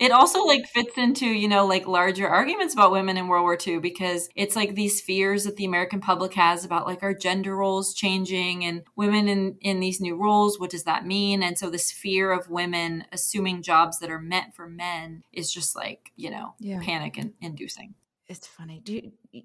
it 0.01 0.11
also 0.11 0.43
like 0.43 0.67
fits 0.67 0.97
into 0.97 1.27
you 1.27 1.47
know 1.47 1.65
like 1.65 1.87
larger 1.87 2.27
arguments 2.27 2.73
about 2.73 2.91
women 2.91 3.17
in 3.17 3.27
world 3.27 3.43
war 3.43 3.57
ii 3.67 3.77
because 3.77 4.27
it's 4.35 4.55
like 4.55 4.73
these 4.73 4.99
fears 4.99 5.43
that 5.43 5.55
the 5.55 5.65
american 5.65 6.01
public 6.01 6.33
has 6.33 6.65
about 6.65 6.87
like 6.87 7.03
our 7.03 7.13
gender 7.13 7.55
roles 7.55 7.93
changing 7.93 8.65
and 8.65 8.81
women 8.95 9.29
in 9.29 9.55
in 9.61 9.79
these 9.79 10.01
new 10.01 10.15
roles 10.15 10.59
what 10.59 10.71
does 10.71 10.83
that 10.83 11.05
mean 11.05 11.43
and 11.43 11.57
so 11.57 11.69
this 11.69 11.91
fear 11.91 12.31
of 12.31 12.49
women 12.49 13.05
assuming 13.13 13.61
jobs 13.61 13.99
that 13.99 14.09
are 14.09 14.19
meant 14.19 14.53
for 14.55 14.67
men 14.67 15.23
is 15.31 15.53
just 15.53 15.75
like 15.75 16.11
you 16.15 16.29
know 16.29 16.55
yeah. 16.59 16.81
panic 16.81 17.23
inducing 17.39 17.93
it's 18.27 18.47
funny 18.47 18.81
do 18.83 18.93
you 18.93 19.43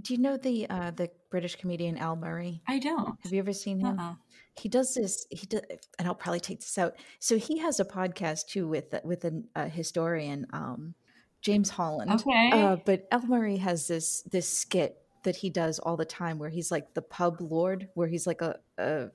do 0.00 0.14
you 0.14 0.18
know 0.18 0.36
the 0.36 0.66
uh 0.70 0.90
the 0.92 1.10
british 1.30 1.56
comedian 1.56 1.98
al 1.98 2.16
murray 2.16 2.62
i 2.66 2.78
don't 2.78 3.18
have 3.22 3.32
you 3.32 3.38
ever 3.38 3.52
seen 3.52 3.78
him 3.78 3.98
uh-uh 3.98 4.14
he 4.58 4.68
does 4.68 4.94
this 4.94 5.26
he 5.30 5.46
does 5.46 5.62
and 5.98 6.08
i'll 6.08 6.14
probably 6.14 6.40
take 6.40 6.60
this 6.60 6.78
out. 6.78 6.94
So 7.18 7.38
he 7.38 7.58
has 7.58 7.80
a 7.80 7.84
podcast 7.84 8.46
too 8.46 8.68
with 8.68 8.94
with 9.04 9.24
a, 9.24 9.42
a 9.54 9.68
historian 9.68 10.46
um 10.52 10.94
james 11.40 11.70
holland 11.70 12.10
okay. 12.10 12.50
uh, 12.52 12.76
but 12.84 13.06
al 13.10 13.24
murray 13.26 13.56
has 13.56 13.86
this 13.86 14.22
this 14.30 14.48
skit 14.48 14.96
that 15.24 15.36
he 15.36 15.50
does 15.50 15.78
all 15.78 15.96
the 15.96 16.04
time 16.04 16.38
where 16.38 16.50
he's 16.50 16.70
like 16.70 16.94
the 16.94 17.02
pub 17.02 17.40
lord 17.40 17.88
where 17.94 18.08
he's 18.08 18.26
like 18.26 18.40
a, 18.40 18.58
a 18.78 19.08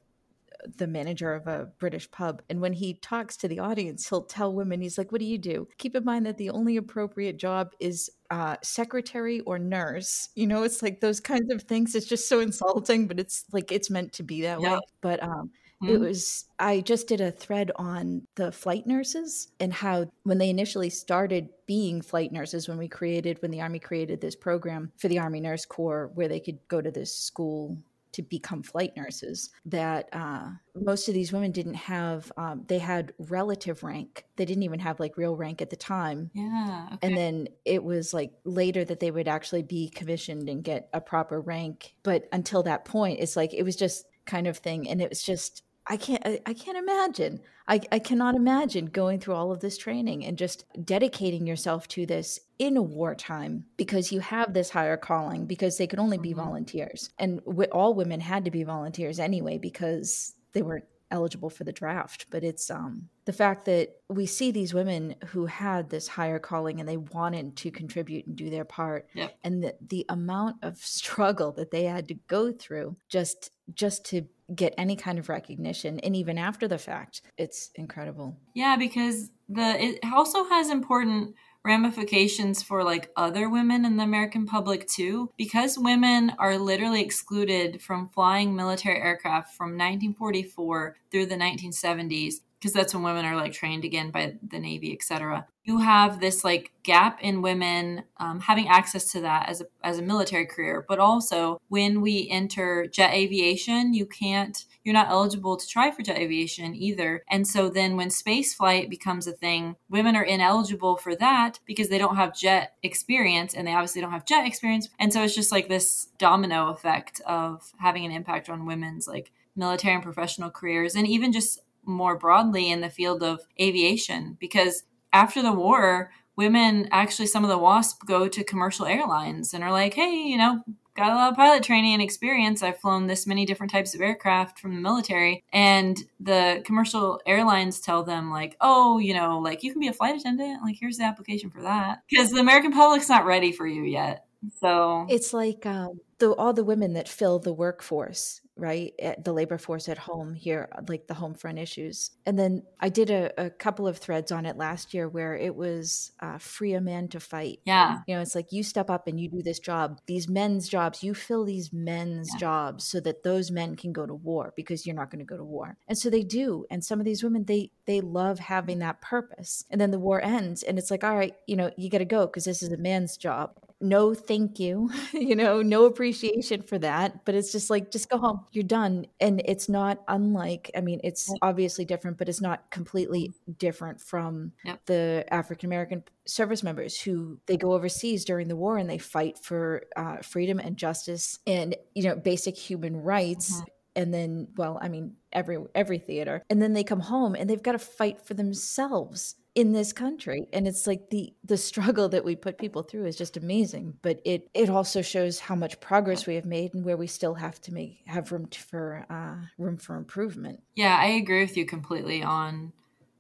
the 0.78 0.88
manager 0.88 1.34
of 1.34 1.48
a 1.48 1.70
British 1.80 2.10
pub. 2.12 2.42
And 2.50 2.62
when 2.62 2.74
he 2.74 2.96
talks 2.96 3.38
to 3.38 3.48
the 3.48 3.60
audience, 3.60 4.08
he'll 4.08 4.24
tell 4.24 4.54
women, 4.54 4.82
he's 4.82 4.98
like, 4.98 5.12
What 5.12 5.20
do 5.20 5.26
you 5.26 5.38
do? 5.38 5.68
Keep 5.78 5.96
in 5.96 6.06
mind 6.06 6.26
that 6.26 6.38
the 6.38 6.50
only 6.50 6.78
appropriate 6.78 7.38
job 7.38 7.72
is 7.80 8.10
uh, 8.30 8.58
secretary 8.64 9.42
or 9.42 9.60
nurse. 9.60 10.30
You 10.36 10.48
know, 10.48 10.64
it's 10.64 10.82
like 10.82 11.00
those 11.00 11.20
kinds 11.20 11.52
of 11.52 11.64
things. 11.64 11.96
It's 11.96 12.08
just 12.08 12.28
so 12.28 12.40
insulting, 12.40 13.08
but 13.08 13.20
it's 13.20 13.46
like 13.52 13.72
it's 13.72 13.90
meant 13.90 14.14
to 14.14 14.24
be 14.24 14.42
that 14.42 14.62
yeah. 14.62 14.76
way. 14.76 14.80
But 15.02 15.22
um, 15.22 15.52
it 15.84 15.88
mm-hmm. 15.88 16.04
was 16.04 16.46
i 16.60 16.80
just 16.80 17.08
did 17.08 17.20
a 17.20 17.32
thread 17.32 17.72
on 17.76 18.22
the 18.36 18.52
flight 18.52 18.88
nurses 18.88 19.52
and 19.60 19.74
how 19.74 20.06
when 20.24 20.38
they 20.38 20.50
initially 20.50 20.90
started 20.90 21.50
being 21.66 22.02
flight 22.02 22.32
nurses 22.32 22.68
when 22.68 22.78
we 22.78 22.88
created 22.88 23.42
when 23.42 23.52
the 23.52 23.62
army 23.62 23.80
created 23.80 24.22
this 24.22 24.36
program 24.36 24.92
for 24.98 25.08
the 25.08 25.20
army 25.20 25.42
nurse 25.42 25.66
corps 25.66 26.10
where 26.16 26.28
they 26.28 26.40
could 26.40 26.60
go 26.68 26.82
to 26.82 26.92
this 26.92 27.14
school 27.14 27.78
to 28.14 28.22
become 28.22 28.64
flight 28.64 28.94
nurses 28.96 29.50
that 29.66 30.10
uh, 30.14 30.48
most 30.76 31.08
of 31.08 31.14
these 31.14 31.34
women 31.34 31.52
didn't 31.52 31.74
have 31.76 32.32
um, 32.38 32.64
they 32.68 32.80
had 32.80 33.14
relative 33.20 33.84
rank. 33.84 34.26
They 34.36 34.46
didn't 34.46 34.64
even 34.64 34.80
have 34.80 35.00
like 35.00 35.18
real 35.18 35.36
rank 35.36 35.62
at 35.62 35.70
the 35.70 35.76
time. 35.76 36.32
Yeah 36.34 36.88
okay. 36.94 37.08
and 37.08 37.18
then 37.18 37.48
it 37.66 37.84
was 37.84 38.14
like 38.14 38.32
later 38.46 38.86
that 38.86 39.00
they 39.00 39.12
would 39.12 39.28
actually 39.28 39.64
be 39.64 39.90
commissioned 39.90 40.50
and 40.50 40.64
get 40.64 40.90
a 40.94 41.02
proper 41.02 41.42
rank. 41.42 41.96
But 42.04 42.28
until 42.32 42.64
that 42.64 42.86
point 42.86 43.20
it's 43.20 43.36
like 43.36 43.54
it 43.54 43.64
was 43.64 43.76
just 43.76 44.06
kind 44.26 44.48
of 44.48 44.58
thing. 44.58 44.90
And 44.90 45.02
it 45.02 45.10
was 45.10 45.24
just 45.24 45.64
I 45.88 45.98
can't 45.98 46.22
I, 46.26 46.40
I 46.46 46.54
can't 46.54 46.78
imagine. 46.78 47.42
I, 47.68 47.80
I 47.92 48.00
cannot 48.00 48.36
imagine 48.36 48.88
going 48.88 49.20
through 49.20 49.36
all 49.36 49.52
of 49.52 49.62
this 49.62 49.78
training 49.78 50.26
and 50.26 50.38
just 50.38 50.66
dedicating 50.84 51.48
yourself 51.48 51.88
to 51.90 52.06
this 52.06 52.40
in 52.60 52.76
a 52.76 52.82
wartime 52.82 53.66
because 53.78 54.12
you 54.12 54.20
have 54.20 54.54
this 54.54 54.70
higher 54.70 54.98
calling 54.98 55.46
because 55.46 55.78
they 55.78 55.88
could 55.88 56.00
only 56.00 56.18
be 56.18 56.32
mm-hmm. 56.32 56.42
volunteers 56.42 57.10
and 57.20 57.44
w- 57.46 57.70
all 57.72 57.94
women 57.94 58.20
had 58.20 58.46
to 58.46 58.52
be 58.52 58.64
volunteers 58.64 59.20
anyway 59.20 59.58
because 59.58 60.36
they 60.52 60.62
weren't 60.62 60.86
eligible 61.10 61.50
for 61.50 61.64
the 61.64 61.72
draft 61.72 62.26
but 62.32 62.44
it's 62.44 62.72
um 62.72 63.08
the 63.26 63.34
fact 63.34 63.66
that 63.66 63.96
we 64.10 64.26
see 64.26 64.52
these 64.52 64.74
women 64.74 65.16
who 65.28 65.46
had 65.46 65.90
this 65.90 66.08
higher 66.08 66.40
calling 66.40 66.80
and 66.80 66.90
they 66.90 66.98
wanted 66.98 67.56
to 67.56 67.70
contribute 67.70 68.26
and 68.26 68.36
do 68.36 68.50
their 68.50 68.66
part 68.66 69.08
yep. 69.14 69.38
and 69.44 69.64
the, 69.64 69.76
the 69.88 70.06
amount 70.10 70.58
of 70.64 70.78
struggle 70.80 71.52
that 71.52 71.72
they 71.72 71.84
had 71.84 72.08
to 72.08 72.16
go 72.28 72.52
through 72.52 72.98
just 73.08 73.52
just 73.74 74.06
to 74.06 74.26
get 74.54 74.74
any 74.78 74.96
kind 74.96 75.20
of 75.20 75.30
recognition 75.30 76.00
and 76.02 76.16
even 76.16 76.38
after 76.38 76.68
the 76.68 76.78
fact 76.78 77.22
it's 77.38 77.72
incredible 77.76 78.38
yeah 78.54 78.76
because 78.76 79.30
the 79.50 79.82
it 79.82 80.00
also 80.12 80.44
has 80.46 80.70
important 80.70 81.34
ramifications 81.66 82.62
for 82.62 82.84
like 82.84 83.10
other 83.16 83.50
women 83.50 83.86
in 83.86 83.98
the 83.98 84.04
American 84.04 84.46
public 84.46 84.88
too. 84.88 85.32
Because 85.38 85.78
women 85.78 86.34
are 86.38 86.58
literally 86.58 87.02
excluded 87.02 87.82
from 87.82 88.10
flying 88.10 88.56
military 88.56 89.00
aircraft 89.00 89.56
from 89.56 89.72
1944 89.72 90.96
through 91.12 91.26
the 91.28 91.36
1970s, 91.36 92.36
because 92.64 92.74
that's 92.74 92.94
when 92.94 93.04
women 93.04 93.26
are 93.26 93.36
like 93.36 93.52
trained 93.52 93.84
again 93.84 94.10
by 94.10 94.36
the 94.42 94.58
Navy, 94.58 94.94
etc. 94.94 95.46
You 95.66 95.80
have 95.80 96.22
this 96.22 96.46
like 96.46 96.72
gap 96.84 97.20
in 97.22 97.42
women 97.42 98.06
um, 98.22 98.40
having 98.40 98.70
access 98.70 99.12
to 99.12 99.20
that 99.20 99.50
as 99.50 99.60
a, 99.60 99.66
as 99.84 100.00
a 100.00 100.02
military 100.02 100.46
career, 100.46 100.86
but 100.88 100.98
also 100.98 101.60
when 101.68 102.00
we 102.00 102.30
enter 102.32 102.88
jet 102.88 103.14
aviation, 103.14 103.94
you 103.94 104.06
can't, 104.06 104.64
you're 104.86 104.94
not 104.94 105.10
eligible 105.10 105.58
to 105.58 105.68
try 105.68 105.92
for 105.92 106.04
jet 106.04 106.18
aviation 106.18 106.74
either. 106.74 107.26
And 107.30 107.46
so 107.46 107.68
then 107.68 107.98
when 107.98 108.10
space 108.10 108.54
flight 108.54 108.90
becomes 108.90 109.28
a 109.28 109.34
thing, 109.34 109.76
women 109.90 110.16
are 110.16 110.24
ineligible 110.24 110.96
for 110.96 111.14
that 111.18 111.60
because 111.66 111.90
they 111.90 111.98
don't 111.98 112.16
have 112.16 112.34
jet 112.34 112.76
experience 112.82 113.54
and 113.54 113.68
they 113.68 113.74
obviously 113.74 114.00
don't 114.00 114.12
have 114.12 114.26
jet 114.26 114.48
experience. 114.48 114.88
And 115.00 115.12
so 115.12 115.22
it's 115.22 115.36
just 115.36 115.52
like 115.52 115.68
this 115.68 116.08
domino 116.18 116.70
effect 116.70 117.20
of 117.28 117.74
having 117.80 118.06
an 118.06 118.14
impact 118.14 118.50
on 118.50 118.66
women's 118.66 119.06
like 119.06 119.34
military 119.56 119.94
and 119.94 120.04
professional 120.04 120.50
careers 120.50 120.96
and 120.96 121.08
even 121.08 121.32
just 121.32 121.60
more 121.86 122.18
broadly 122.18 122.70
in 122.72 122.82
the 122.82 122.90
field 122.90 123.24
of 123.24 123.42
aviation 123.60 124.38
because 124.40 124.84
after 125.12 125.42
the 125.42 125.52
war 125.52 126.12
women 126.36 126.88
actually 126.92 127.28
some 127.28 127.44
of 127.44 127.50
the 127.50 127.58
wasp 127.58 128.06
go 128.06 128.28
to 128.28 128.44
commercial 128.44 128.86
airlines 128.86 129.54
and 129.54 129.64
are 129.64 129.72
like 129.72 129.94
hey 129.94 130.12
you 130.12 130.38
know 130.38 130.64
got 130.96 131.12
a 131.12 131.16
lot 131.16 131.32
of 131.32 131.36
pilot 131.36 131.64
training 131.64 131.94
and 131.94 132.02
experience. 132.02 132.62
I've 132.62 132.80
flown 132.80 133.08
this 133.08 133.26
many 133.26 133.46
different 133.46 133.72
types 133.72 133.96
of 133.96 134.02
aircraft 134.02 134.60
from 134.60 134.76
the 134.76 134.82
military. 134.82 135.44
And 135.52 135.98
the 136.20 136.62
commercial 136.66 137.20
airlines 137.26 137.80
tell 137.80 138.04
them 138.04 138.32
like 138.32 138.56
oh 138.62 139.00
you 139.00 139.14
know 139.14 139.40
like 139.40 139.64
you 139.64 139.72
can 139.72 139.80
be 139.80 139.88
a 139.88 139.94
flight 139.94 140.16
attendant. 140.16 140.62
Like 140.64 140.78
here's 140.80 140.98
the 140.98 141.04
application 141.04 141.50
for 141.50 141.62
that. 141.62 142.04
Because 142.10 142.32
the 142.32 142.40
american 142.40 142.72
public's 142.72 143.10
not 143.10 143.26
ready 143.26 143.52
for 143.52 143.68
you 143.68 143.84
yet. 143.84 144.26
So 144.60 145.06
it's 145.10 145.34
like 145.34 145.66
um, 145.66 146.00
the, 146.20 146.32
all 146.32 146.54
the 146.54 146.66
women 146.66 146.94
that 146.94 147.08
fill 147.08 147.40
the 147.40 147.54
workforce 147.54 148.42
right 148.56 148.94
at 149.02 149.24
the 149.24 149.34
labor 149.34 149.58
force 149.58 149.90
at 149.90 149.98
home 149.98 150.34
here 150.34 150.70
like 150.88 151.08
the 151.08 151.14
home 151.14 151.34
front 151.34 151.58
issues. 151.58 152.12
And 152.26 152.38
then 152.38 152.64
i 152.80 152.90
did 152.90 153.10
a, 153.10 153.32
a 153.38 153.50
couple 153.50 153.88
of 153.88 153.98
threads 153.98 154.32
on 154.32 154.46
it 154.46 154.58
last 154.58 154.94
year 154.94 155.10
where 155.10 155.36
it 155.36 155.56
was 155.56 156.12
uh, 156.20 156.38
free 156.38 156.74
a 156.74 156.82
man 156.82 157.08
to 157.10 157.20
fight. 157.20 157.60
Yeah. 157.66 158.00
You 158.08 158.16
know 158.16 158.22
it's 158.22 158.36
like 158.36 158.52
you 158.52 158.64
step 158.64 158.90
up 158.90 159.08
and 159.08 159.20
you 159.20 159.30
do 159.30 159.42
this 159.42 159.60
job. 159.60 160.00
These 160.06 160.30
men's 160.30 160.70
jobs 160.70 161.04
you 161.04 161.14
fill 161.14 161.46
these 161.46 161.74
men's 161.74 162.30
yeah. 162.34 162.40
jobs 162.40 162.84
so 162.84 163.00
that 163.02 163.24
those 163.24 163.52
men 163.52 163.76
can 163.76 163.92
go 163.92 164.06
to 164.06 164.14
war 164.14 164.54
because 164.56 164.86
you're 164.86 164.96
not 164.96 165.10
going 165.10 165.20
to 165.20 165.26
go 165.26 165.38
to 165.38 165.44
war. 165.44 165.78
And 165.88 165.98
so 165.98 166.10
they 166.10 166.24
do. 166.24 166.66
And 166.70 166.84
some 166.84 167.00
of 167.00 167.06
these 167.06 167.24
women 167.24 167.46
they 167.46 167.72
they 167.86 168.02
love 168.02 168.40
having 168.40 168.80
that 168.80 169.02
purpose. 169.02 169.66
And 169.70 169.82
then 169.82 169.92
the 169.92 170.00
war 170.00 170.22
ends 170.22 170.64
and 170.64 170.78
it's 170.78 170.92
like 170.92 171.04
all 171.04 171.16
right 171.16 171.36
you 171.48 171.56
know 171.56 171.72
you 171.78 171.90
got 171.90 172.00
to 172.00 172.06
go 172.06 172.28
because 172.28 172.46
this 172.46 172.62
is 172.62 172.72
a 172.72 172.78
man's 172.78 173.18
job 173.18 173.58
no 173.84 174.14
thank 174.14 174.60
you 174.60 174.90
you 175.14 175.36
know 175.36 175.62
no 175.62 175.86
appreciation 175.86 176.62
for 176.62 176.78
that 176.80 177.26
but 177.26 177.36
it's 177.36 177.52
just 177.52 177.70
like 177.70 177.92
just 177.92 178.10
go 178.10 178.18
home 178.18 178.46
you're 178.52 178.64
done. 178.64 179.06
And 179.20 179.42
it's 179.46 179.70
not 179.70 180.00
unlike 180.08 180.72
i 180.76 180.82
mean 180.82 181.00
it's 181.04 181.34
obviously 181.42 181.86
different 181.86 182.18
but 182.18 182.30
it's 182.30 182.42
not 182.42 182.70
completely 182.72 183.34
different 183.58 184.02
from 184.02 184.54
the 184.86 185.26
african 185.30 185.68
american 185.68 186.04
service 186.26 186.64
members 186.64 187.00
who 187.00 187.40
they 187.46 187.58
go 187.58 187.74
overseas 187.74 188.26
during 188.26 188.48
the 188.48 188.56
war 188.56 188.78
and 188.78 188.90
they 188.90 188.98
fight 188.98 189.38
for 189.38 189.84
uh, 189.96 190.18
freedom 190.18 190.60
and 190.60 190.78
justice 190.78 191.40
and 191.46 191.76
you 191.94 192.04
know 192.04 192.16
basic 192.16 192.58
human 192.58 192.96
rights 192.98 193.56
mm-hmm. 193.56 193.64
and 193.98 194.14
then 194.14 194.48
well 194.56 194.80
i 194.82 194.88
mean 194.88 195.16
every 195.34 195.58
every 195.76 195.98
theater. 195.98 196.44
And 196.50 196.62
then 196.62 196.74
they 196.74 196.84
come 196.84 197.00
home 197.00 197.36
and 197.36 197.50
they've 197.50 197.62
got 197.62 197.74
to 197.74 197.80
fight 197.80 198.22
for 198.22 198.34
themselves 198.34 199.36
in 199.56 199.72
this 199.72 199.94
country 199.94 200.48
and 200.52 200.68
it's 200.68 200.88
like 200.88 201.10
the 201.10 201.34
the 201.44 201.58
struggle 201.58 202.10
that 202.10 202.26
we 202.26 202.36
put 202.36 202.58
people 202.58 202.82
through 202.82 203.06
is 203.06 203.16
just 203.16 203.38
amazing 203.38 203.94
but 204.02 204.20
it 204.26 204.50
it 204.54 204.70
also 204.70 205.02
shows 205.02 205.40
how 205.40 205.56
much 205.56 205.80
progress 205.80 206.26
we 206.26 206.36
have 206.36 206.46
made 206.46 206.74
and 206.74 206.84
where 206.84 206.98
we 206.98 207.08
still 207.08 207.36
have 207.36 207.62
to 207.62 207.74
make 207.74 208.02
have 208.08 208.32
room 208.32 208.48
to, 208.48 208.60
for 208.60 209.06
uh, 209.10 209.36
room 209.58 209.78
for 209.78 209.96
improvement. 209.96 210.60
Yeah 210.76 210.98
i 210.98 211.06
agree 211.08 211.42
with 211.42 211.56
you 211.56 211.66
completely 211.66 212.24
on 212.24 212.74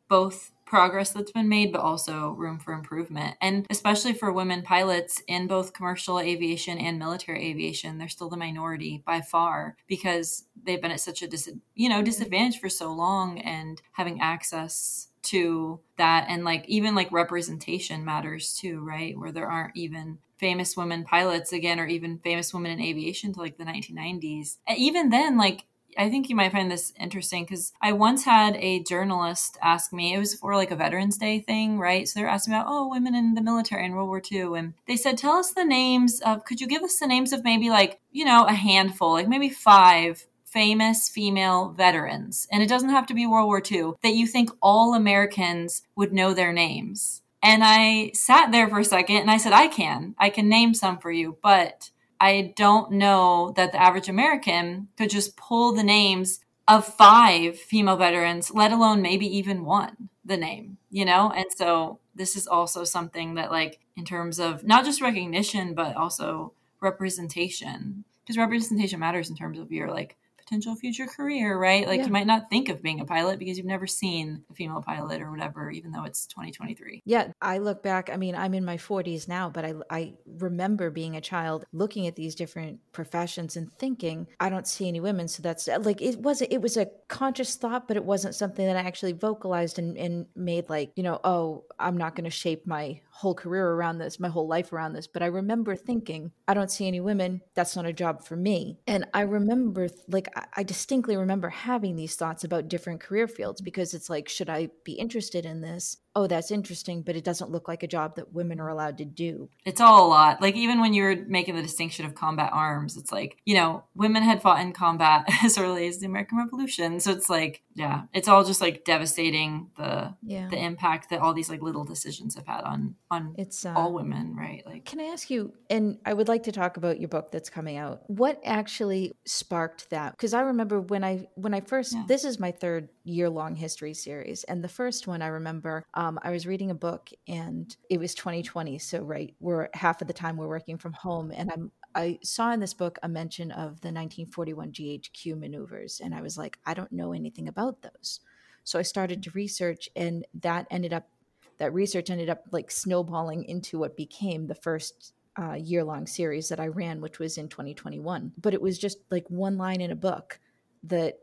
both 0.09 0.51
progress 0.65 1.11
that's 1.11 1.31
been 1.31 1.49
made 1.49 1.71
but 1.71 1.81
also 1.81 2.31
room 2.31 2.57
for 2.57 2.73
improvement 2.73 3.35
and 3.41 3.67
especially 3.69 4.13
for 4.13 4.31
women 4.31 4.63
pilots 4.63 5.21
in 5.27 5.45
both 5.45 5.73
commercial 5.73 6.19
aviation 6.19 6.79
and 6.79 6.97
military 6.97 7.47
aviation 7.47 7.99
they're 7.99 8.07
still 8.07 8.29
the 8.29 8.37
minority 8.37 9.03
by 9.05 9.21
far 9.21 9.75
because 9.87 10.45
they've 10.63 10.81
been 10.81 10.89
at 10.89 10.99
such 10.99 11.21
a 11.21 11.27
dis- 11.27 11.53
you 11.75 11.89
know 11.89 12.01
disadvantage 12.01 12.59
for 12.59 12.69
so 12.69 12.91
long 12.91 13.37
and 13.39 13.83
having 13.91 14.19
access 14.19 15.09
to 15.23 15.79
that 15.97 16.25
and 16.29 16.43
like 16.43 16.65
even 16.67 16.95
like 16.95 17.11
representation 17.11 18.05
matters 18.05 18.57
too 18.57 18.79
right 18.79 19.17
where 19.17 19.31
there 19.31 19.49
aren't 19.49 19.75
even 19.75 20.17
famous 20.37 20.75
women 20.75 21.03
pilots 21.03 21.53
again 21.53 21.79
or 21.79 21.87
even 21.87 22.19
famous 22.19 22.53
women 22.53 22.71
in 22.71 22.81
aviation 22.81 23.33
to 23.33 23.39
like 23.39 23.57
the 23.57 23.63
1990s 23.63 24.57
and 24.67 24.77
even 24.77 25.09
then 25.09 25.37
like 25.37 25.65
I 25.97 26.09
think 26.09 26.29
you 26.29 26.35
might 26.35 26.51
find 26.51 26.71
this 26.71 26.93
interesting 26.99 27.43
because 27.43 27.71
I 27.81 27.93
once 27.93 28.25
had 28.25 28.55
a 28.55 28.81
journalist 28.83 29.57
ask 29.61 29.93
me, 29.93 30.13
it 30.13 30.19
was 30.19 30.33
for 30.33 30.55
like 30.55 30.71
a 30.71 30.75
Veterans 30.75 31.17
Day 31.17 31.39
thing, 31.39 31.79
right? 31.79 32.07
So 32.07 32.19
they're 32.19 32.29
asking 32.29 32.53
about, 32.53 32.65
oh, 32.67 32.89
women 32.89 33.15
in 33.15 33.35
the 33.35 33.41
military 33.41 33.85
in 33.85 33.93
World 33.93 34.07
War 34.07 34.21
II. 34.31 34.57
And 34.57 34.73
they 34.87 34.95
said, 34.95 35.17
tell 35.17 35.33
us 35.33 35.53
the 35.53 35.63
names 35.63 36.19
of, 36.21 36.45
could 36.45 36.61
you 36.61 36.67
give 36.67 36.83
us 36.83 36.97
the 36.97 37.07
names 37.07 37.33
of 37.33 37.43
maybe 37.43 37.69
like, 37.69 37.99
you 38.11 38.25
know, 38.25 38.45
a 38.45 38.53
handful, 38.53 39.11
like 39.11 39.27
maybe 39.27 39.49
five 39.49 40.25
famous 40.53 41.09
female 41.09 41.69
veterans, 41.69 42.47
and 42.51 42.61
it 42.61 42.69
doesn't 42.69 42.89
have 42.89 43.07
to 43.07 43.13
be 43.13 43.25
World 43.25 43.47
War 43.47 43.61
II, 43.69 43.93
that 44.03 44.13
you 44.13 44.27
think 44.27 44.51
all 44.61 44.93
Americans 44.93 45.81
would 45.95 46.13
know 46.13 46.33
their 46.33 46.53
names. 46.53 47.21
And 47.41 47.63
I 47.65 48.11
sat 48.13 48.51
there 48.51 48.69
for 48.69 48.79
a 48.79 48.85
second 48.85 49.17
and 49.17 49.31
I 49.31 49.37
said, 49.37 49.51
I 49.51 49.67
can. 49.67 50.15
I 50.17 50.29
can 50.29 50.47
name 50.47 50.73
some 50.73 50.97
for 50.99 51.11
you, 51.11 51.37
but 51.43 51.89
I 52.21 52.53
don't 52.55 52.93
know 52.93 53.51
that 53.57 53.73
the 53.73 53.81
average 53.81 54.07
American 54.07 54.87
could 54.97 55.09
just 55.09 55.35
pull 55.35 55.73
the 55.73 55.83
names 55.83 56.39
of 56.69 56.85
five 56.85 57.59
female 57.59 57.97
veterans, 57.97 58.51
let 58.53 58.71
alone 58.71 59.01
maybe 59.01 59.25
even 59.37 59.65
one, 59.65 60.07
the 60.23 60.37
name, 60.37 60.77
you 60.89 61.03
know? 61.03 61.33
And 61.35 61.47
so 61.53 61.99
this 62.15 62.37
is 62.37 62.47
also 62.47 62.85
something 62.85 63.33
that, 63.33 63.51
like, 63.51 63.79
in 63.97 64.05
terms 64.05 64.39
of 64.39 64.63
not 64.63 64.85
just 64.85 65.01
recognition, 65.01 65.73
but 65.73 65.97
also 65.97 66.53
representation, 66.79 68.05
because 68.21 68.37
representation 68.37 69.01
matters 69.01 69.29
in 69.29 69.35
terms 69.35 69.59
of 69.59 69.71
your, 69.71 69.89
like, 69.89 70.15
potential 70.43 70.75
future 70.75 71.05
career, 71.05 71.57
right? 71.57 71.87
Like 71.87 71.99
yeah. 71.99 72.05
you 72.05 72.11
might 72.11 72.27
not 72.27 72.49
think 72.49 72.69
of 72.69 72.81
being 72.81 72.99
a 72.99 73.05
pilot 73.05 73.39
because 73.39 73.57
you've 73.57 73.65
never 73.65 73.87
seen 73.87 74.43
a 74.49 74.53
female 74.53 74.81
pilot 74.81 75.21
or 75.21 75.31
whatever, 75.31 75.71
even 75.71 75.91
though 75.91 76.03
it's 76.03 76.27
2023. 76.27 77.01
Yeah, 77.05 77.31
I 77.41 77.59
look 77.59 77.81
back. 77.83 78.09
I 78.11 78.17
mean, 78.17 78.35
I'm 78.35 78.53
in 78.53 78.65
my 78.65 78.77
40s 78.77 79.27
now, 79.27 79.49
but 79.49 79.65
I, 79.65 79.73
I 79.89 80.13
remember 80.25 80.89
being 80.89 81.15
a 81.15 81.21
child 81.21 81.65
looking 81.71 82.07
at 82.07 82.15
these 82.15 82.35
different 82.35 82.79
professions 82.91 83.55
and 83.55 83.71
thinking, 83.73 84.27
I 84.39 84.49
don't 84.49 84.67
see 84.67 84.87
any 84.87 84.99
women. 84.99 85.27
So 85.27 85.41
that's 85.41 85.67
like, 85.67 86.01
it 86.01 86.19
was, 86.19 86.41
it 86.41 86.61
was 86.61 86.77
a 86.77 86.89
conscious 87.07 87.55
thought, 87.55 87.87
but 87.87 87.97
it 87.97 88.05
wasn't 88.05 88.35
something 88.35 88.65
that 88.65 88.77
I 88.77 88.81
actually 88.81 89.13
vocalized 89.13 89.79
and, 89.79 89.97
and 89.97 90.25
made 90.35 90.69
like, 90.69 90.91
you 90.95 91.03
know, 91.03 91.19
oh, 91.23 91.63
I'm 91.79 91.97
not 91.97 92.15
going 92.15 92.25
to 92.25 92.29
shape 92.29 92.67
my 92.67 93.01
whole 93.15 93.35
career 93.35 93.69
around 93.69 93.99
this, 93.99 94.19
my 94.19 94.27
whole 94.27 94.47
life 94.47 94.73
around 94.73 94.93
this. 94.93 95.05
But 95.05 95.21
I 95.21 95.27
remember 95.27 95.75
thinking, 95.75 96.31
I 96.47 96.55
don't 96.55 96.71
see 96.71 96.87
any 96.87 96.99
women. 96.99 97.41
That's 97.53 97.75
not 97.75 97.85
a 97.85 97.93
job 97.93 98.23
for 98.23 98.35
me. 98.35 98.79
And 98.87 99.05
I 99.13 99.21
remember, 99.21 99.87
like, 100.07 100.27
I 100.55 100.63
distinctly 100.63 101.15
remember 101.15 101.49
having 101.49 101.95
these 101.95 102.15
thoughts 102.15 102.43
about 102.43 102.67
different 102.67 103.01
career 103.01 103.27
fields 103.27 103.61
because 103.61 103.93
it's 103.93 104.09
like, 104.09 104.27
should 104.27 104.49
I 104.49 104.69
be 104.83 104.93
interested 104.93 105.45
in 105.45 105.61
this? 105.61 105.97
Oh, 106.15 106.27
that's 106.27 106.51
interesting, 106.51 107.01
but 107.01 107.15
it 107.15 107.23
doesn't 107.23 107.51
look 107.51 107.67
like 107.67 107.83
a 107.83 107.87
job 107.87 108.15
that 108.15 108.33
women 108.33 108.59
are 108.59 108.69
allowed 108.69 108.97
to 108.99 109.05
do. 109.05 109.49
It's 109.65 109.81
all 109.81 110.05
a 110.05 110.09
lot. 110.09 110.41
Like, 110.41 110.55
even 110.55 110.79
when 110.79 110.93
you're 110.93 111.25
making 111.25 111.55
the 111.55 111.61
distinction 111.61 112.05
of 112.05 112.15
combat 112.15 112.51
arms, 112.53 112.97
it's 112.97 113.11
like, 113.11 113.37
you 113.45 113.55
know, 113.55 113.83
women 113.95 114.23
had 114.23 114.41
fought 114.41 114.61
in 114.61 114.73
combat 114.73 115.25
as 115.43 115.57
early 115.57 115.87
as 115.87 115.99
the 115.99 116.05
American 116.05 116.37
Revolution. 116.37 116.99
So 116.99 117.11
it's 117.11 117.29
like, 117.29 117.63
yeah, 117.75 118.03
it's 118.13 118.27
all 118.27 118.43
just 118.43 118.61
like 118.61 118.85
devastating 118.85 119.69
the 119.77 120.13
yeah. 120.21 120.47
the 120.49 120.57
impact 120.57 121.09
that 121.09 121.19
all 121.19 121.33
these 121.33 121.49
like 121.49 121.61
little 121.61 121.83
decisions 121.83 122.35
have 122.35 122.45
had 122.45 122.63
on 122.63 122.95
on 123.09 123.33
it's 123.37 123.65
uh, 123.65 123.73
all 123.75 123.93
women, 123.93 124.35
right? 124.35 124.63
Like 124.65 124.85
Can 124.85 124.99
I 124.99 125.05
ask 125.05 125.29
you 125.29 125.53
and 125.69 125.97
I 126.05 126.13
would 126.13 126.27
like 126.27 126.43
to 126.43 126.51
talk 126.51 126.77
about 126.77 126.99
your 126.99 127.09
book 127.09 127.31
that's 127.31 127.49
coming 127.49 127.77
out. 127.77 128.01
What 128.07 128.39
actually 128.45 129.13
sparked 129.25 129.89
that? 129.89 130.11
Because 130.11 130.33
I 130.33 130.41
remember 130.41 130.79
when 130.81 131.03
I 131.03 131.27
when 131.35 131.53
I 131.53 131.61
first 131.61 131.93
yeah. 131.93 132.03
this 132.07 132.25
is 132.25 132.39
my 132.39 132.51
third 132.51 132.89
year 133.03 133.29
long 133.29 133.55
history 133.55 133.93
series. 133.93 134.43
And 134.45 134.63
the 134.63 134.69
first 134.69 135.07
one 135.07 135.21
I 135.21 135.27
remember 135.27 135.85
um, 135.93 136.19
I 136.21 136.31
was 136.31 136.47
reading 136.47 136.71
a 136.71 136.75
book 136.75 137.09
and 137.27 137.75
it 137.89 137.99
was 137.99 138.15
2020. 138.15 138.79
So, 138.79 139.01
right, 139.01 139.33
we're 139.39 139.69
half 139.73 140.01
of 140.01 140.07
the 140.07 140.13
time 140.13 140.37
we're 140.37 140.47
working 140.47 140.77
from 140.77 140.93
home. 140.93 141.31
And 141.35 141.51
I'm, 141.51 141.71
I 141.95 142.19
saw 142.23 142.51
in 142.51 142.59
this 142.59 142.73
book 142.73 142.97
a 143.03 143.09
mention 143.09 143.51
of 143.51 143.81
the 143.81 143.89
1941 143.89 144.71
GHQ 144.71 145.39
maneuvers. 145.39 146.01
And 146.03 146.15
I 146.15 146.21
was 146.21 146.37
like, 146.37 146.57
I 146.65 146.73
don't 146.73 146.91
know 146.91 147.13
anything 147.13 147.47
about 147.47 147.81
those. 147.81 148.21
So 148.63 148.79
I 148.79 148.83
started 148.83 149.21
to 149.23 149.31
research, 149.31 149.89
and 149.95 150.25
that 150.41 150.67
ended 150.71 150.93
up, 150.93 151.09
that 151.57 151.73
research 151.73 152.09
ended 152.09 152.29
up 152.29 152.45
like 152.51 152.71
snowballing 152.71 153.43
into 153.43 153.77
what 153.77 153.97
became 153.97 154.47
the 154.47 154.55
first 154.55 155.13
uh, 155.37 155.53
year 155.53 155.83
long 155.83 156.07
series 156.07 156.49
that 156.49 156.59
I 156.59 156.67
ran, 156.67 157.01
which 157.01 157.19
was 157.19 157.37
in 157.37 157.49
2021. 157.49 158.31
But 158.37 158.53
it 158.53 158.61
was 158.61 158.77
just 158.77 158.99
like 159.11 159.29
one 159.29 159.57
line 159.57 159.81
in 159.81 159.91
a 159.91 159.95
book 159.95 160.39
that 160.83 161.19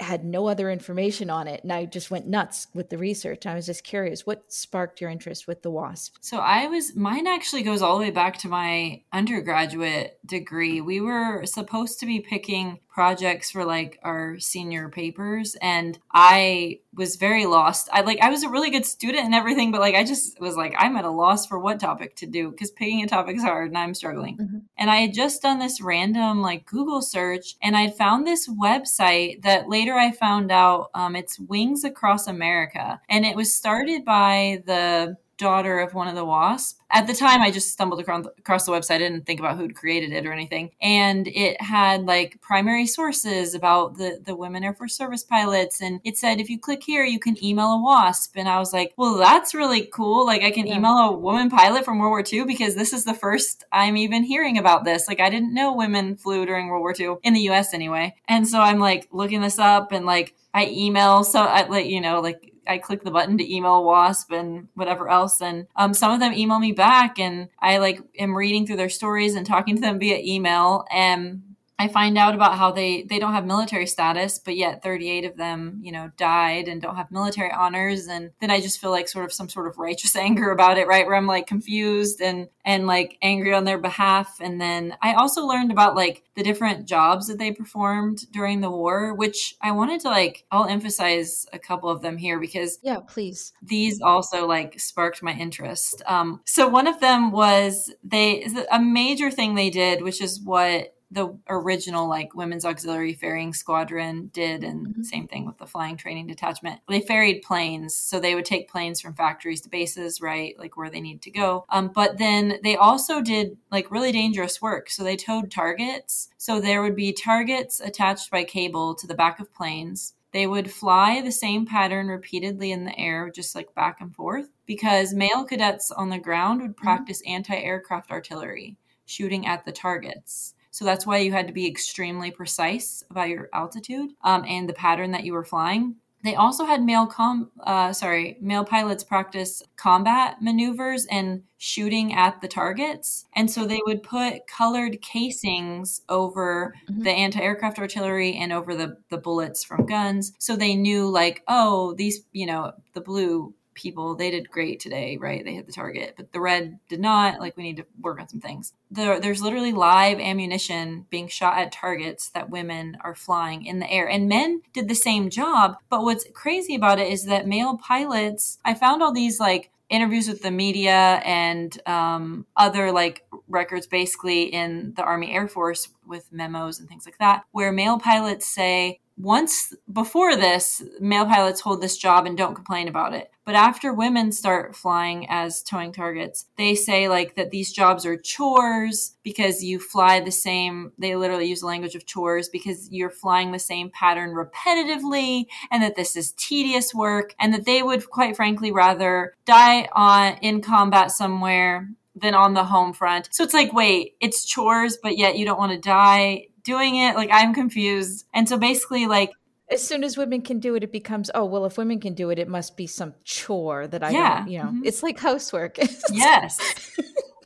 had 0.00 0.24
no 0.24 0.48
other 0.48 0.70
information 0.70 1.30
on 1.30 1.46
it 1.46 1.62
and 1.62 1.72
I 1.72 1.84
just 1.84 2.10
went 2.10 2.26
nuts 2.26 2.68
with 2.74 2.90
the 2.90 2.98
research. 2.98 3.46
I 3.46 3.54
was 3.54 3.66
just 3.66 3.84
curious 3.84 4.26
what 4.26 4.50
sparked 4.52 5.00
your 5.00 5.10
interest 5.10 5.46
with 5.46 5.62
the 5.62 5.70
WASP? 5.70 6.16
So 6.20 6.38
I 6.38 6.66
was 6.66 6.96
mine 6.96 7.26
actually 7.26 7.62
goes 7.62 7.82
all 7.82 7.98
the 7.98 8.04
way 8.04 8.10
back 8.10 8.38
to 8.38 8.48
my 8.48 9.02
undergraduate 9.12 10.18
degree. 10.26 10.80
We 10.80 11.00
were 11.00 11.44
supposed 11.44 12.00
to 12.00 12.06
be 12.06 12.20
picking 12.20 12.80
projects 12.88 13.50
for 13.50 13.64
like 13.64 13.98
our 14.02 14.38
senior 14.38 14.88
papers 14.88 15.56
and 15.62 15.98
I 16.12 16.80
was 16.92 17.16
very 17.16 17.46
lost. 17.46 17.88
I 17.92 18.00
like 18.00 18.18
I 18.20 18.30
was 18.30 18.42
a 18.42 18.48
really 18.48 18.70
good 18.70 18.86
student 18.86 19.24
and 19.24 19.34
everything 19.34 19.70
but 19.70 19.80
like 19.80 19.94
I 19.94 20.04
just 20.04 20.40
was 20.40 20.56
like 20.56 20.74
I'm 20.78 20.96
at 20.96 21.04
a 21.04 21.10
loss 21.10 21.46
for 21.46 21.58
what 21.58 21.78
topic 21.78 22.16
to 22.16 22.26
do 22.26 22.52
cuz 22.52 22.70
picking 22.70 23.02
a 23.02 23.06
topic 23.06 23.36
is 23.36 23.42
hard 23.42 23.68
and 23.68 23.78
I'm 23.78 23.94
struggling. 23.94 24.38
Mm-hmm. 24.38 24.58
And 24.76 24.90
I 24.90 24.96
had 24.96 25.14
just 25.14 25.42
done 25.42 25.58
this 25.58 25.80
random 25.80 26.40
like 26.40 26.66
Google 26.66 27.02
search 27.02 27.56
and 27.62 27.76
I 27.76 27.90
found 27.90 28.26
this 28.26 28.48
website 28.48 29.42
that 29.42 29.68
later 29.68 29.89
I 29.98 30.12
found 30.12 30.50
out 30.50 30.90
um, 30.94 31.16
it's 31.16 31.38
Wings 31.38 31.84
Across 31.84 32.26
America. 32.26 33.00
And 33.08 33.24
it 33.24 33.36
was 33.36 33.54
started 33.54 34.04
by 34.04 34.62
the 34.66 35.16
daughter 35.40 35.80
of 35.80 35.94
one 35.94 36.06
of 36.06 36.14
the 36.14 36.24
WASP. 36.24 36.78
At 36.92 37.06
the 37.06 37.14
time, 37.14 37.40
I 37.40 37.50
just 37.50 37.70
stumbled 37.70 38.00
across 38.00 38.66
the 38.66 38.72
website. 38.72 38.96
I 38.96 38.98
didn't 38.98 39.24
think 39.24 39.40
about 39.40 39.56
who'd 39.56 39.74
created 39.74 40.12
it 40.12 40.26
or 40.26 40.32
anything. 40.32 40.70
And 40.82 41.26
it 41.28 41.60
had 41.60 42.04
like 42.04 42.40
primary 42.40 42.86
sources 42.86 43.54
about 43.54 43.96
the, 43.96 44.20
the 44.24 44.34
women 44.34 44.64
Air 44.64 44.74
Force 44.74 44.94
service 44.94 45.24
pilots. 45.24 45.80
And 45.80 46.00
it 46.04 46.18
said, 46.18 46.40
if 46.40 46.50
you 46.50 46.58
click 46.58 46.82
here, 46.82 47.04
you 47.04 47.18
can 47.18 47.42
email 47.42 47.72
a 47.72 47.82
WASP. 47.82 48.36
And 48.36 48.48
I 48.48 48.58
was 48.58 48.72
like, 48.72 48.92
well, 48.96 49.16
that's 49.16 49.54
really 49.54 49.86
cool. 49.86 50.26
Like, 50.26 50.42
I 50.42 50.50
can 50.50 50.66
yeah. 50.66 50.76
email 50.76 50.92
a 50.92 51.12
woman 51.12 51.48
pilot 51.48 51.84
from 51.84 51.98
World 51.98 52.10
War 52.10 52.24
II 52.30 52.44
because 52.44 52.74
this 52.74 52.92
is 52.92 53.04
the 53.04 53.14
first 53.14 53.64
I'm 53.72 53.96
even 53.96 54.22
hearing 54.22 54.58
about 54.58 54.84
this. 54.84 55.08
Like, 55.08 55.20
I 55.20 55.30
didn't 55.30 55.54
know 55.54 55.74
women 55.74 56.16
flew 56.16 56.44
during 56.44 56.68
World 56.68 56.82
War 56.82 56.94
II 56.98 57.16
in 57.22 57.34
the 57.34 57.48
US 57.50 57.72
anyway. 57.72 58.14
And 58.28 58.46
so 58.46 58.60
I'm 58.60 58.78
like 58.78 59.08
looking 59.10 59.40
this 59.40 59.58
up 59.58 59.92
and 59.92 60.04
like, 60.04 60.34
I 60.52 60.66
email 60.66 61.24
so 61.24 61.40
I 61.42 61.66
like 61.68 61.86
you 61.86 62.00
know 62.00 62.20
like 62.20 62.52
I 62.70 62.78
click 62.78 63.02
the 63.02 63.10
button 63.10 63.36
to 63.38 63.54
email 63.54 63.84
Wasp 63.84 64.30
and 64.30 64.68
whatever 64.74 65.08
else. 65.08 65.42
And 65.42 65.66
um, 65.76 65.92
some 65.92 66.12
of 66.12 66.20
them 66.20 66.32
email 66.32 66.60
me 66.60 66.72
back, 66.72 67.18
and 67.18 67.48
I 67.60 67.78
like 67.78 68.00
am 68.18 68.36
reading 68.36 68.66
through 68.66 68.76
their 68.76 68.88
stories 68.88 69.34
and 69.34 69.44
talking 69.44 69.74
to 69.74 69.80
them 69.80 69.98
via 69.98 70.18
email. 70.18 70.84
And 70.92 71.42
I 71.80 71.88
find 71.88 72.18
out 72.18 72.34
about 72.34 72.58
how 72.58 72.72
they 72.72 73.04
they 73.04 73.18
don't 73.18 73.32
have 73.32 73.46
military 73.46 73.86
status, 73.86 74.38
but 74.38 74.54
yet 74.54 74.82
38 74.82 75.24
of 75.24 75.38
them, 75.38 75.80
you 75.82 75.92
know, 75.92 76.10
died 76.18 76.68
and 76.68 76.82
don't 76.82 76.96
have 76.96 77.10
military 77.10 77.50
honors. 77.50 78.06
And 78.06 78.32
then 78.38 78.50
I 78.50 78.60
just 78.60 78.82
feel 78.82 78.90
like 78.90 79.08
sort 79.08 79.24
of 79.24 79.32
some 79.32 79.48
sort 79.48 79.66
of 79.66 79.78
righteous 79.78 80.14
anger 80.26 80.50
about 80.50 80.76
it, 80.76 80.86
right? 80.86 81.06
Where 81.06 81.16
I'm 81.16 81.26
like 81.26 81.46
confused 81.46 82.20
and 82.20 82.48
and 82.66 82.86
like 82.86 83.16
angry 83.22 83.54
on 83.54 83.64
their 83.64 83.78
behalf. 83.78 84.36
And 84.42 84.60
then 84.60 84.94
I 85.00 85.14
also 85.14 85.46
learned 85.46 85.72
about 85.72 85.96
like 85.96 86.22
the 86.34 86.42
different 86.42 86.86
jobs 86.86 87.28
that 87.28 87.38
they 87.38 87.50
performed 87.50 88.30
during 88.30 88.60
the 88.60 88.70
war, 88.70 89.14
which 89.14 89.56
I 89.62 89.72
wanted 89.72 90.02
to 90.02 90.10
like 90.10 90.44
I'll 90.50 90.66
emphasize 90.66 91.46
a 91.54 91.58
couple 91.58 91.88
of 91.88 92.02
them 92.02 92.18
here 92.18 92.38
because 92.38 92.78
yeah, 92.82 92.98
please. 93.08 93.54
These 93.62 94.02
also 94.02 94.46
like 94.46 94.78
sparked 94.78 95.22
my 95.22 95.32
interest. 95.32 96.02
Um, 96.04 96.42
so 96.44 96.68
one 96.68 96.86
of 96.86 97.00
them 97.00 97.30
was 97.30 97.90
they 98.04 98.46
a 98.70 98.78
major 98.78 99.30
thing 99.30 99.54
they 99.54 99.70
did, 99.70 100.02
which 100.02 100.20
is 100.20 100.42
what 100.42 100.92
the 101.12 101.36
original 101.48 102.08
like 102.08 102.34
women's 102.34 102.64
auxiliary 102.64 103.14
ferrying 103.14 103.52
squadron 103.52 104.30
did 104.32 104.62
and 104.62 104.86
mm-hmm. 104.86 105.02
same 105.02 105.26
thing 105.26 105.44
with 105.44 105.58
the 105.58 105.66
flying 105.66 105.96
training 105.96 106.26
detachment 106.26 106.80
they 106.88 107.00
ferried 107.00 107.42
planes 107.42 107.94
so 107.94 108.20
they 108.20 108.34
would 108.34 108.44
take 108.44 108.70
planes 108.70 109.00
from 109.00 109.14
factories 109.14 109.60
to 109.60 109.68
bases 109.68 110.20
right 110.20 110.58
like 110.58 110.76
where 110.76 110.90
they 110.90 111.00
need 111.00 111.20
to 111.20 111.30
go 111.30 111.64
um, 111.70 111.90
but 111.94 112.18
then 112.18 112.58
they 112.62 112.76
also 112.76 113.20
did 113.20 113.56
like 113.72 113.90
really 113.90 114.12
dangerous 114.12 114.62
work 114.62 114.88
so 114.88 115.02
they 115.02 115.16
towed 115.16 115.50
targets 115.50 116.28
so 116.38 116.60
there 116.60 116.82
would 116.82 116.96
be 116.96 117.12
targets 117.12 117.80
attached 117.80 118.30
by 118.30 118.44
cable 118.44 118.94
to 118.94 119.06
the 119.06 119.14
back 119.14 119.40
of 119.40 119.52
planes 119.52 120.14
they 120.32 120.46
would 120.46 120.70
fly 120.70 121.20
the 121.20 121.32
same 121.32 121.66
pattern 121.66 122.06
repeatedly 122.06 122.70
in 122.70 122.84
the 122.84 122.96
air, 122.96 123.30
just 123.30 123.56
like 123.56 123.74
back 123.74 124.00
and 124.00 124.14
forth, 124.14 124.46
because 124.64 125.12
male 125.12 125.44
cadets 125.44 125.90
on 125.90 126.08
the 126.08 126.18
ground 126.18 126.62
would 126.62 126.72
mm-hmm. 126.72 126.84
practice 126.84 127.20
mm-hmm. 127.22 127.34
anti 127.34 127.56
aircraft 127.56 128.12
artillery, 128.12 128.76
shooting 129.06 129.46
at 129.46 129.64
the 129.64 129.72
targets. 129.72 130.54
So 130.70 130.84
that's 130.84 131.06
why 131.06 131.18
you 131.18 131.32
had 131.32 131.46
to 131.46 131.52
be 131.52 131.66
extremely 131.66 132.30
precise 132.30 133.04
about 133.10 133.28
your 133.28 133.48
altitude 133.52 134.10
um, 134.22 134.44
and 134.46 134.68
the 134.68 134.74
pattern 134.74 135.10
that 135.12 135.24
you 135.24 135.32
were 135.32 135.44
flying. 135.44 135.96
They 136.22 136.34
also 136.34 136.66
had 136.66 136.82
male 136.82 137.06
com 137.06 137.50
uh, 137.60 137.92
sorry 137.92 138.36
male 138.40 138.64
pilots 138.64 139.02
practice 139.02 139.62
combat 139.76 140.36
maneuvers 140.42 141.06
and 141.06 141.42
shooting 141.56 142.12
at 142.12 142.40
the 142.42 142.48
targets, 142.48 143.24
and 143.34 143.50
so 143.50 143.64
they 143.64 143.80
would 143.86 144.02
put 144.02 144.46
colored 144.46 145.00
casings 145.00 146.02
over 146.10 146.74
mm-hmm. 146.90 147.02
the 147.02 147.10
anti-aircraft 147.10 147.78
artillery 147.78 148.34
and 148.34 148.52
over 148.52 148.74
the 148.74 148.98
the 149.08 149.16
bullets 149.16 149.64
from 149.64 149.86
guns, 149.86 150.34
so 150.38 150.56
they 150.56 150.74
knew 150.74 151.08
like 151.08 151.42
oh 151.48 151.94
these 151.94 152.20
you 152.32 152.44
know 152.44 152.72
the 152.92 153.00
blue 153.00 153.54
people 153.80 154.14
they 154.14 154.30
did 154.30 154.50
great 154.50 154.80
today 154.80 155.16
right? 155.16 155.44
They 155.44 155.54
hit 155.54 155.66
the 155.66 155.72
target 155.72 156.14
but 156.16 156.32
the 156.32 156.40
red 156.40 156.78
did 156.88 157.00
not 157.00 157.40
like 157.40 157.56
we 157.56 157.62
need 157.62 157.78
to 157.78 157.86
work 158.00 158.20
on 158.20 158.28
some 158.28 158.40
things. 158.40 158.72
There, 158.90 159.20
there's 159.20 159.42
literally 159.42 159.72
live 159.72 160.18
ammunition 160.18 161.06
being 161.10 161.28
shot 161.28 161.58
at 161.58 161.72
targets 161.72 162.28
that 162.30 162.50
women 162.50 162.98
are 163.02 163.14
flying 163.14 163.64
in 163.64 163.78
the 163.78 163.90
air 163.90 164.08
and 164.08 164.28
men 164.28 164.62
did 164.72 164.88
the 164.88 164.94
same 164.94 165.30
job 165.30 165.76
but 165.88 166.02
what's 166.02 166.26
crazy 166.34 166.74
about 166.74 166.98
it 166.98 167.10
is 167.10 167.24
that 167.24 167.46
male 167.46 167.76
pilots 167.76 168.58
i 168.64 168.74
found 168.74 169.02
all 169.02 169.12
these 169.12 169.40
like 169.40 169.70
interviews 169.90 170.28
with 170.28 170.40
the 170.42 170.50
media 170.50 171.20
and 171.24 171.80
um, 171.86 172.46
other 172.56 172.92
like 172.92 173.26
records 173.48 173.86
basically 173.86 174.44
in 174.44 174.94
the 174.96 175.02
army 175.02 175.32
air 175.32 175.48
force 175.48 175.88
with 176.06 176.32
memos 176.32 176.78
and 176.78 176.88
things 176.88 177.04
like 177.04 177.18
that 177.18 177.44
where 177.50 177.72
male 177.72 177.98
pilots 177.98 178.46
say 178.46 179.00
once 179.22 179.74
before 179.92 180.34
this, 180.36 180.82
male 181.00 181.26
pilots 181.26 181.60
hold 181.60 181.82
this 181.82 181.96
job 181.96 182.26
and 182.26 182.36
don't 182.36 182.54
complain 182.54 182.88
about 182.88 183.14
it. 183.14 183.30
But 183.44 183.54
after 183.54 183.92
women 183.92 184.32
start 184.32 184.76
flying 184.76 185.26
as 185.28 185.62
towing 185.62 185.92
targets, 185.92 186.46
they 186.56 186.74
say 186.74 187.08
like 187.08 187.34
that 187.34 187.50
these 187.50 187.72
jobs 187.72 188.06
are 188.06 188.16
chores 188.16 189.16
because 189.22 189.62
you 189.62 189.78
fly 189.80 190.20
the 190.20 190.30
same, 190.30 190.92
they 190.98 191.16
literally 191.16 191.46
use 191.46 191.60
the 191.60 191.66
language 191.66 191.94
of 191.94 192.06
chores 192.06 192.48
because 192.48 192.90
you're 192.90 193.10
flying 193.10 193.52
the 193.52 193.58
same 193.58 193.90
pattern 193.90 194.30
repetitively 194.30 195.46
and 195.70 195.82
that 195.82 195.96
this 195.96 196.16
is 196.16 196.32
tedious 196.32 196.94
work 196.94 197.34
and 197.40 197.52
that 197.52 197.66
they 197.66 197.82
would 197.82 198.08
quite 198.08 198.36
frankly 198.36 198.70
rather 198.70 199.34
die 199.44 199.88
on 199.92 200.38
in 200.42 200.60
combat 200.60 201.10
somewhere 201.10 201.88
than 202.14 202.34
on 202.34 202.54
the 202.54 202.64
home 202.64 202.92
front. 202.92 203.28
So 203.32 203.44
it's 203.44 203.54
like, 203.54 203.72
wait, 203.72 204.14
it's 204.20 204.44
chores, 204.44 204.98
but 205.02 205.16
yet 205.16 205.38
you 205.38 205.44
don't 205.44 205.58
want 205.58 205.72
to 205.72 205.78
die 205.78 206.46
doing 206.70 206.96
it. 206.96 207.16
Like 207.16 207.30
I'm 207.32 207.52
confused. 207.54 208.26
And 208.32 208.48
so 208.48 208.56
basically, 208.56 209.06
like 209.06 209.30
as 209.70 209.86
soon 209.86 210.02
as 210.02 210.16
women 210.16 210.42
can 210.42 210.58
do 210.58 210.74
it, 210.74 210.82
it 210.82 210.92
becomes, 210.92 211.30
oh, 211.34 211.44
well, 211.44 211.64
if 211.64 211.78
women 211.78 212.00
can 212.00 212.14
do 212.14 212.30
it, 212.30 212.38
it 212.38 212.48
must 212.48 212.76
be 212.76 212.86
some 212.86 213.14
chore 213.24 213.86
that 213.86 214.02
I 214.02 214.10
yeah. 214.10 214.38
don't, 214.38 214.50
you 214.50 214.58
know, 214.58 214.64
mm-hmm. 214.64 214.84
it's 214.84 215.02
like 215.02 215.18
housework. 215.18 215.78
yes. 216.12 216.58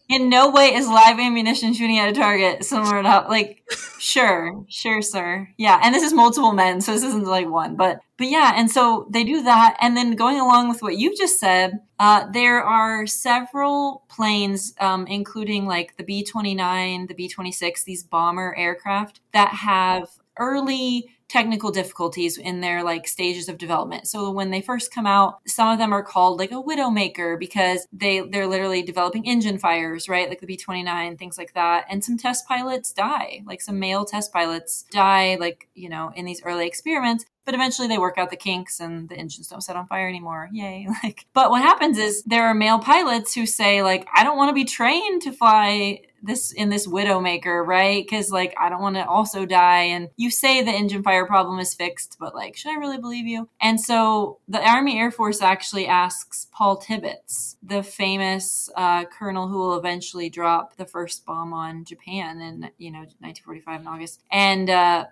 In 0.08 0.28
no 0.28 0.50
way 0.50 0.74
is 0.74 0.86
live 0.86 1.18
ammunition 1.18 1.72
shooting 1.72 1.98
at 1.98 2.10
a 2.10 2.12
target 2.12 2.64
similar 2.64 3.02
to 3.02 3.26
like, 3.28 3.62
sure, 3.98 4.64
sure, 4.68 5.00
sir. 5.00 5.48
Yeah. 5.56 5.80
And 5.82 5.94
this 5.94 6.02
is 6.02 6.12
multiple 6.12 6.52
men. 6.52 6.82
So 6.82 6.92
this 6.92 7.02
isn't 7.02 7.24
like 7.24 7.48
one, 7.48 7.74
but, 7.74 8.00
but 8.18 8.28
yeah. 8.28 8.52
And 8.54 8.70
so 8.70 9.06
they 9.10 9.24
do 9.24 9.42
that. 9.44 9.76
And 9.80 9.96
then 9.96 10.14
going 10.14 10.38
along 10.38 10.68
with 10.68 10.82
what 10.82 10.98
you 10.98 11.16
just 11.16 11.40
said, 11.40 11.80
uh, 11.98 12.26
there 12.30 12.62
are 12.62 13.06
several 13.06 14.04
planes, 14.08 14.74
um, 14.78 15.06
including 15.06 15.66
like 15.66 15.96
the 15.96 16.04
B 16.04 16.22
29, 16.22 17.06
the 17.06 17.14
B 17.14 17.28
26, 17.28 17.84
these 17.84 18.04
bomber 18.04 18.54
aircraft 18.58 19.20
that 19.32 19.54
have 19.54 20.08
early 20.38 21.13
technical 21.28 21.70
difficulties 21.70 22.38
in 22.38 22.60
their 22.60 22.82
like 22.82 23.08
stages 23.08 23.48
of 23.48 23.58
development. 23.58 24.06
So 24.06 24.30
when 24.30 24.50
they 24.50 24.60
first 24.60 24.92
come 24.92 25.06
out, 25.06 25.40
some 25.46 25.68
of 25.68 25.78
them 25.78 25.92
are 25.92 26.02
called 26.02 26.38
like 26.38 26.52
a 26.52 26.62
widowmaker 26.62 27.38
because 27.38 27.86
they 27.92 28.20
they're 28.20 28.46
literally 28.46 28.82
developing 28.82 29.26
engine 29.26 29.58
fires, 29.58 30.08
right? 30.08 30.28
Like 30.28 30.40
the 30.40 30.46
B29, 30.46 31.18
things 31.18 31.38
like 31.38 31.54
that. 31.54 31.86
And 31.88 32.04
some 32.04 32.18
test 32.18 32.46
pilots 32.46 32.92
die. 32.92 33.42
Like 33.46 33.60
some 33.60 33.78
male 33.78 34.04
test 34.04 34.32
pilots 34.32 34.84
die 34.90 35.36
like, 35.40 35.68
you 35.74 35.88
know, 35.88 36.12
in 36.14 36.24
these 36.24 36.42
early 36.44 36.66
experiments 36.66 37.24
but 37.44 37.54
eventually 37.54 37.88
they 37.88 37.98
work 37.98 38.16
out 38.16 38.30
the 38.30 38.36
kinks 38.36 38.80
and 38.80 39.08
the 39.08 39.16
engines 39.16 39.48
don't 39.48 39.60
set 39.60 39.76
on 39.76 39.86
fire 39.86 40.08
anymore 40.08 40.48
yay 40.52 40.86
like 41.02 41.26
but 41.34 41.50
what 41.50 41.62
happens 41.62 41.98
is 41.98 42.22
there 42.24 42.44
are 42.44 42.54
male 42.54 42.78
pilots 42.78 43.34
who 43.34 43.46
say 43.46 43.82
like 43.82 44.06
i 44.14 44.24
don't 44.24 44.36
want 44.36 44.48
to 44.48 44.54
be 44.54 44.64
trained 44.64 45.22
to 45.22 45.30
fly 45.30 46.00
this 46.24 46.52
in 46.52 46.68
this 46.68 46.86
widowmaker 46.86 47.66
right 47.66 48.04
because 48.04 48.30
like 48.30 48.54
i 48.58 48.68
don't 48.68 48.82
want 48.82 48.96
to 48.96 49.06
also 49.06 49.44
die 49.44 49.82
and 49.82 50.08
you 50.16 50.30
say 50.30 50.62
the 50.62 50.70
engine 50.70 51.02
fire 51.02 51.26
problem 51.26 51.58
is 51.58 51.74
fixed 51.74 52.16
but 52.18 52.34
like 52.34 52.56
should 52.56 52.72
i 52.72 52.78
really 52.78 52.98
believe 52.98 53.26
you 53.26 53.48
and 53.60 53.80
so 53.80 54.38
the 54.48 54.60
army 54.68 54.98
air 54.98 55.10
force 55.10 55.40
actually 55.42 55.86
asks 55.86 56.46
paul 56.52 56.76
tibbets 56.76 57.56
the 57.62 57.82
famous 57.82 58.70
uh, 58.76 59.04
colonel 59.04 59.48
who 59.48 59.58
will 59.58 59.78
eventually 59.78 60.28
drop 60.28 60.76
the 60.76 60.86
first 60.86 61.24
bomb 61.26 61.52
on 61.52 61.84
japan 61.84 62.40
in 62.40 62.70
you 62.78 62.90
know 62.90 63.00
1945 63.20 63.80
in 63.80 63.86
august 63.86 64.20
and 64.30 64.70
uh, 64.70 65.04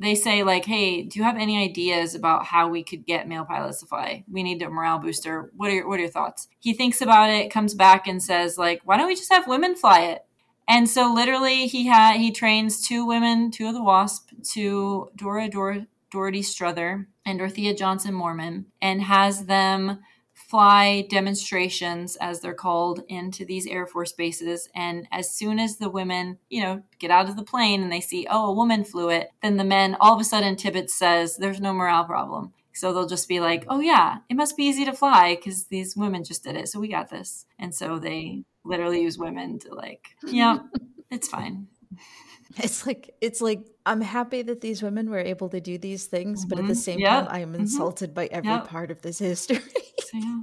they 0.00 0.14
say 0.14 0.42
like, 0.42 0.64
"Hey, 0.64 1.02
do 1.02 1.18
you 1.18 1.24
have 1.24 1.36
any 1.36 1.62
ideas 1.62 2.14
about 2.14 2.46
how 2.46 2.68
we 2.68 2.82
could 2.82 3.04
get 3.04 3.28
male 3.28 3.44
pilots 3.44 3.80
to 3.80 3.86
fly? 3.86 4.24
We 4.32 4.42
need 4.42 4.62
a 4.62 4.70
morale 4.70 4.98
booster. 4.98 5.50
What 5.54 5.70
are 5.70 5.74
your, 5.74 5.88
what 5.88 5.98
are 5.98 6.02
your 6.02 6.10
thoughts?" 6.10 6.48
He 6.58 6.72
thinks 6.72 7.02
about 7.02 7.28
it, 7.28 7.52
comes 7.52 7.74
back 7.74 8.08
and 8.08 8.22
says 8.22 8.56
like, 8.56 8.80
"Why 8.84 8.96
don't 8.96 9.06
we 9.06 9.14
just 9.14 9.30
have 9.30 9.46
women 9.46 9.76
fly 9.76 10.00
it?" 10.04 10.24
And 10.70 10.88
so 10.88 11.12
literally 11.12 11.66
he 11.66 11.88
had 11.88 12.18
he 12.18 12.30
trains 12.30 12.86
two 12.86 13.04
women, 13.04 13.50
two 13.50 13.66
of 13.66 13.74
the 13.74 13.82
WASP, 13.82 14.30
to 14.52 15.10
Dora 15.16 15.48
Dora 15.48 15.88
Dorothy 16.12 16.42
Strother 16.42 17.08
and 17.26 17.40
Dorothea 17.40 17.74
Johnson 17.74 18.14
Moorman, 18.14 18.66
and 18.80 19.02
has 19.02 19.46
them 19.46 19.98
fly 20.32 21.06
demonstrations, 21.10 22.14
as 22.16 22.40
they're 22.40 22.54
called, 22.54 23.02
into 23.08 23.44
these 23.44 23.66
Air 23.66 23.84
Force 23.84 24.12
bases. 24.12 24.68
And 24.72 25.08
as 25.10 25.34
soon 25.34 25.58
as 25.58 25.78
the 25.78 25.90
women, 25.90 26.38
you 26.48 26.62
know, 26.62 26.82
get 27.00 27.10
out 27.10 27.28
of 27.28 27.36
the 27.36 27.42
plane 27.42 27.82
and 27.82 27.90
they 27.90 28.00
see, 28.00 28.28
oh, 28.30 28.50
a 28.50 28.54
woman 28.54 28.84
flew 28.84 29.10
it, 29.10 29.30
then 29.42 29.56
the 29.56 29.64
men, 29.64 29.96
all 30.00 30.14
of 30.14 30.20
a 30.20 30.24
sudden, 30.24 30.54
Tibbets 30.54 30.94
says, 30.94 31.36
there's 31.36 31.60
no 31.60 31.72
morale 31.72 32.04
problem. 32.04 32.52
So 32.72 32.92
they'll 32.92 33.06
just 33.06 33.28
be 33.28 33.40
like, 33.40 33.64
oh, 33.68 33.80
yeah, 33.80 34.18
it 34.28 34.36
must 34.36 34.56
be 34.56 34.64
easy 34.64 34.84
to 34.84 34.92
fly 34.92 35.34
because 35.34 35.64
these 35.64 35.96
women 35.96 36.22
just 36.22 36.44
did 36.44 36.56
it. 36.56 36.68
So 36.68 36.78
we 36.78 36.88
got 36.88 37.10
this. 37.10 37.46
And 37.58 37.74
so 37.74 37.98
they 37.98 38.44
literally 38.64 39.02
use 39.02 39.18
women 39.18 39.58
to, 39.60 39.74
like, 39.74 40.08
yeah, 40.26 40.58
it's 41.10 41.28
fine. 41.28 41.68
It's 42.56 42.86
like 42.86 43.14
it's 43.20 43.40
like 43.40 43.60
I'm 43.86 44.00
happy 44.00 44.42
that 44.42 44.60
these 44.60 44.82
women 44.82 45.08
were 45.08 45.20
able 45.20 45.48
to 45.50 45.60
do 45.60 45.78
these 45.78 46.06
things, 46.06 46.40
mm-hmm. 46.40 46.48
but 46.48 46.58
at 46.58 46.66
the 46.66 46.72
mm-hmm. 46.72 46.80
same 46.80 46.98
yep. 46.98 47.26
time, 47.26 47.26
I 47.30 47.40
am 47.40 47.52
mm-hmm. 47.52 47.62
insulted 47.62 48.10
mm-hmm. 48.10 48.14
by 48.14 48.26
every 48.26 48.50
yep. 48.50 48.66
part 48.66 48.90
of 48.90 49.02
this 49.02 49.18
history. 49.20 49.60
so, 50.00 50.18
yeah. 50.18 50.40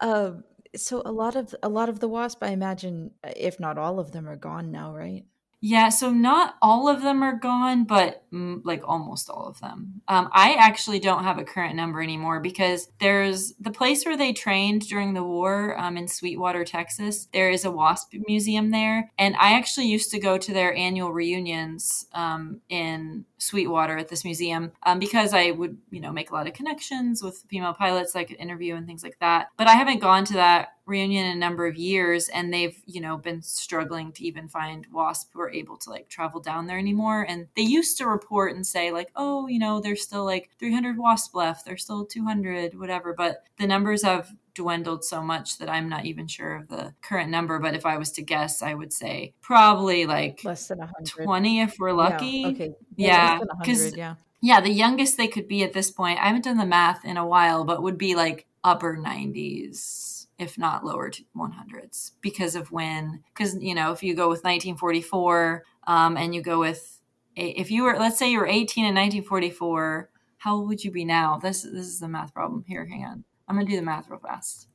um, 0.00 0.44
so 0.74 1.02
a 1.04 1.12
lot 1.12 1.36
of 1.36 1.54
a 1.62 1.68
lot 1.68 1.88
of 1.88 2.00
the 2.00 2.08
wasp, 2.08 2.42
I 2.42 2.48
imagine, 2.48 3.10
if 3.36 3.60
not 3.60 3.76
all 3.76 3.98
of 3.98 4.12
them, 4.12 4.28
are 4.28 4.36
gone 4.36 4.70
now, 4.70 4.94
right? 4.94 5.24
Yeah, 5.62 5.90
so 5.90 6.10
not 6.10 6.54
all 6.62 6.88
of 6.88 7.02
them 7.02 7.22
are 7.22 7.36
gone, 7.36 7.84
but 7.84 8.24
mm, 8.32 8.62
like 8.64 8.82
almost 8.82 9.28
all 9.28 9.46
of 9.46 9.60
them. 9.60 10.00
Um, 10.08 10.30
I 10.32 10.54
actually 10.54 11.00
don't 11.00 11.24
have 11.24 11.38
a 11.38 11.44
current 11.44 11.76
number 11.76 12.00
anymore 12.00 12.40
because 12.40 12.88
there's 12.98 13.52
the 13.60 13.70
place 13.70 14.04
where 14.04 14.16
they 14.16 14.32
trained 14.32 14.88
during 14.88 15.12
the 15.12 15.22
war 15.22 15.78
um, 15.78 15.98
in 15.98 16.08
Sweetwater, 16.08 16.64
Texas. 16.64 17.28
There 17.34 17.50
is 17.50 17.66
a 17.66 17.70
WASP 17.70 18.14
museum 18.26 18.70
there. 18.70 19.10
And 19.18 19.36
I 19.36 19.52
actually 19.52 19.86
used 19.86 20.10
to 20.12 20.18
go 20.18 20.38
to 20.38 20.52
their 20.52 20.74
annual 20.74 21.12
reunions 21.12 22.06
um, 22.14 22.62
in 22.70 23.26
Sweetwater 23.36 23.98
at 23.98 24.08
this 24.08 24.24
museum 24.24 24.72
um, 24.84 24.98
because 24.98 25.34
I 25.34 25.50
would, 25.50 25.76
you 25.90 26.00
know, 26.00 26.12
make 26.12 26.30
a 26.30 26.34
lot 26.34 26.46
of 26.46 26.54
connections 26.54 27.22
with 27.22 27.44
female 27.48 27.74
pilots 27.74 28.16
I 28.16 28.24
could 28.24 28.36
interview 28.36 28.76
and 28.76 28.86
things 28.86 29.02
like 29.02 29.18
that. 29.20 29.48
But 29.58 29.66
I 29.66 29.72
haven't 29.72 30.00
gone 30.00 30.24
to 30.26 30.34
that 30.34 30.68
reunion 30.90 31.26
in 31.26 31.36
a 31.36 31.40
number 31.40 31.66
of 31.66 31.76
years 31.76 32.28
and 32.28 32.52
they've 32.52 32.76
you 32.84 33.00
know 33.00 33.16
been 33.16 33.40
struggling 33.40 34.12
to 34.12 34.24
even 34.24 34.48
find 34.48 34.86
wasp 34.92 35.30
who 35.32 35.40
are 35.40 35.50
able 35.50 35.76
to 35.78 35.88
like 35.88 36.08
travel 36.08 36.40
down 36.40 36.66
there 36.66 36.78
anymore. 36.78 37.24
And 37.28 37.46
they 37.56 37.62
used 37.62 37.96
to 37.98 38.06
report 38.06 38.54
and 38.54 38.66
say 38.66 38.90
like 38.90 39.10
oh 39.16 39.46
you 39.46 39.58
know 39.58 39.80
there's 39.80 40.02
still 40.02 40.24
like 40.24 40.50
300 40.58 40.98
wasp 40.98 41.34
left. 41.34 41.64
There's 41.64 41.84
still 41.84 42.04
200 42.04 42.78
whatever. 42.78 43.14
But 43.14 43.44
the 43.58 43.66
numbers 43.66 44.02
have 44.02 44.30
dwindled 44.52 45.04
so 45.04 45.22
much 45.22 45.58
that 45.58 45.70
i'm 45.70 45.88
not 45.88 46.04
even 46.04 46.26
sure 46.26 46.56
of 46.56 46.68
the 46.68 46.92
current 47.02 47.30
number. 47.30 47.58
But 47.60 47.74
if 47.74 47.86
i 47.86 47.96
was 47.96 48.10
to 48.12 48.22
guess 48.22 48.62
i 48.62 48.74
would 48.74 48.92
say 48.92 49.32
probably 49.40 50.06
like 50.06 50.40
less 50.44 50.68
than 50.68 50.78
100 50.78 51.24
20 51.24 51.60
if 51.60 51.76
we're 51.78 51.92
lucky. 51.92 52.26
yeah, 52.26 52.48
okay 52.48 52.74
yeah 52.96 53.38
because 53.60 53.96
yeah. 53.96 54.16
yeah 54.42 54.60
the 54.60 54.72
youngest 54.72 55.16
they 55.16 55.28
could 55.28 55.46
be 55.46 55.62
at 55.62 55.72
this 55.72 55.90
point 55.90 56.18
i 56.18 56.26
haven't 56.26 56.44
done 56.44 56.58
the 56.58 56.66
math 56.66 57.04
in 57.04 57.16
a 57.16 57.26
while 57.26 57.64
but 57.64 57.82
would 57.82 57.96
be 57.96 58.14
like 58.14 58.46
upper 58.64 58.96
90s 58.96 60.09
if 60.40 60.58
not 60.58 60.84
lower 60.84 61.10
to 61.10 61.22
100s 61.36 62.12
because 62.20 62.56
of 62.56 62.72
when 62.72 63.22
because 63.32 63.54
you 63.62 63.74
know 63.74 63.92
if 63.92 64.02
you 64.02 64.14
go 64.14 64.28
with 64.28 64.38
1944 64.38 65.64
um, 65.86 66.16
and 66.16 66.34
you 66.34 66.42
go 66.42 66.58
with 66.58 66.98
if 67.36 67.70
you 67.70 67.84
were 67.84 67.96
let's 67.98 68.18
say 68.18 68.30
you 68.30 68.38
were 68.38 68.46
18 68.46 68.84
in 68.84 68.94
1944 68.94 70.10
how 70.40 70.56
old 70.56 70.68
would 70.68 70.82
you 70.82 70.90
be 70.90 71.04
now? 71.04 71.38
This 71.38 71.62
this 71.62 71.86
is 71.86 72.00
the 72.00 72.08
math 72.08 72.32
problem. 72.32 72.64
Here 72.66 72.86
hang 72.86 73.04
on. 73.04 73.24
I'm 73.46 73.56
gonna 73.56 73.68
do 73.68 73.76
the 73.76 73.82
math 73.82 74.08
real 74.08 74.18
fast. 74.18 74.68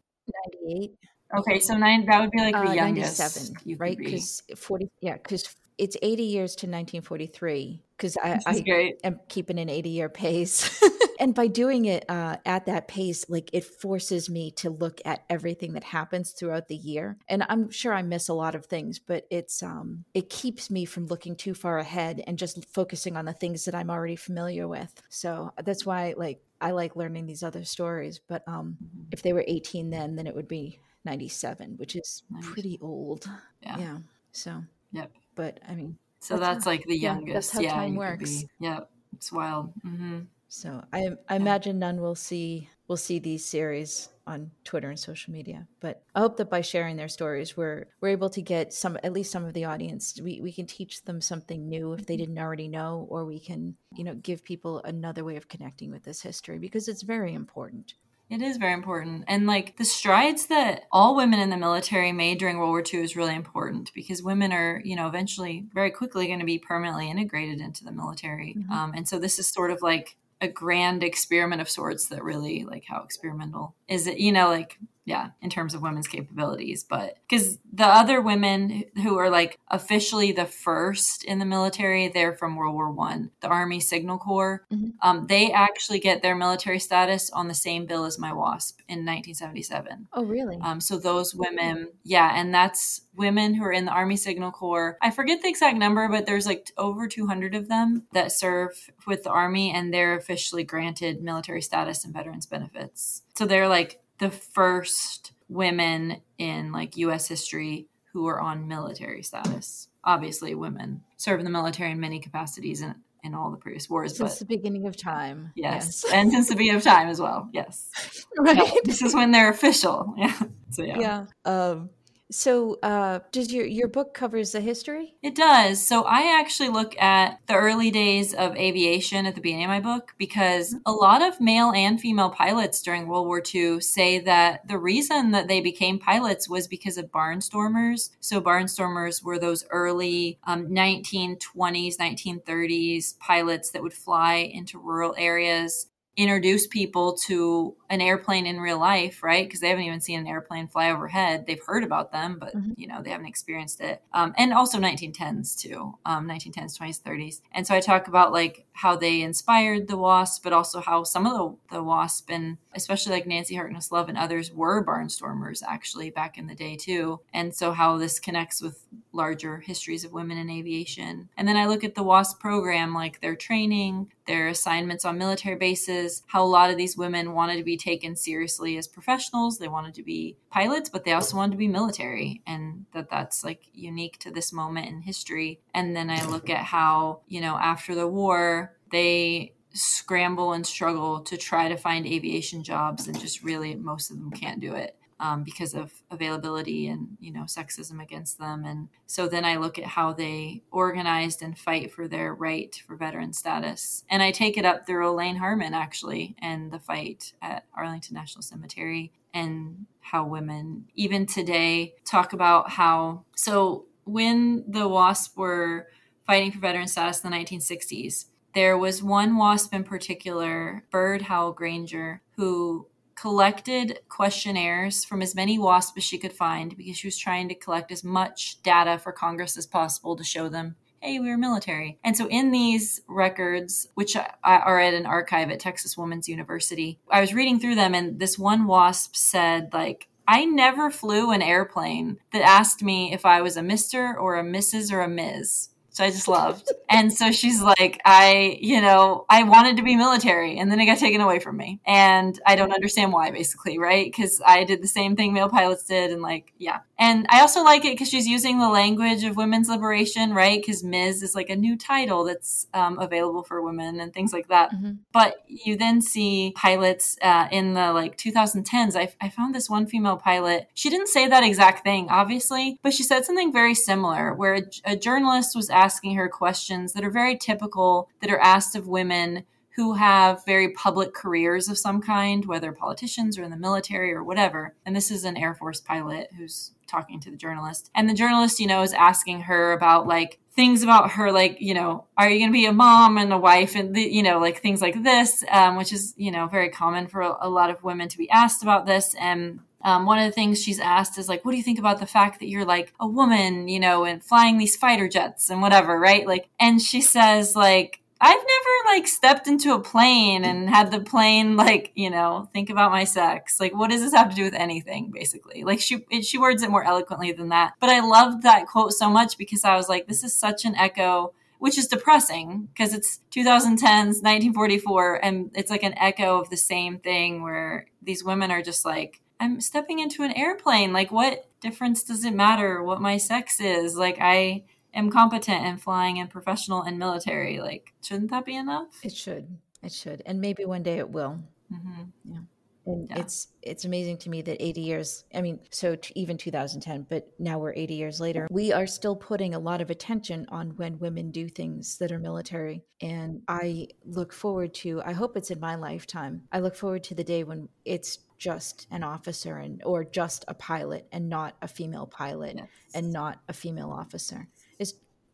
98 0.63 0.91
okay 1.37 1.59
so 1.59 1.75
nine 1.75 2.05
that 2.05 2.19
would 2.21 2.31
be 2.31 2.39
like 2.39 2.53
the 2.53 2.69
uh, 2.69 2.73
youngest 2.73 3.19
97 3.19 3.77
right? 3.77 3.97
because 3.97 4.41
40 4.55 4.89
yeah 5.01 5.13
because 5.13 5.55
it's 5.77 5.97
80 6.01 6.23
years 6.23 6.51
to 6.51 6.65
1943 6.65 7.81
because 7.97 8.17
I, 8.21 8.39
I 8.45 8.93
am 9.03 9.19
keeping 9.29 9.59
an 9.59 9.69
80 9.69 9.89
year 9.89 10.09
pace. 10.09 10.81
and 11.19 11.33
by 11.33 11.47
doing 11.47 11.85
it 11.85 12.05
uh, 12.09 12.37
at 12.45 12.65
that 12.65 12.87
pace, 12.87 13.25
like 13.29 13.49
it 13.53 13.63
forces 13.63 14.29
me 14.29 14.51
to 14.51 14.69
look 14.69 14.99
at 15.05 15.23
everything 15.29 15.73
that 15.73 15.83
happens 15.83 16.31
throughout 16.31 16.67
the 16.67 16.75
year. 16.75 17.17
And 17.27 17.45
I'm 17.47 17.69
sure 17.69 17.93
I 17.93 18.01
miss 18.01 18.29
a 18.29 18.33
lot 18.33 18.55
of 18.55 18.65
things, 18.65 18.99
but 18.99 19.25
it's 19.29 19.63
um, 19.63 20.05
it 20.13 20.29
keeps 20.29 20.69
me 20.69 20.85
from 20.85 21.07
looking 21.07 21.35
too 21.35 21.53
far 21.53 21.79
ahead 21.79 22.21
and 22.27 22.37
just 22.37 22.65
focusing 22.73 23.15
on 23.15 23.25
the 23.25 23.33
things 23.33 23.65
that 23.65 23.75
I'm 23.75 23.89
already 23.89 24.15
familiar 24.15 24.67
with. 24.67 24.93
So 25.09 25.51
that's 25.63 25.85
why 25.85 26.13
like 26.17 26.41
I 26.61 26.71
like 26.71 26.95
learning 26.95 27.25
these 27.25 27.43
other 27.43 27.63
stories. 27.63 28.19
But 28.27 28.43
um, 28.47 28.77
mm-hmm. 28.83 29.03
if 29.11 29.21
they 29.21 29.33
were 29.33 29.45
18 29.47 29.89
then, 29.89 30.15
then 30.15 30.27
it 30.27 30.35
would 30.35 30.47
be 30.47 30.79
97, 31.05 31.75
which 31.77 31.95
is 31.95 32.23
pretty 32.41 32.77
old. 32.81 33.29
Yeah. 33.61 33.77
yeah. 33.77 33.97
So. 34.31 34.63
Yep. 34.91 35.11
But 35.35 35.59
I 35.67 35.75
mean, 35.75 35.97
so 36.25 36.37
that's, 36.37 36.55
that's 36.55 36.65
how, 36.65 36.71
like 36.71 36.85
the 36.85 36.97
youngest. 36.97 37.27
Yeah, 37.27 37.33
that's 37.33 37.51
how 37.51 37.59
yeah, 37.61 37.73
time 37.75 37.95
works. 37.95 38.43
Be, 38.43 38.49
yeah, 38.59 38.79
it's 39.13 39.31
wild. 39.31 39.73
Mm-hmm. 39.85 40.21
So 40.47 40.83
I 40.93 41.09
I 41.27 41.35
imagine 41.35 41.79
none 41.79 42.01
will 42.01 42.15
see 42.15 42.69
will 42.87 42.97
see 42.97 43.19
these 43.19 43.45
series 43.45 44.09
on 44.27 44.51
Twitter 44.63 44.89
and 44.89 44.99
social 44.99 45.33
media. 45.33 45.67
But 45.79 46.03
I 46.15 46.19
hope 46.19 46.37
that 46.37 46.49
by 46.49 46.61
sharing 46.61 46.95
their 46.95 47.07
stories, 47.07 47.55
we're 47.55 47.85
we're 48.01 48.09
able 48.09 48.29
to 48.31 48.41
get 48.41 48.73
some 48.73 48.97
at 49.03 49.13
least 49.13 49.31
some 49.31 49.45
of 49.45 49.53
the 49.53 49.65
audience. 49.65 50.19
We 50.21 50.41
we 50.41 50.51
can 50.51 50.65
teach 50.65 51.03
them 51.03 51.21
something 51.21 51.67
new 51.67 51.93
if 51.93 52.05
they 52.05 52.13
mm-hmm. 52.13 52.21
didn't 52.21 52.39
already 52.39 52.67
know, 52.67 53.05
or 53.09 53.25
we 53.25 53.39
can 53.39 53.75
you 53.93 54.03
know 54.03 54.15
give 54.15 54.43
people 54.43 54.81
another 54.83 55.23
way 55.23 55.35
of 55.35 55.47
connecting 55.47 55.91
with 55.91 56.03
this 56.03 56.21
history 56.21 56.57
because 56.57 56.87
it's 56.87 57.03
very 57.03 57.33
important. 57.33 57.93
It 58.29 58.41
is 58.41 58.57
very 58.57 58.73
important. 58.73 59.25
And 59.27 59.45
like 59.45 59.77
the 59.77 59.85
strides 59.85 60.47
that 60.47 60.83
all 60.91 61.15
women 61.15 61.39
in 61.39 61.49
the 61.49 61.57
military 61.57 62.11
made 62.11 62.39
during 62.39 62.57
World 62.57 62.69
War 62.69 62.83
II 62.83 63.01
is 63.01 63.15
really 63.15 63.35
important 63.35 63.91
because 63.93 64.23
women 64.23 64.51
are, 64.51 64.81
you 64.83 64.95
know, 64.95 65.07
eventually 65.07 65.65
very 65.73 65.91
quickly 65.91 66.27
going 66.27 66.39
to 66.39 66.45
be 66.45 66.57
permanently 66.57 67.09
integrated 67.09 67.59
into 67.59 67.83
the 67.83 67.91
military. 67.91 68.55
Mm-hmm. 68.57 68.71
Um, 68.71 68.93
and 68.95 69.07
so 69.07 69.19
this 69.19 69.37
is 69.37 69.47
sort 69.47 69.71
of 69.71 69.81
like 69.81 70.17
a 70.41 70.47
grand 70.47 71.03
experiment 71.03 71.61
of 71.61 71.69
sorts 71.69 72.07
that 72.07 72.23
really 72.23 72.65
like 72.65 72.83
how 72.87 73.03
experimental 73.03 73.75
is 73.87 74.07
it, 74.07 74.17
you 74.17 74.31
know, 74.31 74.49
like 74.49 74.79
yeah 75.05 75.29
in 75.41 75.49
terms 75.49 75.73
of 75.73 75.81
women's 75.81 76.07
capabilities 76.07 76.83
but 76.83 77.17
because 77.27 77.57
the 77.71 77.85
other 77.85 78.21
women 78.21 78.83
who 79.01 79.17
are 79.17 79.29
like 79.29 79.59
officially 79.69 80.31
the 80.31 80.45
first 80.45 81.23
in 81.23 81.39
the 81.39 81.45
military 81.45 82.07
they're 82.09 82.33
from 82.33 82.55
world 82.55 82.73
war 82.73 82.91
one 82.91 83.31
the 83.41 83.47
army 83.47 83.79
signal 83.79 84.17
corps. 84.17 84.65
Mm-hmm. 84.73 84.89
um, 85.01 85.27
they 85.27 85.51
actually 85.51 85.99
get 85.99 86.21
their 86.21 86.35
military 86.35 86.79
status 86.79 87.29
on 87.29 87.47
the 87.47 87.53
same 87.53 87.85
bill 87.85 88.05
as 88.05 88.19
my 88.19 88.33
wasp 88.33 88.79
in 88.87 89.05
1977 89.05 90.07
oh 90.13 90.25
really? 90.25 90.57
Um, 90.61 90.81
so 90.81 90.97
those 90.97 91.33
women 91.33 91.89
yeah 92.03 92.33
and 92.35 92.53
that's 92.53 93.01
women 93.15 93.53
who 93.53 93.63
are 93.63 93.71
in 93.71 93.85
the 93.85 93.91
army 93.91 94.17
signal 94.17 94.51
corps. 94.51 94.97
I 95.01 95.11
forget 95.11 95.41
the 95.41 95.47
exact 95.47 95.77
number 95.77 96.09
but 96.09 96.25
there's 96.25 96.45
like 96.45 96.71
over 96.77 97.07
200 97.07 97.55
of 97.55 97.69
them 97.69 98.03
that 98.13 98.31
serve 98.31 98.89
with 99.05 99.23
the 99.23 99.29
army 99.29 99.71
and 99.71 99.93
they're 99.93 100.17
officially 100.17 100.63
granted 100.63 101.21
military 101.21 101.61
status 101.61 102.03
and 102.03 102.13
veterans 102.13 102.45
benefits. 102.45 103.21
So 103.35 103.45
they're 103.45 103.67
like 103.67 103.99
the 104.19 104.29
first 104.29 105.33
women 105.49 106.21
in 106.37 106.71
like 106.71 106.97
US 106.97 107.27
history 107.27 107.87
who 108.13 108.27
are 108.27 108.39
on 108.39 108.67
military 108.67 109.23
status. 109.23 109.89
Obviously, 110.03 110.55
women 110.55 111.03
serve 111.17 111.39
in 111.39 111.45
the 111.45 111.51
military 111.51 111.91
in 111.91 111.99
many 111.99 112.19
capacities 112.19 112.81
in, 112.81 112.95
in 113.23 113.33
all 113.33 113.51
the 113.51 113.57
previous 113.57 113.89
wars. 113.89 114.15
Since 114.15 114.33
but, 114.33 114.39
the 114.39 114.45
beginning 114.45 114.87
of 114.87 114.95
time. 114.95 115.51
Yes. 115.55 116.03
yes. 116.05 116.13
and 116.13 116.31
since 116.31 116.47
the 116.47 116.55
beginning 116.55 116.77
of 116.77 116.83
time 116.83 117.09
as 117.09 117.19
well. 117.19 117.49
Yes. 117.51 117.89
Right. 118.37 118.57
Yeah, 118.57 118.81
this 118.83 119.01
is 119.01 119.15
when 119.15 119.31
they're 119.31 119.49
official. 119.49 120.13
Yeah. 120.17 120.39
So, 120.71 120.83
yeah. 120.83 120.99
Yeah. 120.99 121.25
Um, 121.45 121.89
so, 122.31 122.79
uh, 122.81 123.19
does 123.31 123.53
your 123.53 123.65
your 123.65 123.87
book 123.87 124.13
covers 124.15 124.51
the 124.51 124.61
history? 124.61 125.15
It 125.21 125.35
does. 125.35 125.85
So, 125.85 126.03
I 126.03 126.39
actually 126.39 126.69
look 126.69 126.99
at 126.99 127.39
the 127.47 127.53
early 127.53 127.91
days 127.91 128.33
of 128.33 128.55
aviation 128.55 129.25
at 129.27 129.35
the 129.35 129.41
beginning 129.41 129.65
of 129.65 129.69
my 129.69 129.79
book 129.79 130.13
because 130.17 130.75
a 130.85 130.91
lot 130.91 131.21
of 131.21 131.39
male 131.39 131.71
and 131.71 132.01
female 132.01 132.31
pilots 132.31 132.81
during 132.81 133.07
World 133.07 133.27
War 133.27 133.43
II 133.53 133.79
say 133.79 134.19
that 134.19 134.67
the 134.67 134.79
reason 134.79 135.31
that 135.31 135.47
they 135.47 135.61
became 135.61 135.99
pilots 135.99 136.49
was 136.49 136.67
because 136.67 136.97
of 136.97 137.11
barnstormers. 137.11 138.09
So, 138.21 138.41
barnstormers 138.41 139.23
were 139.23 139.37
those 139.37 139.63
early 139.69 140.39
um, 140.45 140.67
1920s, 140.67 141.97
1930s 141.97 143.19
pilots 143.19 143.69
that 143.69 143.83
would 143.83 143.93
fly 143.93 144.35
into 144.35 144.79
rural 144.79 145.13
areas 145.17 145.87
introduce 146.17 146.65
people 146.67 147.13
to 147.13 147.75
an 147.89 148.01
airplane 148.01 148.45
in 148.45 148.59
real 148.59 148.79
life, 148.79 149.21
right? 149.23 149.47
Because 149.47 149.59
they 149.59 149.69
haven't 149.69 149.85
even 149.85 150.01
seen 150.01 150.19
an 150.19 150.27
airplane 150.27 150.67
fly 150.67 150.91
overhead. 150.91 151.45
They've 151.45 151.63
heard 151.63 151.83
about 151.83 152.11
them, 152.11 152.37
but 152.39 152.55
mm-hmm. 152.55 152.71
you 152.77 152.87
know 152.87 153.01
they 153.01 153.11
haven't 153.11 153.27
experienced 153.27 153.81
it. 153.81 154.01
Um, 154.13 154.33
and 154.37 154.53
also 154.53 154.79
1910s 154.79 155.57
too, 155.57 155.93
um, 156.05 156.27
1910s, 156.27 156.79
20s, 156.79 157.01
30s. 157.01 157.41
And 157.51 157.65
so 157.65 157.75
I 157.75 157.79
talk 157.79 158.07
about 158.07 158.31
like 158.31 158.65
how 158.73 158.95
they 158.95 159.21
inspired 159.21 159.87
the 159.87 159.97
Wasp, 159.97 160.43
but 160.43 160.53
also 160.53 160.81
how 160.81 161.03
some 161.03 161.25
of 161.25 161.33
the, 161.69 161.77
the 161.77 161.83
Wasp 161.83 162.29
and 162.29 162.57
especially 162.73 163.13
like 163.13 163.25
Nancy 163.25 163.55
Harkness 163.55 163.91
Love 163.91 164.09
and 164.09 164.17
others 164.17 164.51
were 164.51 164.85
barnstormers 164.85 165.63
actually 165.65 166.09
back 166.09 166.37
in 166.37 166.47
the 166.47 166.55
day 166.55 166.75
too. 166.75 167.21
And 167.33 167.55
so 167.55 167.71
how 167.71 167.97
this 167.97 168.19
connects 168.19 168.61
with 168.61 168.83
larger 169.13 169.59
histories 169.59 170.03
of 170.03 170.11
women 170.11 170.37
in 170.37 170.49
aviation. 170.49 171.29
And 171.37 171.47
then 171.47 171.55
I 171.55 171.67
look 171.67 171.83
at 171.83 171.95
the 171.95 172.03
WASP 172.03 172.39
program, 172.39 172.93
like 172.93 173.21
their 173.21 173.35
training, 173.35 174.11
their 174.27 174.49
assignments 174.49 175.05
on 175.05 175.17
military 175.17 175.55
bases, 175.55 176.23
how 176.27 176.43
a 176.43 176.45
lot 176.45 176.69
of 176.69 176.77
these 176.77 176.97
women 176.97 177.33
wanted 177.33 177.57
to 177.57 177.63
be 177.63 177.74
taken 177.77 178.15
seriously 178.15 178.77
as 178.77 178.87
professionals. 178.87 179.57
They 179.57 179.67
wanted 179.67 179.93
to 179.95 180.03
be 180.03 180.37
pilots, 180.49 180.89
but 180.89 181.03
they 181.03 181.13
also 181.13 181.37
wanted 181.37 181.51
to 181.51 181.57
be 181.57 181.67
military, 181.67 182.41
and 182.45 182.85
that 182.93 183.09
that's 183.09 183.43
like 183.43 183.63
unique 183.73 184.19
to 184.19 184.31
this 184.31 184.53
moment 184.53 184.87
in 184.87 185.01
history. 185.01 185.59
And 185.73 185.95
then 185.95 186.09
I 186.09 186.25
look 186.25 186.49
at 186.49 186.65
how, 186.65 187.21
you 187.27 187.41
know, 187.41 187.57
after 187.57 187.95
the 187.95 188.07
war, 188.07 188.75
they 188.91 189.53
scramble 189.73 190.53
and 190.53 190.65
struggle 190.65 191.19
to 191.21 191.35
try 191.35 191.67
to 191.67 191.75
find 191.75 192.05
aviation 192.05 192.63
jobs 192.63 193.07
and 193.07 193.19
just 193.19 193.43
really 193.43 193.75
most 193.75 194.09
of 194.09 194.17
them 194.17 194.31
can't 194.31 194.61
do 194.61 194.73
it 194.73 194.95
um, 195.19 195.43
because 195.43 195.73
of 195.73 195.91
availability 196.11 196.87
and 196.87 197.17
you 197.19 197.31
know 197.31 197.43
sexism 197.43 198.01
against 198.01 198.37
them. 198.37 198.65
And 198.65 198.89
so 199.05 199.27
then 199.27 199.45
i 199.45 199.55
look 199.57 199.79
at 199.79 199.85
how 199.85 200.13
they 200.13 200.61
organized 200.71 201.41
and 201.41 201.57
fight 201.57 201.91
for 201.91 202.07
their 202.07 202.33
right 202.33 202.75
for 202.85 202.95
veteran 202.95 203.33
status. 203.33 204.03
And 204.09 204.21
i 204.21 204.31
take 204.31 204.57
it 204.57 204.65
up 204.65 204.85
through 204.85 205.09
elaine 205.09 205.37
harmon 205.37 205.73
actually 205.73 206.35
and 206.39 206.71
the 206.71 206.79
fight 206.79 207.33
at 207.41 207.65
arlington 207.75 208.15
national 208.15 208.41
cemetery 208.41 209.11
and 209.33 209.85
how 209.99 210.25
women 210.25 210.85
even 210.95 211.25
today 211.25 211.93
talk 212.05 212.33
about 212.33 212.69
how 212.69 213.23
so 213.35 213.85
when 214.05 214.63
the 214.67 214.87
wasp 214.87 215.37
were 215.37 215.87
fighting 216.25 216.51
for 216.51 216.59
veteran 216.59 216.87
status 216.87 217.23
in 217.23 217.31
the 217.31 217.37
1960s 217.37 218.25
there 218.53 218.77
was 218.77 219.03
one 219.03 219.35
wasp 219.35 219.73
in 219.73 219.83
particular 219.83 220.85
Byrd 220.89 221.23
Howell 221.23 221.51
Granger 221.51 222.21
who 222.37 222.87
collected 223.15 223.99
questionnaires 224.09 225.03
from 225.03 225.21
as 225.21 225.35
many 225.35 225.57
WASPs 225.57 225.97
as 225.97 226.03
she 226.03 226.17
could 226.17 226.33
find 226.33 226.75
because 226.77 226.97
she 226.97 227.07
was 227.07 227.17
trying 227.17 227.49
to 227.49 227.55
collect 227.55 227.91
as 227.91 228.03
much 228.03 228.61
data 228.61 228.99
for 228.99 229.11
Congress 229.11 229.57
as 229.57 229.65
possible 229.65 230.15
to 230.15 230.23
show 230.23 230.49
them, 230.49 230.75
hey, 231.01 231.19
we 231.19 231.29
were 231.29 231.37
military. 231.37 231.97
And 232.03 232.17
so 232.17 232.27
in 232.27 232.51
these 232.51 233.01
records, 233.07 233.87
which 233.93 234.15
are 234.15 234.79
at 234.79 234.93
an 234.93 235.05
archive 235.05 235.49
at 235.49 235.59
Texas 235.59 235.97
Women's 235.97 236.27
University, 236.27 236.99
I 237.09 237.21
was 237.21 237.33
reading 237.33 237.59
through 237.59 237.75
them 237.75 237.93
and 237.93 238.19
this 238.19 238.37
one 238.37 238.65
WASP 238.65 239.15
said, 239.15 239.69
like, 239.71 240.07
I 240.27 240.45
never 240.45 240.89
flew 240.89 241.31
an 241.31 241.43
airplane 241.43 242.17
that 242.33 242.41
asked 242.41 242.81
me 242.81 243.13
if 243.13 243.25
I 243.25 243.41
was 243.41 243.57
a 243.57 243.61
Mr. 243.61 244.15
or 244.19 244.37
a 244.37 244.43
Mrs. 244.43 244.91
or 244.91 245.01
a 245.01 245.07
Ms 245.07 245.69
which 245.95 246.09
I 246.09 246.11
just 246.11 246.27
loved. 246.27 246.69
and 246.89 247.11
so 247.11 247.31
she's 247.31 247.61
like, 247.61 248.01
I, 248.03 248.57
you 248.59 248.81
know, 248.81 249.25
I 249.29 249.43
wanted 249.43 249.77
to 249.77 249.83
be 249.83 249.95
military 249.95 250.57
and 250.57 250.69
then 250.69 250.79
it 250.81 250.87
got 250.87 250.97
taken 250.97 251.21
away 251.21 251.39
from 251.39 251.55
me. 251.55 251.79
And 251.87 252.37
I 252.45 252.57
don't 252.57 252.73
understand 252.73 253.13
why, 253.13 253.31
basically, 253.31 253.77
right? 253.77 254.05
Because 254.05 254.41
I 254.45 254.65
did 254.65 254.81
the 254.81 254.87
same 254.87 255.15
thing 255.15 255.33
male 255.33 255.47
pilots 255.47 255.85
did. 255.85 256.11
And 256.11 256.21
like, 256.21 256.51
yeah. 256.57 256.79
And 256.97 257.25
I 257.29 257.41
also 257.41 257.63
like 257.63 257.83
it 257.83 257.93
because 257.93 258.09
she's 258.09 258.27
using 258.27 258.59
the 258.59 258.69
language 258.69 259.23
of 259.23 259.35
women's 259.35 259.67
liberation, 259.67 260.33
right? 260.33 260.61
Because 260.61 260.83
Ms. 260.83 261.23
is 261.23 261.35
like 261.35 261.49
a 261.49 261.55
new 261.55 261.77
title 261.77 262.23
that's 262.23 262.67
um, 262.73 262.99
available 262.99 263.43
for 263.43 263.61
women 263.61 263.99
and 263.99 264.13
things 264.13 264.31
like 264.31 264.47
that. 264.47 264.71
Mm-hmm. 264.71 264.91
But 265.11 265.43
you 265.47 265.75
then 265.75 266.01
see 266.01 266.53
pilots 266.55 267.17
uh, 267.21 267.47
in 267.51 267.73
the 267.73 267.91
like 267.91 268.17
2010s. 268.17 268.95
I, 268.95 269.13
I 269.19 269.29
found 269.29 269.53
this 269.53 269.69
one 269.69 269.87
female 269.87 270.17
pilot. 270.17 270.69
She 270.73 270.89
didn't 270.89 271.09
say 271.09 271.27
that 271.27 271.43
exact 271.43 271.83
thing, 271.83 272.07
obviously, 272.09 272.79
but 272.81 272.93
she 272.93 273.03
said 273.03 273.25
something 273.25 273.51
very 273.51 273.75
similar 273.75 274.33
where 274.33 274.55
a, 274.55 274.61
a 274.85 274.95
journalist 274.95 275.55
was 275.55 275.69
asking 275.69 276.15
her 276.15 276.29
questions 276.29 276.93
that 276.93 277.03
are 277.03 277.11
very 277.11 277.37
typical 277.37 278.09
that 278.21 278.31
are 278.31 278.39
asked 278.39 278.75
of 278.75 278.87
women 278.87 279.43
who 279.75 279.93
have 279.93 280.45
very 280.45 280.69
public 280.69 281.13
careers 281.13 281.67
of 281.67 281.77
some 281.77 282.01
kind, 282.01 282.45
whether 282.45 282.71
politicians 282.71 283.37
or 283.37 283.43
in 283.43 283.51
the 283.51 283.57
military 283.57 284.13
or 284.13 284.23
whatever. 284.23 284.73
And 284.85 284.95
this 284.95 285.11
is 285.11 285.25
an 285.25 285.35
Air 285.35 285.53
Force 285.53 285.81
pilot 285.81 286.29
who's 286.37 286.71
talking 286.87 287.19
to 287.19 287.31
the 287.31 287.35
journalist. 287.35 287.91
And 287.93 288.07
the 288.07 288.13
journalist, 288.13 288.59
you 288.59 288.67
know, 288.67 288.83
is 288.83 288.93
asking 288.93 289.41
her 289.41 289.73
about 289.73 290.07
like 290.07 290.39
things 290.55 290.81
about 290.81 291.11
her, 291.11 291.31
like, 291.31 291.57
you 291.59 291.73
know, 291.73 292.05
are 292.17 292.29
you 292.29 292.39
going 292.39 292.51
to 292.51 292.53
be 292.53 292.67
a 292.67 292.71
mom 292.71 293.17
and 293.17 293.33
a 293.33 293.37
wife 293.37 293.75
and, 293.75 293.93
the, 293.93 294.01
you 294.01 294.23
know, 294.23 294.39
like 294.39 294.61
things 294.61 294.81
like 294.81 295.03
this, 295.03 295.43
um, 295.51 295.75
which 295.75 295.91
is, 295.91 296.13
you 296.15 296.31
know, 296.31 296.47
very 296.47 296.69
common 296.69 297.07
for 297.07 297.21
a, 297.21 297.35
a 297.41 297.49
lot 297.49 297.69
of 297.69 297.83
women 297.83 298.07
to 298.07 298.17
be 298.17 298.29
asked 298.29 298.63
about 298.63 298.85
this. 298.85 299.13
And 299.19 299.59
um, 299.83 300.05
one 300.05 300.19
of 300.19 300.25
the 300.25 300.31
things 300.31 300.63
she's 300.63 300.79
asked 300.79 301.17
is 301.17 301.27
like, 301.27 301.43
what 301.43 301.51
do 301.51 301.57
you 301.57 301.63
think 301.63 301.79
about 301.79 301.99
the 301.99 302.05
fact 302.05 302.39
that 302.39 302.47
you're 302.47 302.65
like 302.65 302.93
a 302.99 303.07
woman, 303.07 303.67
you 303.67 303.81
know, 303.81 304.05
and 304.05 304.23
flying 304.23 304.57
these 304.57 304.77
fighter 304.77 305.09
jets 305.09 305.49
and 305.49 305.61
whatever, 305.61 305.99
right? 305.99 306.25
Like, 306.25 306.47
and 306.61 306.81
she 306.81 307.01
says 307.01 307.57
like, 307.57 307.99
I've 308.21 308.33
never 308.33 308.97
like 308.97 309.07
stepped 309.07 309.47
into 309.47 309.73
a 309.73 309.79
plane 309.79 310.45
and 310.45 310.69
had 310.69 310.91
the 310.91 311.01
plane 311.01 311.57
like, 311.57 311.91
you 311.95 312.09
know, 312.09 312.49
think 312.53 312.69
about 312.69 312.91
my 312.91 313.03
sex. 313.03 313.59
Like, 313.59 313.75
what 313.75 313.89
does 313.89 314.01
this 314.01 314.13
have 314.13 314.29
to 314.29 314.35
do 314.35 314.43
with 314.43 314.53
anything, 314.53 315.11
basically? 315.11 315.63
Like, 315.63 315.81
she 315.81 316.05
she 316.21 316.37
words 316.37 316.63
it 316.63 316.71
more 316.71 316.83
eloquently 316.83 317.31
than 317.31 317.49
that. 317.49 317.73
But 317.79 317.89
I 317.89 317.99
loved 317.99 318.43
that 318.43 318.67
quote 318.67 318.93
so 318.93 319.09
much 319.09 319.37
because 319.37 319.65
I 319.65 319.75
was 319.75 319.89
like, 319.89 320.07
this 320.07 320.23
is 320.23 320.33
such 320.33 320.65
an 320.65 320.75
echo 320.75 321.33
which 321.57 321.77
is 321.77 321.87
depressing 321.87 322.67
because 322.73 322.93
it's 322.93 323.21
2010s 323.31 324.21
1944 324.21 325.25
and 325.25 325.51
it's 325.55 325.71
like 325.71 325.83
an 325.83 325.97
echo 325.97 326.39
of 326.39 326.49
the 326.49 326.57
same 326.57 326.99
thing 326.99 327.41
where 327.41 327.87
these 328.03 328.25
women 328.25 328.51
are 328.51 328.61
just 328.61 328.85
like 328.85 329.21
I'm 329.39 329.59
stepping 329.59 329.99
into 329.99 330.23
an 330.23 330.31
airplane. 330.31 330.93
Like, 330.93 331.11
what 331.11 331.49
difference 331.61 332.03
does 332.03 332.23
it 332.23 332.33
matter 332.33 332.83
what 332.83 333.01
my 333.01 333.17
sex 333.17 333.59
is? 333.59 333.95
Like, 333.95 334.17
I 334.21 334.63
am 334.95 335.11
competent 335.11 335.65
in 335.65 335.77
flying 335.77 336.19
and 336.19 336.29
professional 336.29 336.81
and 336.81 336.97
military. 336.97 337.59
Like, 337.59 337.93
shouldn't 338.01 338.31
that 338.31 338.45
be 338.45 338.55
enough? 338.55 338.87
It 339.03 339.15
should. 339.15 339.57
It 339.83 339.91
should. 339.91 340.23
And 340.25 340.41
maybe 340.41 340.65
one 340.65 340.83
day 340.83 340.97
it 340.97 341.09
will. 341.09 341.39
Mm-hmm. 341.71 342.03
Yeah. 342.31 342.39
And 342.87 343.07
yeah. 343.09 343.19
it's 343.19 343.47
it's 343.61 343.85
amazing 343.85 344.17
to 344.19 344.29
me 344.29 344.43
that 344.43 344.63
80 344.63 344.81
years, 344.81 345.23
I 345.33 345.41
mean, 345.41 345.59
so 345.71 345.95
t- 345.95 346.13
even 346.15 346.37
2010, 346.37 347.07
but 347.09 347.27
now 347.39 347.57
we're 347.57 347.73
80 347.73 347.95
years 347.95 348.19
later, 348.19 348.47
we 348.51 348.71
are 348.71 348.85
still 348.85 349.15
putting 349.15 349.55
a 349.55 349.59
lot 349.59 349.81
of 349.81 349.89
attention 349.89 350.45
on 350.49 350.69
when 350.77 350.99
women 350.99 351.31
do 351.31 351.49
things 351.49 351.97
that 351.97 352.11
are 352.11 352.19
military. 352.19 352.83
And 353.01 353.41
I 353.47 353.87
look 354.05 354.31
forward 354.31 354.75
to, 354.75 355.01
I 355.03 355.13
hope 355.13 355.35
it's 355.35 355.49
in 355.49 355.59
my 355.59 355.75
lifetime. 355.75 356.43
I 356.51 356.59
look 356.59 356.75
forward 356.75 357.03
to 357.05 357.15
the 357.15 357.23
day 357.23 357.43
when 357.43 357.69
it's 357.85 358.19
just 358.37 358.85
an 358.91 359.03
officer 359.03 359.57
and 359.57 359.81
or 359.83 360.03
just 360.03 360.45
a 360.47 360.53
pilot 360.53 361.07
and 361.11 361.29
not 361.29 361.55
a 361.61 361.67
female 361.67 362.05
pilot 362.05 362.55
yes. 362.57 362.67
and 362.93 363.11
not 363.11 363.39
a 363.47 363.53
female 363.53 363.89
officer. 363.89 364.47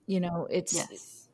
You 0.07 0.19
know, 0.19 0.47
it's 0.49 0.73
yes. 0.73 1.27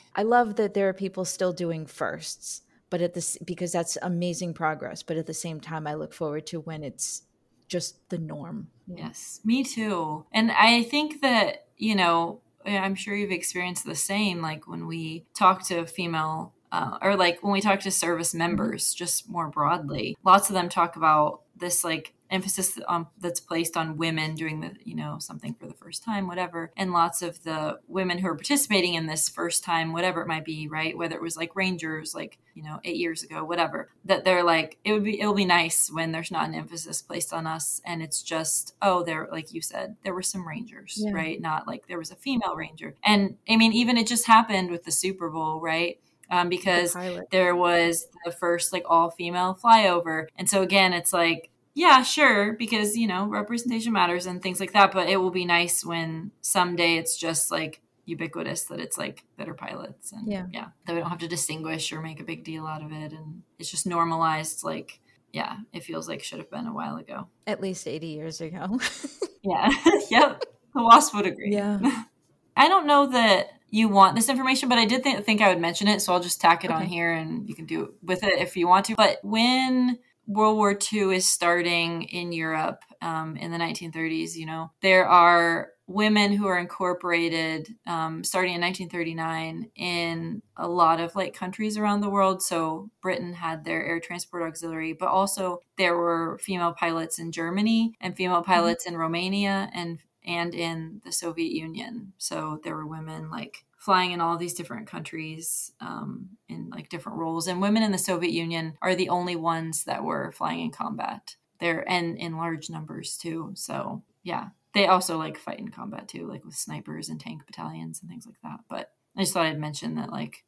I 0.14 0.22
love 0.22 0.56
that 0.56 0.74
there 0.74 0.88
are 0.88 0.94
people 0.94 1.24
still 1.24 1.52
doing 1.52 1.86
firsts, 1.86 2.62
but 2.90 3.00
at 3.00 3.14
this 3.14 3.38
because 3.44 3.72
that's 3.72 3.98
amazing 4.02 4.54
progress, 4.54 5.02
but 5.02 5.16
at 5.16 5.26
the 5.26 5.34
same 5.34 5.60
time 5.60 5.86
I 5.86 5.94
look 5.94 6.12
forward 6.12 6.46
to 6.48 6.60
when 6.60 6.82
it's 6.82 7.22
just 7.68 8.08
the 8.10 8.18
norm. 8.18 8.68
Yes, 8.86 9.40
me 9.44 9.64
too. 9.64 10.26
And 10.32 10.52
I 10.52 10.82
think 10.82 11.22
that, 11.22 11.66
you 11.78 11.94
know, 11.94 12.40
I'm 12.66 12.94
sure 12.94 13.14
you've 13.14 13.30
experienced 13.30 13.86
the 13.86 13.94
same 13.94 14.40
like 14.42 14.68
when 14.68 14.86
we 14.86 15.24
talk 15.34 15.66
to 15.68 15.86
female 15.86 16.52
uh, 16.70 16.98
or 17.02 17.16
like 17.16 17.42
when 17.42 17.52
we 17.52 17.60
talk 17.60 17.80
to 17.80 17.90
service 17.90 18.30
mm-hmm. 18.30 18.38
members 18.38 18.94
just 18.94 19.28
more 19.28 19.48
broadly 19.48 20.16
lots 20.24 20.48
of 20.48 20.54
them 20.54 20.68
talk 20.68 20.96
about 20.96 21.42
this 21.56 21.84
like 21.84 22.14
emphasis 22.32 22.78
on, 22.88 23.06
that's 23.20 23.40
placed 23.40 23.76
on 23.76 23.96
women 23.96 24.34
doing 24.34 24.60
the 24.60 24.72
you 24.84 24.96
know 24.96 25.18
something 25.20 25.54
for 25.54 25.66
the 25.66 25.74
first 25.74 26.02
time 26.02 26.26
whatever. 26.26 26.72
And 26.76 26.92
lots 26.92 27.22
of 27.22 27.42
the 27.44 27.78
women 27.86 28.18
who 28.18 28.28
are 28.28 28.34
participating 28.34 28.94
in 28.94 29.06
this 29.06 29.28
first 29.28 29.62
time 29.62 29.92
whatever 29.92 30.22
it 30.22 30.26
might 30.26 30.44
be 30.44 30.66
right? 30.66 30.96
Whether 30.96 31.16
it 31.16 31.22
was 31.22 31.36
like 31.36 31.54
rangers 31.54 32.14
like 32.14 32.38
you 32.54 32.62
know 32.62 32.80
eight 32.84 32.96
years 32.96 33.22
ago 33.22 33.44
whatever 33.44 33.88
that 34.04 34.24
they're 34.24 34.44
like 34.44 34.78
it 34.84 34.92
would 34.92 35.04
be 35.04 35.20
it'll 35.20 35.34
be 35.34 35.44
nice 35.44 35.90
when 35.90 36.12
there's 36.12 36.30
not 36.30 36.48
an 36.48 36.54
emphasis 36.54 37.00
placed 37.02 37.32
on 37.32 37.46
us 37.46 37.80
and 37.84 38.02
it's 38.02 38.22
just 38.22 38.74
oh 38.82 39.02
there 39.02 39.28
like 39.30 39.52
you 39.52 39.60
said 39.60 39.96
there 40.04 40.14
were 40.14 40.22
some 40.22 40.46
rangers 40.48 40.96
yeah. 40.98 41.12
right? 41.12 41.40
Not 41.40 41.66
like 41.66 41.86
there 41.86 41.98
was 41.98 42.10
a 42.10 42.16
female 42.16 42.56
ranger. 42.56 42.94
And 43.04 43.36
i 43.48 43.56
mean 43.56 43.72
even 43.72 43.96
it 43.96 44.06
just 44.06 44.26
happened 44.26 44.70
with 44.70 44.84
the 44.84 44.92
super 44.92 45.28
bowl 45.30 45.60
right? 45.60 45.98
Um, 46.30 46.48
because 46.48 46.94
the 46.94 47.26
there 47.30 47.54
was 47.54 48.06
the 48.24 48.32
first 48.32 48.72
like 48.72 48.84
all 48.88 49.10
female 49.10 49.58
flyover. 49.62 50.28
And 50.36 50.48
so 50.48 50.62
again, 50.62 50.94
it's 50.94 51.12
like, 51.12 51.50
yeah, 51.74 52.02
sure, 52.02 52.52
because 52.52 52.96
you 52.96 53.06
know 53.06 53.26
representation 53.26 53.92
matters 53.92 54.26
and 54.26 54.42
things 54.42 54.60
like 54.60 54.72
that. 54.72 54.92
But 54.92 55.08
it 55.08 55.16
will 55.16 55.30
be 55.30 55.44
nice 55.44 55.84
when 55.84 56.32
someday 56.40 56.96
it's 56.96 57.16
just 57.16 57.50
like 57.50 57.80
ubiquitous 58.04 58.64
that 58.64 58.80
it's 58.80 58.98
like 58.98 59.24
better 59.38 59.54
pilots 59.54 60.12
and 60.12 60.30
yeah, 60.30 60.46
yeah 60.50 60.66
that 60.86 60.94
we 60.94 61.00
don't 61.00 61.08
have 61.08 61.18
to 61.20 61.28
distinguish 61.28 61.92
or 61.92 62.00
make 62.02 62.20
a 62.20 62.24
big 62.24 62.44
deal 62.44 62.66
out 62.66 62.82
of 62.82 62.92
it, 62.92 63.12
and 63.12 63.42
it's 63.58 63.70
just 63.70 63.86
normalized. 63.86 64.64
Like, 64.64 65.00
yeah, 65.32 65.56
it 65.72 65.84
feels 65.84 66.08
like 66.08 66.22
should 66.22 66.38
have 66.38 66.50
been 66.50 66.66
a 66.66 66.74
while 66.74 66.96
ago, 66.96 67.28
at 67.46 67.60
least 67.60 67.86
eighty 67.86 68.08
years 68.08 68.40
ago. 68.40 68.78
yeah, 69.42 69.70
yep, 70.10 70.42
the 70.74 70.82
wasp 70.82 71.14
would 71.14 71.26
agree. 71.26 71.54
Yeah, 71.54 72.04
I 72.56 72.68
don't 72.68 72.86
know 72.86 73.06
that 73.06 73.50
you 73.70 73.88
want 73.88 74.14
this 74.14 74.28
information, 74.28 74.68
but 74.68 74.76
I 74.76 74.84
did 74.84 75.02
th- 75.02 75.24
think 75.24 75.40
I 75.40 75.48
would 75.48 75.60
mention 75.60 75.88
it, 75.88 76.02
so 76.02 76.12
I'll 76.12 76.20
just 76.20 76.42
tack 76.42 76.64
it 76.64 76.70
okay. 76.70 76.80
on 76.80 76.86
here 76.86 77.14
and 77.14 77.48
you 77.48 77.54
can 77.54 77.64
do 77.64 77.94
with 78.02 78.22
it 78.22 78.38
if 78.38 78.54
you 78.58 78.68
want 78.68 78.84
to. 78.86 78.94
But 78.94 79.20
when 79.22 79.98
World 80.26 80.56
War 80.56 80.78
II 80.92 81.16
is 81.16 81.32
starting 81.32 82.04
in 82.04 82.32
Europe 82.32 82.82
um, 83.00 83.36
in 83.36 83.50
the 83.50 83.58
1930s, 83.58 84.36
you 84.36 84.46
know, 84.46 84.70
there 84.80 85.06
are 85.06 85.70
women 85.86 86.32
who 86.32 86.46
are 86.46 86.58
incorporated 86.58 87.68
um, 87.86 88.24
starting 88.24 88.54
in 88.54 88.60
1939 88.60 89.70
in 89.74 90.42
a 90.56 90.68
lot 90.68 91.00
of 91.00 91.14
like 91.14 91.34
countries 91.34 91.76
around 91.76 92.00
the 92.00 92.10
world. 92.10 92.42
So 92.42 92.90
Britain 93.00 93.34
had 93.34 93.64
their 93.64 93.84
air 93.84 94.00
transport 94.00 94.44
auxiliary, 94.44 94.92
but 94.92 95.08
also 95.08 95.60
there 95.76 95.96
were 95.96 96.38
female 96.40 96.72
pilots 96.72 97.18
in 97.18 97.32
Germany 97.32 97.94
and 98.00 98.16
female 98.16 98.42
mm-hmm. 98.42 98.50
pilots 98.50 98.86
in 98.86 98.96
Romania 98.96 99.70
and 99.74 99.98
and 100.24 100.54
in 100.54 101.00
the 101.04 101.12
Soviet 101.12 101.52
Union. 101.52 102.12
So 102.16 102.60
there 102.62 102.76
were 102.76 102.86
women 102.86 103.28
like 103.28 103.64
flying 103.82 104.12
in 104.12 104.20
all 104.20 104.36
these 104.36 104.54
different 104.54 104.86
countries 104.86 105.72
um, 105.80 106.28
in 106.48 106.70
like 106.70 106.88
different 106.88 107.18
roles. 107.18 107.48
And 107.48 107.60
women 107.60 107.82
in 107.82 107.90
the 107.90 107.98
Soviet 107.98 108.32
Union 108.32 108.78
are 108.80 108.94
the 108.94 109.08
only 109.08 109.34
ones 109.34 109.82
that 109.84 110.04
were 110.04 110.30
flying 110.30 110.60
in 110.60 110.70
combat 110.70 111.34
there 111.58 111.84
and 111.90 112.16
in 112.16 112.36
large 112.36 112.70
numbers 112.70 113.16
too. 113.16 113.50
So 113.54 114.04
yeah, 114.22 114.50
they 114.72 114.86
also 114.86 115.18
like 115.18 115.36
fight 115.36 115.58
in 115.58 115.72
combat 115.72 116.06
too, 116.06 116.28
like 116.28 116.44
with 116.44 116.54
snipers 116.54 117.08
and 117.08 117.18
tank 117.18 117.44
battalions 117.44 118.00
and 118.00 118.08
things 118.08 118.24
like 118.24 118.40
that. 118.44 118.60
But 118.70 118.92
I 119.16 119.22
just 119.22 119.32
thought 119.32 119.46
I'd 119.46 119.58
mention 119.58 119.96
that 119.96 120.12
like 120.12 120.44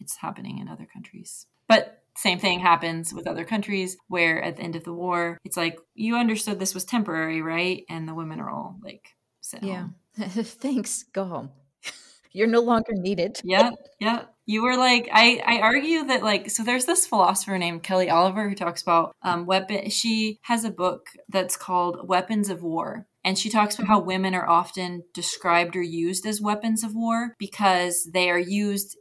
it's 0.00 0.16
happening 0.16 0.58
in 0.58 0.68
other 0.68 0.88
countries. 0.90 1.46
But 1.66 2.02
same 2.16 2.38
thing 2.38 2.58
happens 2.60 3.12
with 3.12 3.26
other 3.26 3.44
countries 3.44 3.98
where 4.08 4.42
at 4.42 4.56
the 4.56 4.62
end 4.62 4.76
of 4.76 4.84
the 4.84 4.94
war, 4.94 5.36
it's 5.44 5.58
like, 5.58 5.78
you 5.94 6.16
understood 6.16 6.58
this 6.58 6.74
was 6.74 6.86
temporary, 6.86 7.42
right? 7.42 7.84
And 7.90 8.08
the 8.08 8.14
women 8.14 8.40
are 8.40 8.48
all 8.48 8.78
like, 8.82 9.14
yeah. 9.62 9.88
Thanks. 10.18 11.04
Go 11.12 11.26
home. 11.26 11.50
You're 12.38 12.46
no 12.46 12.60
longer 12.60 12.92
needed. 12.94 13.40
yeah. 13.42 13.70
Yeah. 13.98 14.26
You 14.46 14.62
were 14.62 14.76
like, 14.76 15.08
I, 15.12 15.42
I 15.44 15.60
argue 15.60 16.04
that 16.04 16.22
like, 16.22 16.50
so 16.50 16.62
there's 16.62 16.84
this 16.84 17.04
philosopher 17.04 17.58
named 17.58 17.82
Kelly 17.82 18.08
Oliver 18.08 18.48
who 18.48 18.54
talks 18.54 18.80
about 18.80 19.16
um, 19.22 19.44
weapon. 19.44 19.90
She 19.90 20.38
has 20.42 20.64
a 20.64 20.70
book 20.70 21.08
that's 21.28 21.56
called 21.56 22.08
Weapons 22.08 22.48
of 22.48 22.62
War. 22.62 23.06
And 23.24 23.36
she 23.36 23.50
talks 23.50 23.74
about 23.74 23.88
how 23.88 23.98
women 23.98 24.36
are 24.36 24.48
often 24.48 25.02
described 25.12 25.74
or 25.74 25.82
used 25.82 26.24
as 26.26 26.40
weapons 26.40 26.84
of 26.84 26.94
war 26.94 27.34
because 27.38 28.08
they 28.12 28.30
are 28.30 28.38
used 28.38 28.96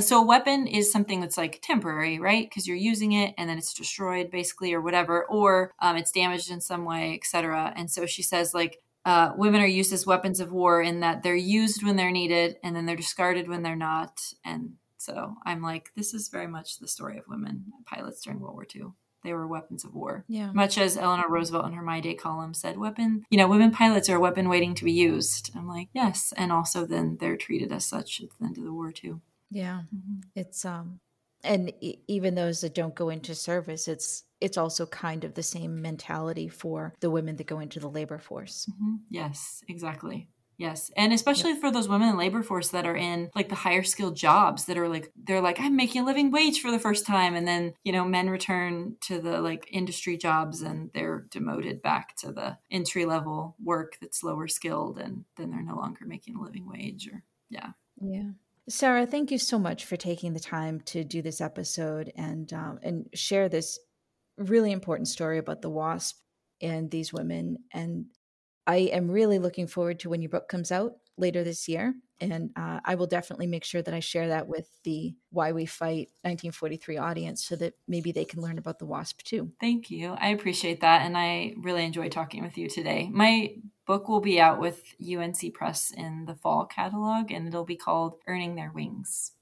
so 0.00 0.20
a 0.20 0.26
weapon 0.26 0.66
is 0.66 0.92
something 0.92 1.20
that's 1.20 1.38
like 1.38 1.60
temporary 1.62 2.18
right 2.18 2.48
because 2.48 2.66
you're 2.66 2.76
using 2.76 3.12
it 3.12 3.34
and 3.38 3.48
then 3.48 3.56
it's 3.56 3.72
destroyed 3.72 4.30
basically 4.30 4.74
or 4.74 4.80
whatever 4.80 5.24
or 5.24 5.72
um, 5.80 5.96
it's 5.96 6.12
damaged 6.12 6.50
in 6.50 6.60
some 6.60 6.84
way 6.84 7.14
etc 7.14 7.72
and 7.76 7.90
so 7.90 8.04
she 8.04 8.22
says 8.22 8.52
like 8.52 8.78
uh, 9.06 9.32
women 9.36 9.60
are 9.62 9.66
used 9.66 9.92
as 9.92 10.04
weapons 10.04 10.40
of 10.40 10.52
war 10.52 10.82
in 10.82 11.00
that 11.00 11.22
they're 11.22 11.34
used 11.34 11.82
when 11.82 11.96
they're 11.96 12.10
needed 12.10 12.56
and 12.62 12.76
then 12.76 12.84
they're 12.84 12.96
discarded 12.96 13.48
when 13.48 13.62
they're 13.62 13.76
not 13.76 14.20
and 14.44 14.72
so 14.98 15.34
i'm 15.46 15.62
like 15.62 15.90
this 15.96 16.12
is 16.12 16.28
very 16.28 16.46
much 16.46 16.78
the 16.78 16.88
story 16.88 17.16
of 17.16 17.24
women 17.28 17.64
pilots 17.86 18.20
during 18.20 18.40
world 18.40 18.54
war 18.54 18.66
ii 18.74 18.82
they 19.26 19.32
were 19.32 19.48
weapons 19.48 19.84
of 19.84 19.92
war. 19.92 20.24
Yeah. 20.28 20.52
Much 20.52 20.78
as 20.78 20.96
Eleanor 20.96 21.28
Roosevelt 21.28 21.66
in 21.66 21.72
her 21.72 21.82
My 21.82 22.00
Day 22.00 22.14
column 22.14 22.54
said, 22.54 22.78
weapon, 22.78 23.24
you 23.28 23.36
know, 23.36 23.48
women 23.48 23.72
pilots 23.72 24.08
are 24.08 24.14
a 24.14 24.20
weapon 24.20 24.48
waiting 24.48 24.72
to 24.76 24.84
be 24.84 24.92
used. 24.92 25.50
I'm 25.56 25.66
like, 25.66 25.88
yes. 25.92 26.32
And 26.36 26.52
also 26.52 26.86
then 26.86 27.18
they're 27.18 27.36
treated 27.36 27.72
as 27.72 27.84
such 27.84 28.20
at 28.20 28.28
the 28.38 28.46
end 28.46 28.56
of 28.56 28.62
the 28.62 28.72
war 28.72 28.92
too. 28.92 29.20
Yeah. 29.50 29.82
Mm-hmm. 29.94 30.20
It's 30.36 30.64
um 30.64 31.00
and 31.46 31.72
even 32.08 32.34
those 32.34 32.60
that 32.60 32.74
don't 32.74 32.94
go 32.94 33.08
into 33.08 33.34
service, 33.34 33.88
it's 33.88 34.24
it's 34.40 34.58
also 34.58 34.86
kind 34.86 35.24
of 35.24 35.34
the 35.34 35.42
same 35.42 35.80
mentality 35.80 36.48
for 36.48 36.94
the 37.00 37.10
women 37.10 37.36
that 37.36 37.46
go 37.46 37.60
into 37.60 37.80
the 37.80 37.88
labor 37.88 38.18
force. 38.18 38.66
Mm-hmm. 38.70 38.96
Yes, 39.08 39.62
exactly. 39.68 40.28
Yes. 40.58 40.90
And 40.96 41.12
especially 41.12 41.50
yep. 41.50 41.60
for 41.60 41.70
those 41.70 41.88
women 41.88 42.08
in 42.08 42.16
labor 42.16 42.42
force 42.42 42.68
that 42.68 42.86
are 42.86 42.96
in 42.96 43.30
like 43.34 43.50
the 43.50 43.54
higher 43.54 43.82
skilled 43.82 44.16
jobs 44.16 44.64
that 44.66 44.78
are 44.78 44.88
like 44.88 45.12
they're 45.14 45.42
like 45.42 45.60
I'm 45.60 45.76
making 45.76 46.02
a 46.02 46.06
living 46.06 46.30
wage 46.30 46.60
for 46.60 46.70
the 46.70 46.78
first 46.78 47.06
time 47.06 47.34
and 47.34 47.46
then, 47.46 47.74
you 47.84 47.92
know, 47.92 48.04
men 48.04 48.30
return 48.30 48.96
to 49.02 49.20
the 49.20 49.40
like 49.40 49.68
industry 49.70 50.16
jobs 50.16 50.62
and 50.62 50.90
they're 50.94 51.26
demoted 51.30 51.82
back 51.82 52.16
to 52.18 52.32
the 52.32 52.56
entry 52.70 53.04
level 53.04 53.54
work 53.62 53.98
that's 54.00 54.22
lower 54.22 54.48
skilled 54.48 54.98
and 54.98 55.24
then 55.36 55.50
they're 55.50 55.62
no 55.62 55.76
longer 55.76 56.06
making 56.06 56.36
a 56.36 56.42
living 56.42 56.66
wage 56.66 57.08
or 57.12 57.22
yeah. 57.50 57.70
Yeah. 58.00 58.30
Sarah, 58.68 59.06
thank 59.06 59.30
you 59.30 59.38
so 59.38 59.58
much 59.58 59.84
for 59.84 59.96
taking 59.96 60.32
the 60.32 60.40
time 60.40 60.80
to 60.86 61.04
do 61.04 61.22
this 61.22 61.40
episode 61.40 62.12
and 62.16 62.52
um, 62.52 62.78
and 62.82 63.08
share 63.14 63.48
this 63.48 63.78
really 64.38 64.72
important 64.72 65.08
story 65.08 65.38
about 65.38 65.62
the 65.62 65.70
WASP 65.70 66.16
and 66.60 66.90
these 66.90 67.12
women. 67.12 67.58
And 67.72 68.06
I 68.66 68.76
am 68.76 69.10
really 69.10 69.38
looking 69.38 69.66
forward 69.66 70.00
to 70.00 70.10
when 70.10 70.20
your 70.20 70.30
book 70.30 70.48
comes 70.48 70.72
out 70.72 70.92
later 71.16 71.44
this 71.44 71.68
year. 71.68 71.94
And 72.18 72.50
uh, 72.56 72.80
I 72.84 72.94
will 72.94 73.06
definitely 73.06 73.46
make 73.46 73.64
sure 73.64 73.82
that 73.82 73.92
I 73.92 74.00
share 74.00 74.28
that 74.28 74.48
with 74.48 74.68
the 74.84 75.14
Why 75.30 75.52
We 75.52 75.66
Fight 75.66 76.08
1943 76.22 76.96
audience 76.96 77.44
so 77.44 77.56
that 77.56 77.74
maybe 77.86 78.10
they 78.10 78.24
can 78.24 78.40
learn 78.40 78.58
about 78.58 78.78
the 78.78 78.86
WASP 78.86 79.22
too. 79.22 79.52
Thank 79.60 79.90
you. 79.90 80.16
I 80.18 80.28
appreciate 80.28 80.80
that. 80.80 81.02
And 81.02 81.16
I 81.16 81.54
really 81.58 81.84
enjoy 81.84 82.08
talking 82.08 82.42
with 82.42 82.56
you 82.56 82.68
today. 82.68 83.10
My 83.12 83.54
book 83.86 84.08
will 84.08 84.20
be 84.20 84.40
out 84.40 84.60
with 84.60 84.82
UNC 85.00 85.54
Press 85.54 85.92
in 85.96 86.24
the 86.26 86.34
fall 86.34 86.66
catalog, 86.66 87.30
and 87.30 87.46
it'll 87.46 87.64
be 87.64 87.76
called 87.76 88.16
Earning 88.26 88.54
Their 88.54 88.72
Wings. 88.72 89.32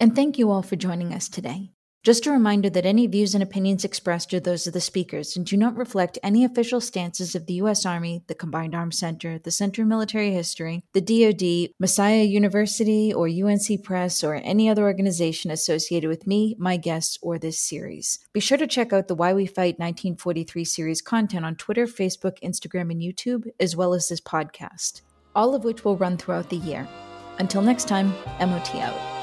And 0.00 0.14
thank 0.14 0.38
you 0.38 0.50
all 0.50 0.62
for 0.62 0.76
joining 0.76 1.14
us 1.14 1.28
today. 1.28 1.72
Just 2.04 2.26
a 2.26 2.30
reminder 2.30 2.70
that 2.70 2.86
any 2.86 3.06
views 3.06 3.34
and 3.34 3.42
opinions 3.42 3.84
expressed 3.84 4.32
are 4.32 4.40
those 4.40 4.66
of 4.66 4.72
the 4.72 4.80
speakers 4.80 5.36
and 5.36 5.44
do 5.44 5.56
not 5.56 5.76
reflect 5.76 6.16
any 6.22 6.44
official 6.44 6.80
stances 6.80 7.34
of 7.34 7.46
the 7.46 7.54
U.S. 7.54 7.84
Army, 7.84 8.22
the 8.28 8.34
Combined 8.34 8.74
Arms 8.74 8.98
Center, 8.98 9.38
the 9.38 9.50
Center 9.50 9.82
of 9.82 9.88
Military 9.88 10.32
History, 10.32 10.84
the 10.92 11.00
DoD, 11.00 11.74
Messiah 11.80 12.22
University, 12.22 13.12
or 13.12 13.26
UNC 13.26 13.82
Press, 13.82 14.22
or 14.22 14.36
any 14.36 14.68
other 14.68 14.84
organization 14.84 15.50
associated 15.50 16.08
with 16.08 16.26
me, 16.26 16.54
my 16.58 16.76
guests, 16.76 17.18
or 17.20 17.36
this 17.36 17.58
series. 17.58 18.20
Be 18.32 18.40
sure 18.40 18.58
to 18.58 18.66
check 18.66 18.92
out 18.92 19.08
the 19.08 19.16
Why 19.16 19.34
We 19.34 19.46
Fight 19.46 19.78
1943 19.78 20.64
series 20.64 21.02
content 21.02 21.44
on 21.44 21.56
Twitter, 21.56 21.86
Facebook, 21.86 22.40
Instagram, 22.42 22.92
and 22.92 23.02
YouTube, 23.02 23.48
as 23.58 23.74
well 23.74 23.92
as 23.92 24.08
this 24.08 24.20
podcast, 24.20 25.02
all 25.34 25.54
of 25.54 25.64
which 25.64 25.84
will 25.84 25.96
run 25.96 26.16
throughout 26.16 26.48
the 26.48 26.56
year. 26.56 26.88
Until 27.38 27.60
next 27.60 27.88
time, 27.88 28.14
MOT 28.40 28.74
out. 28.76 29.17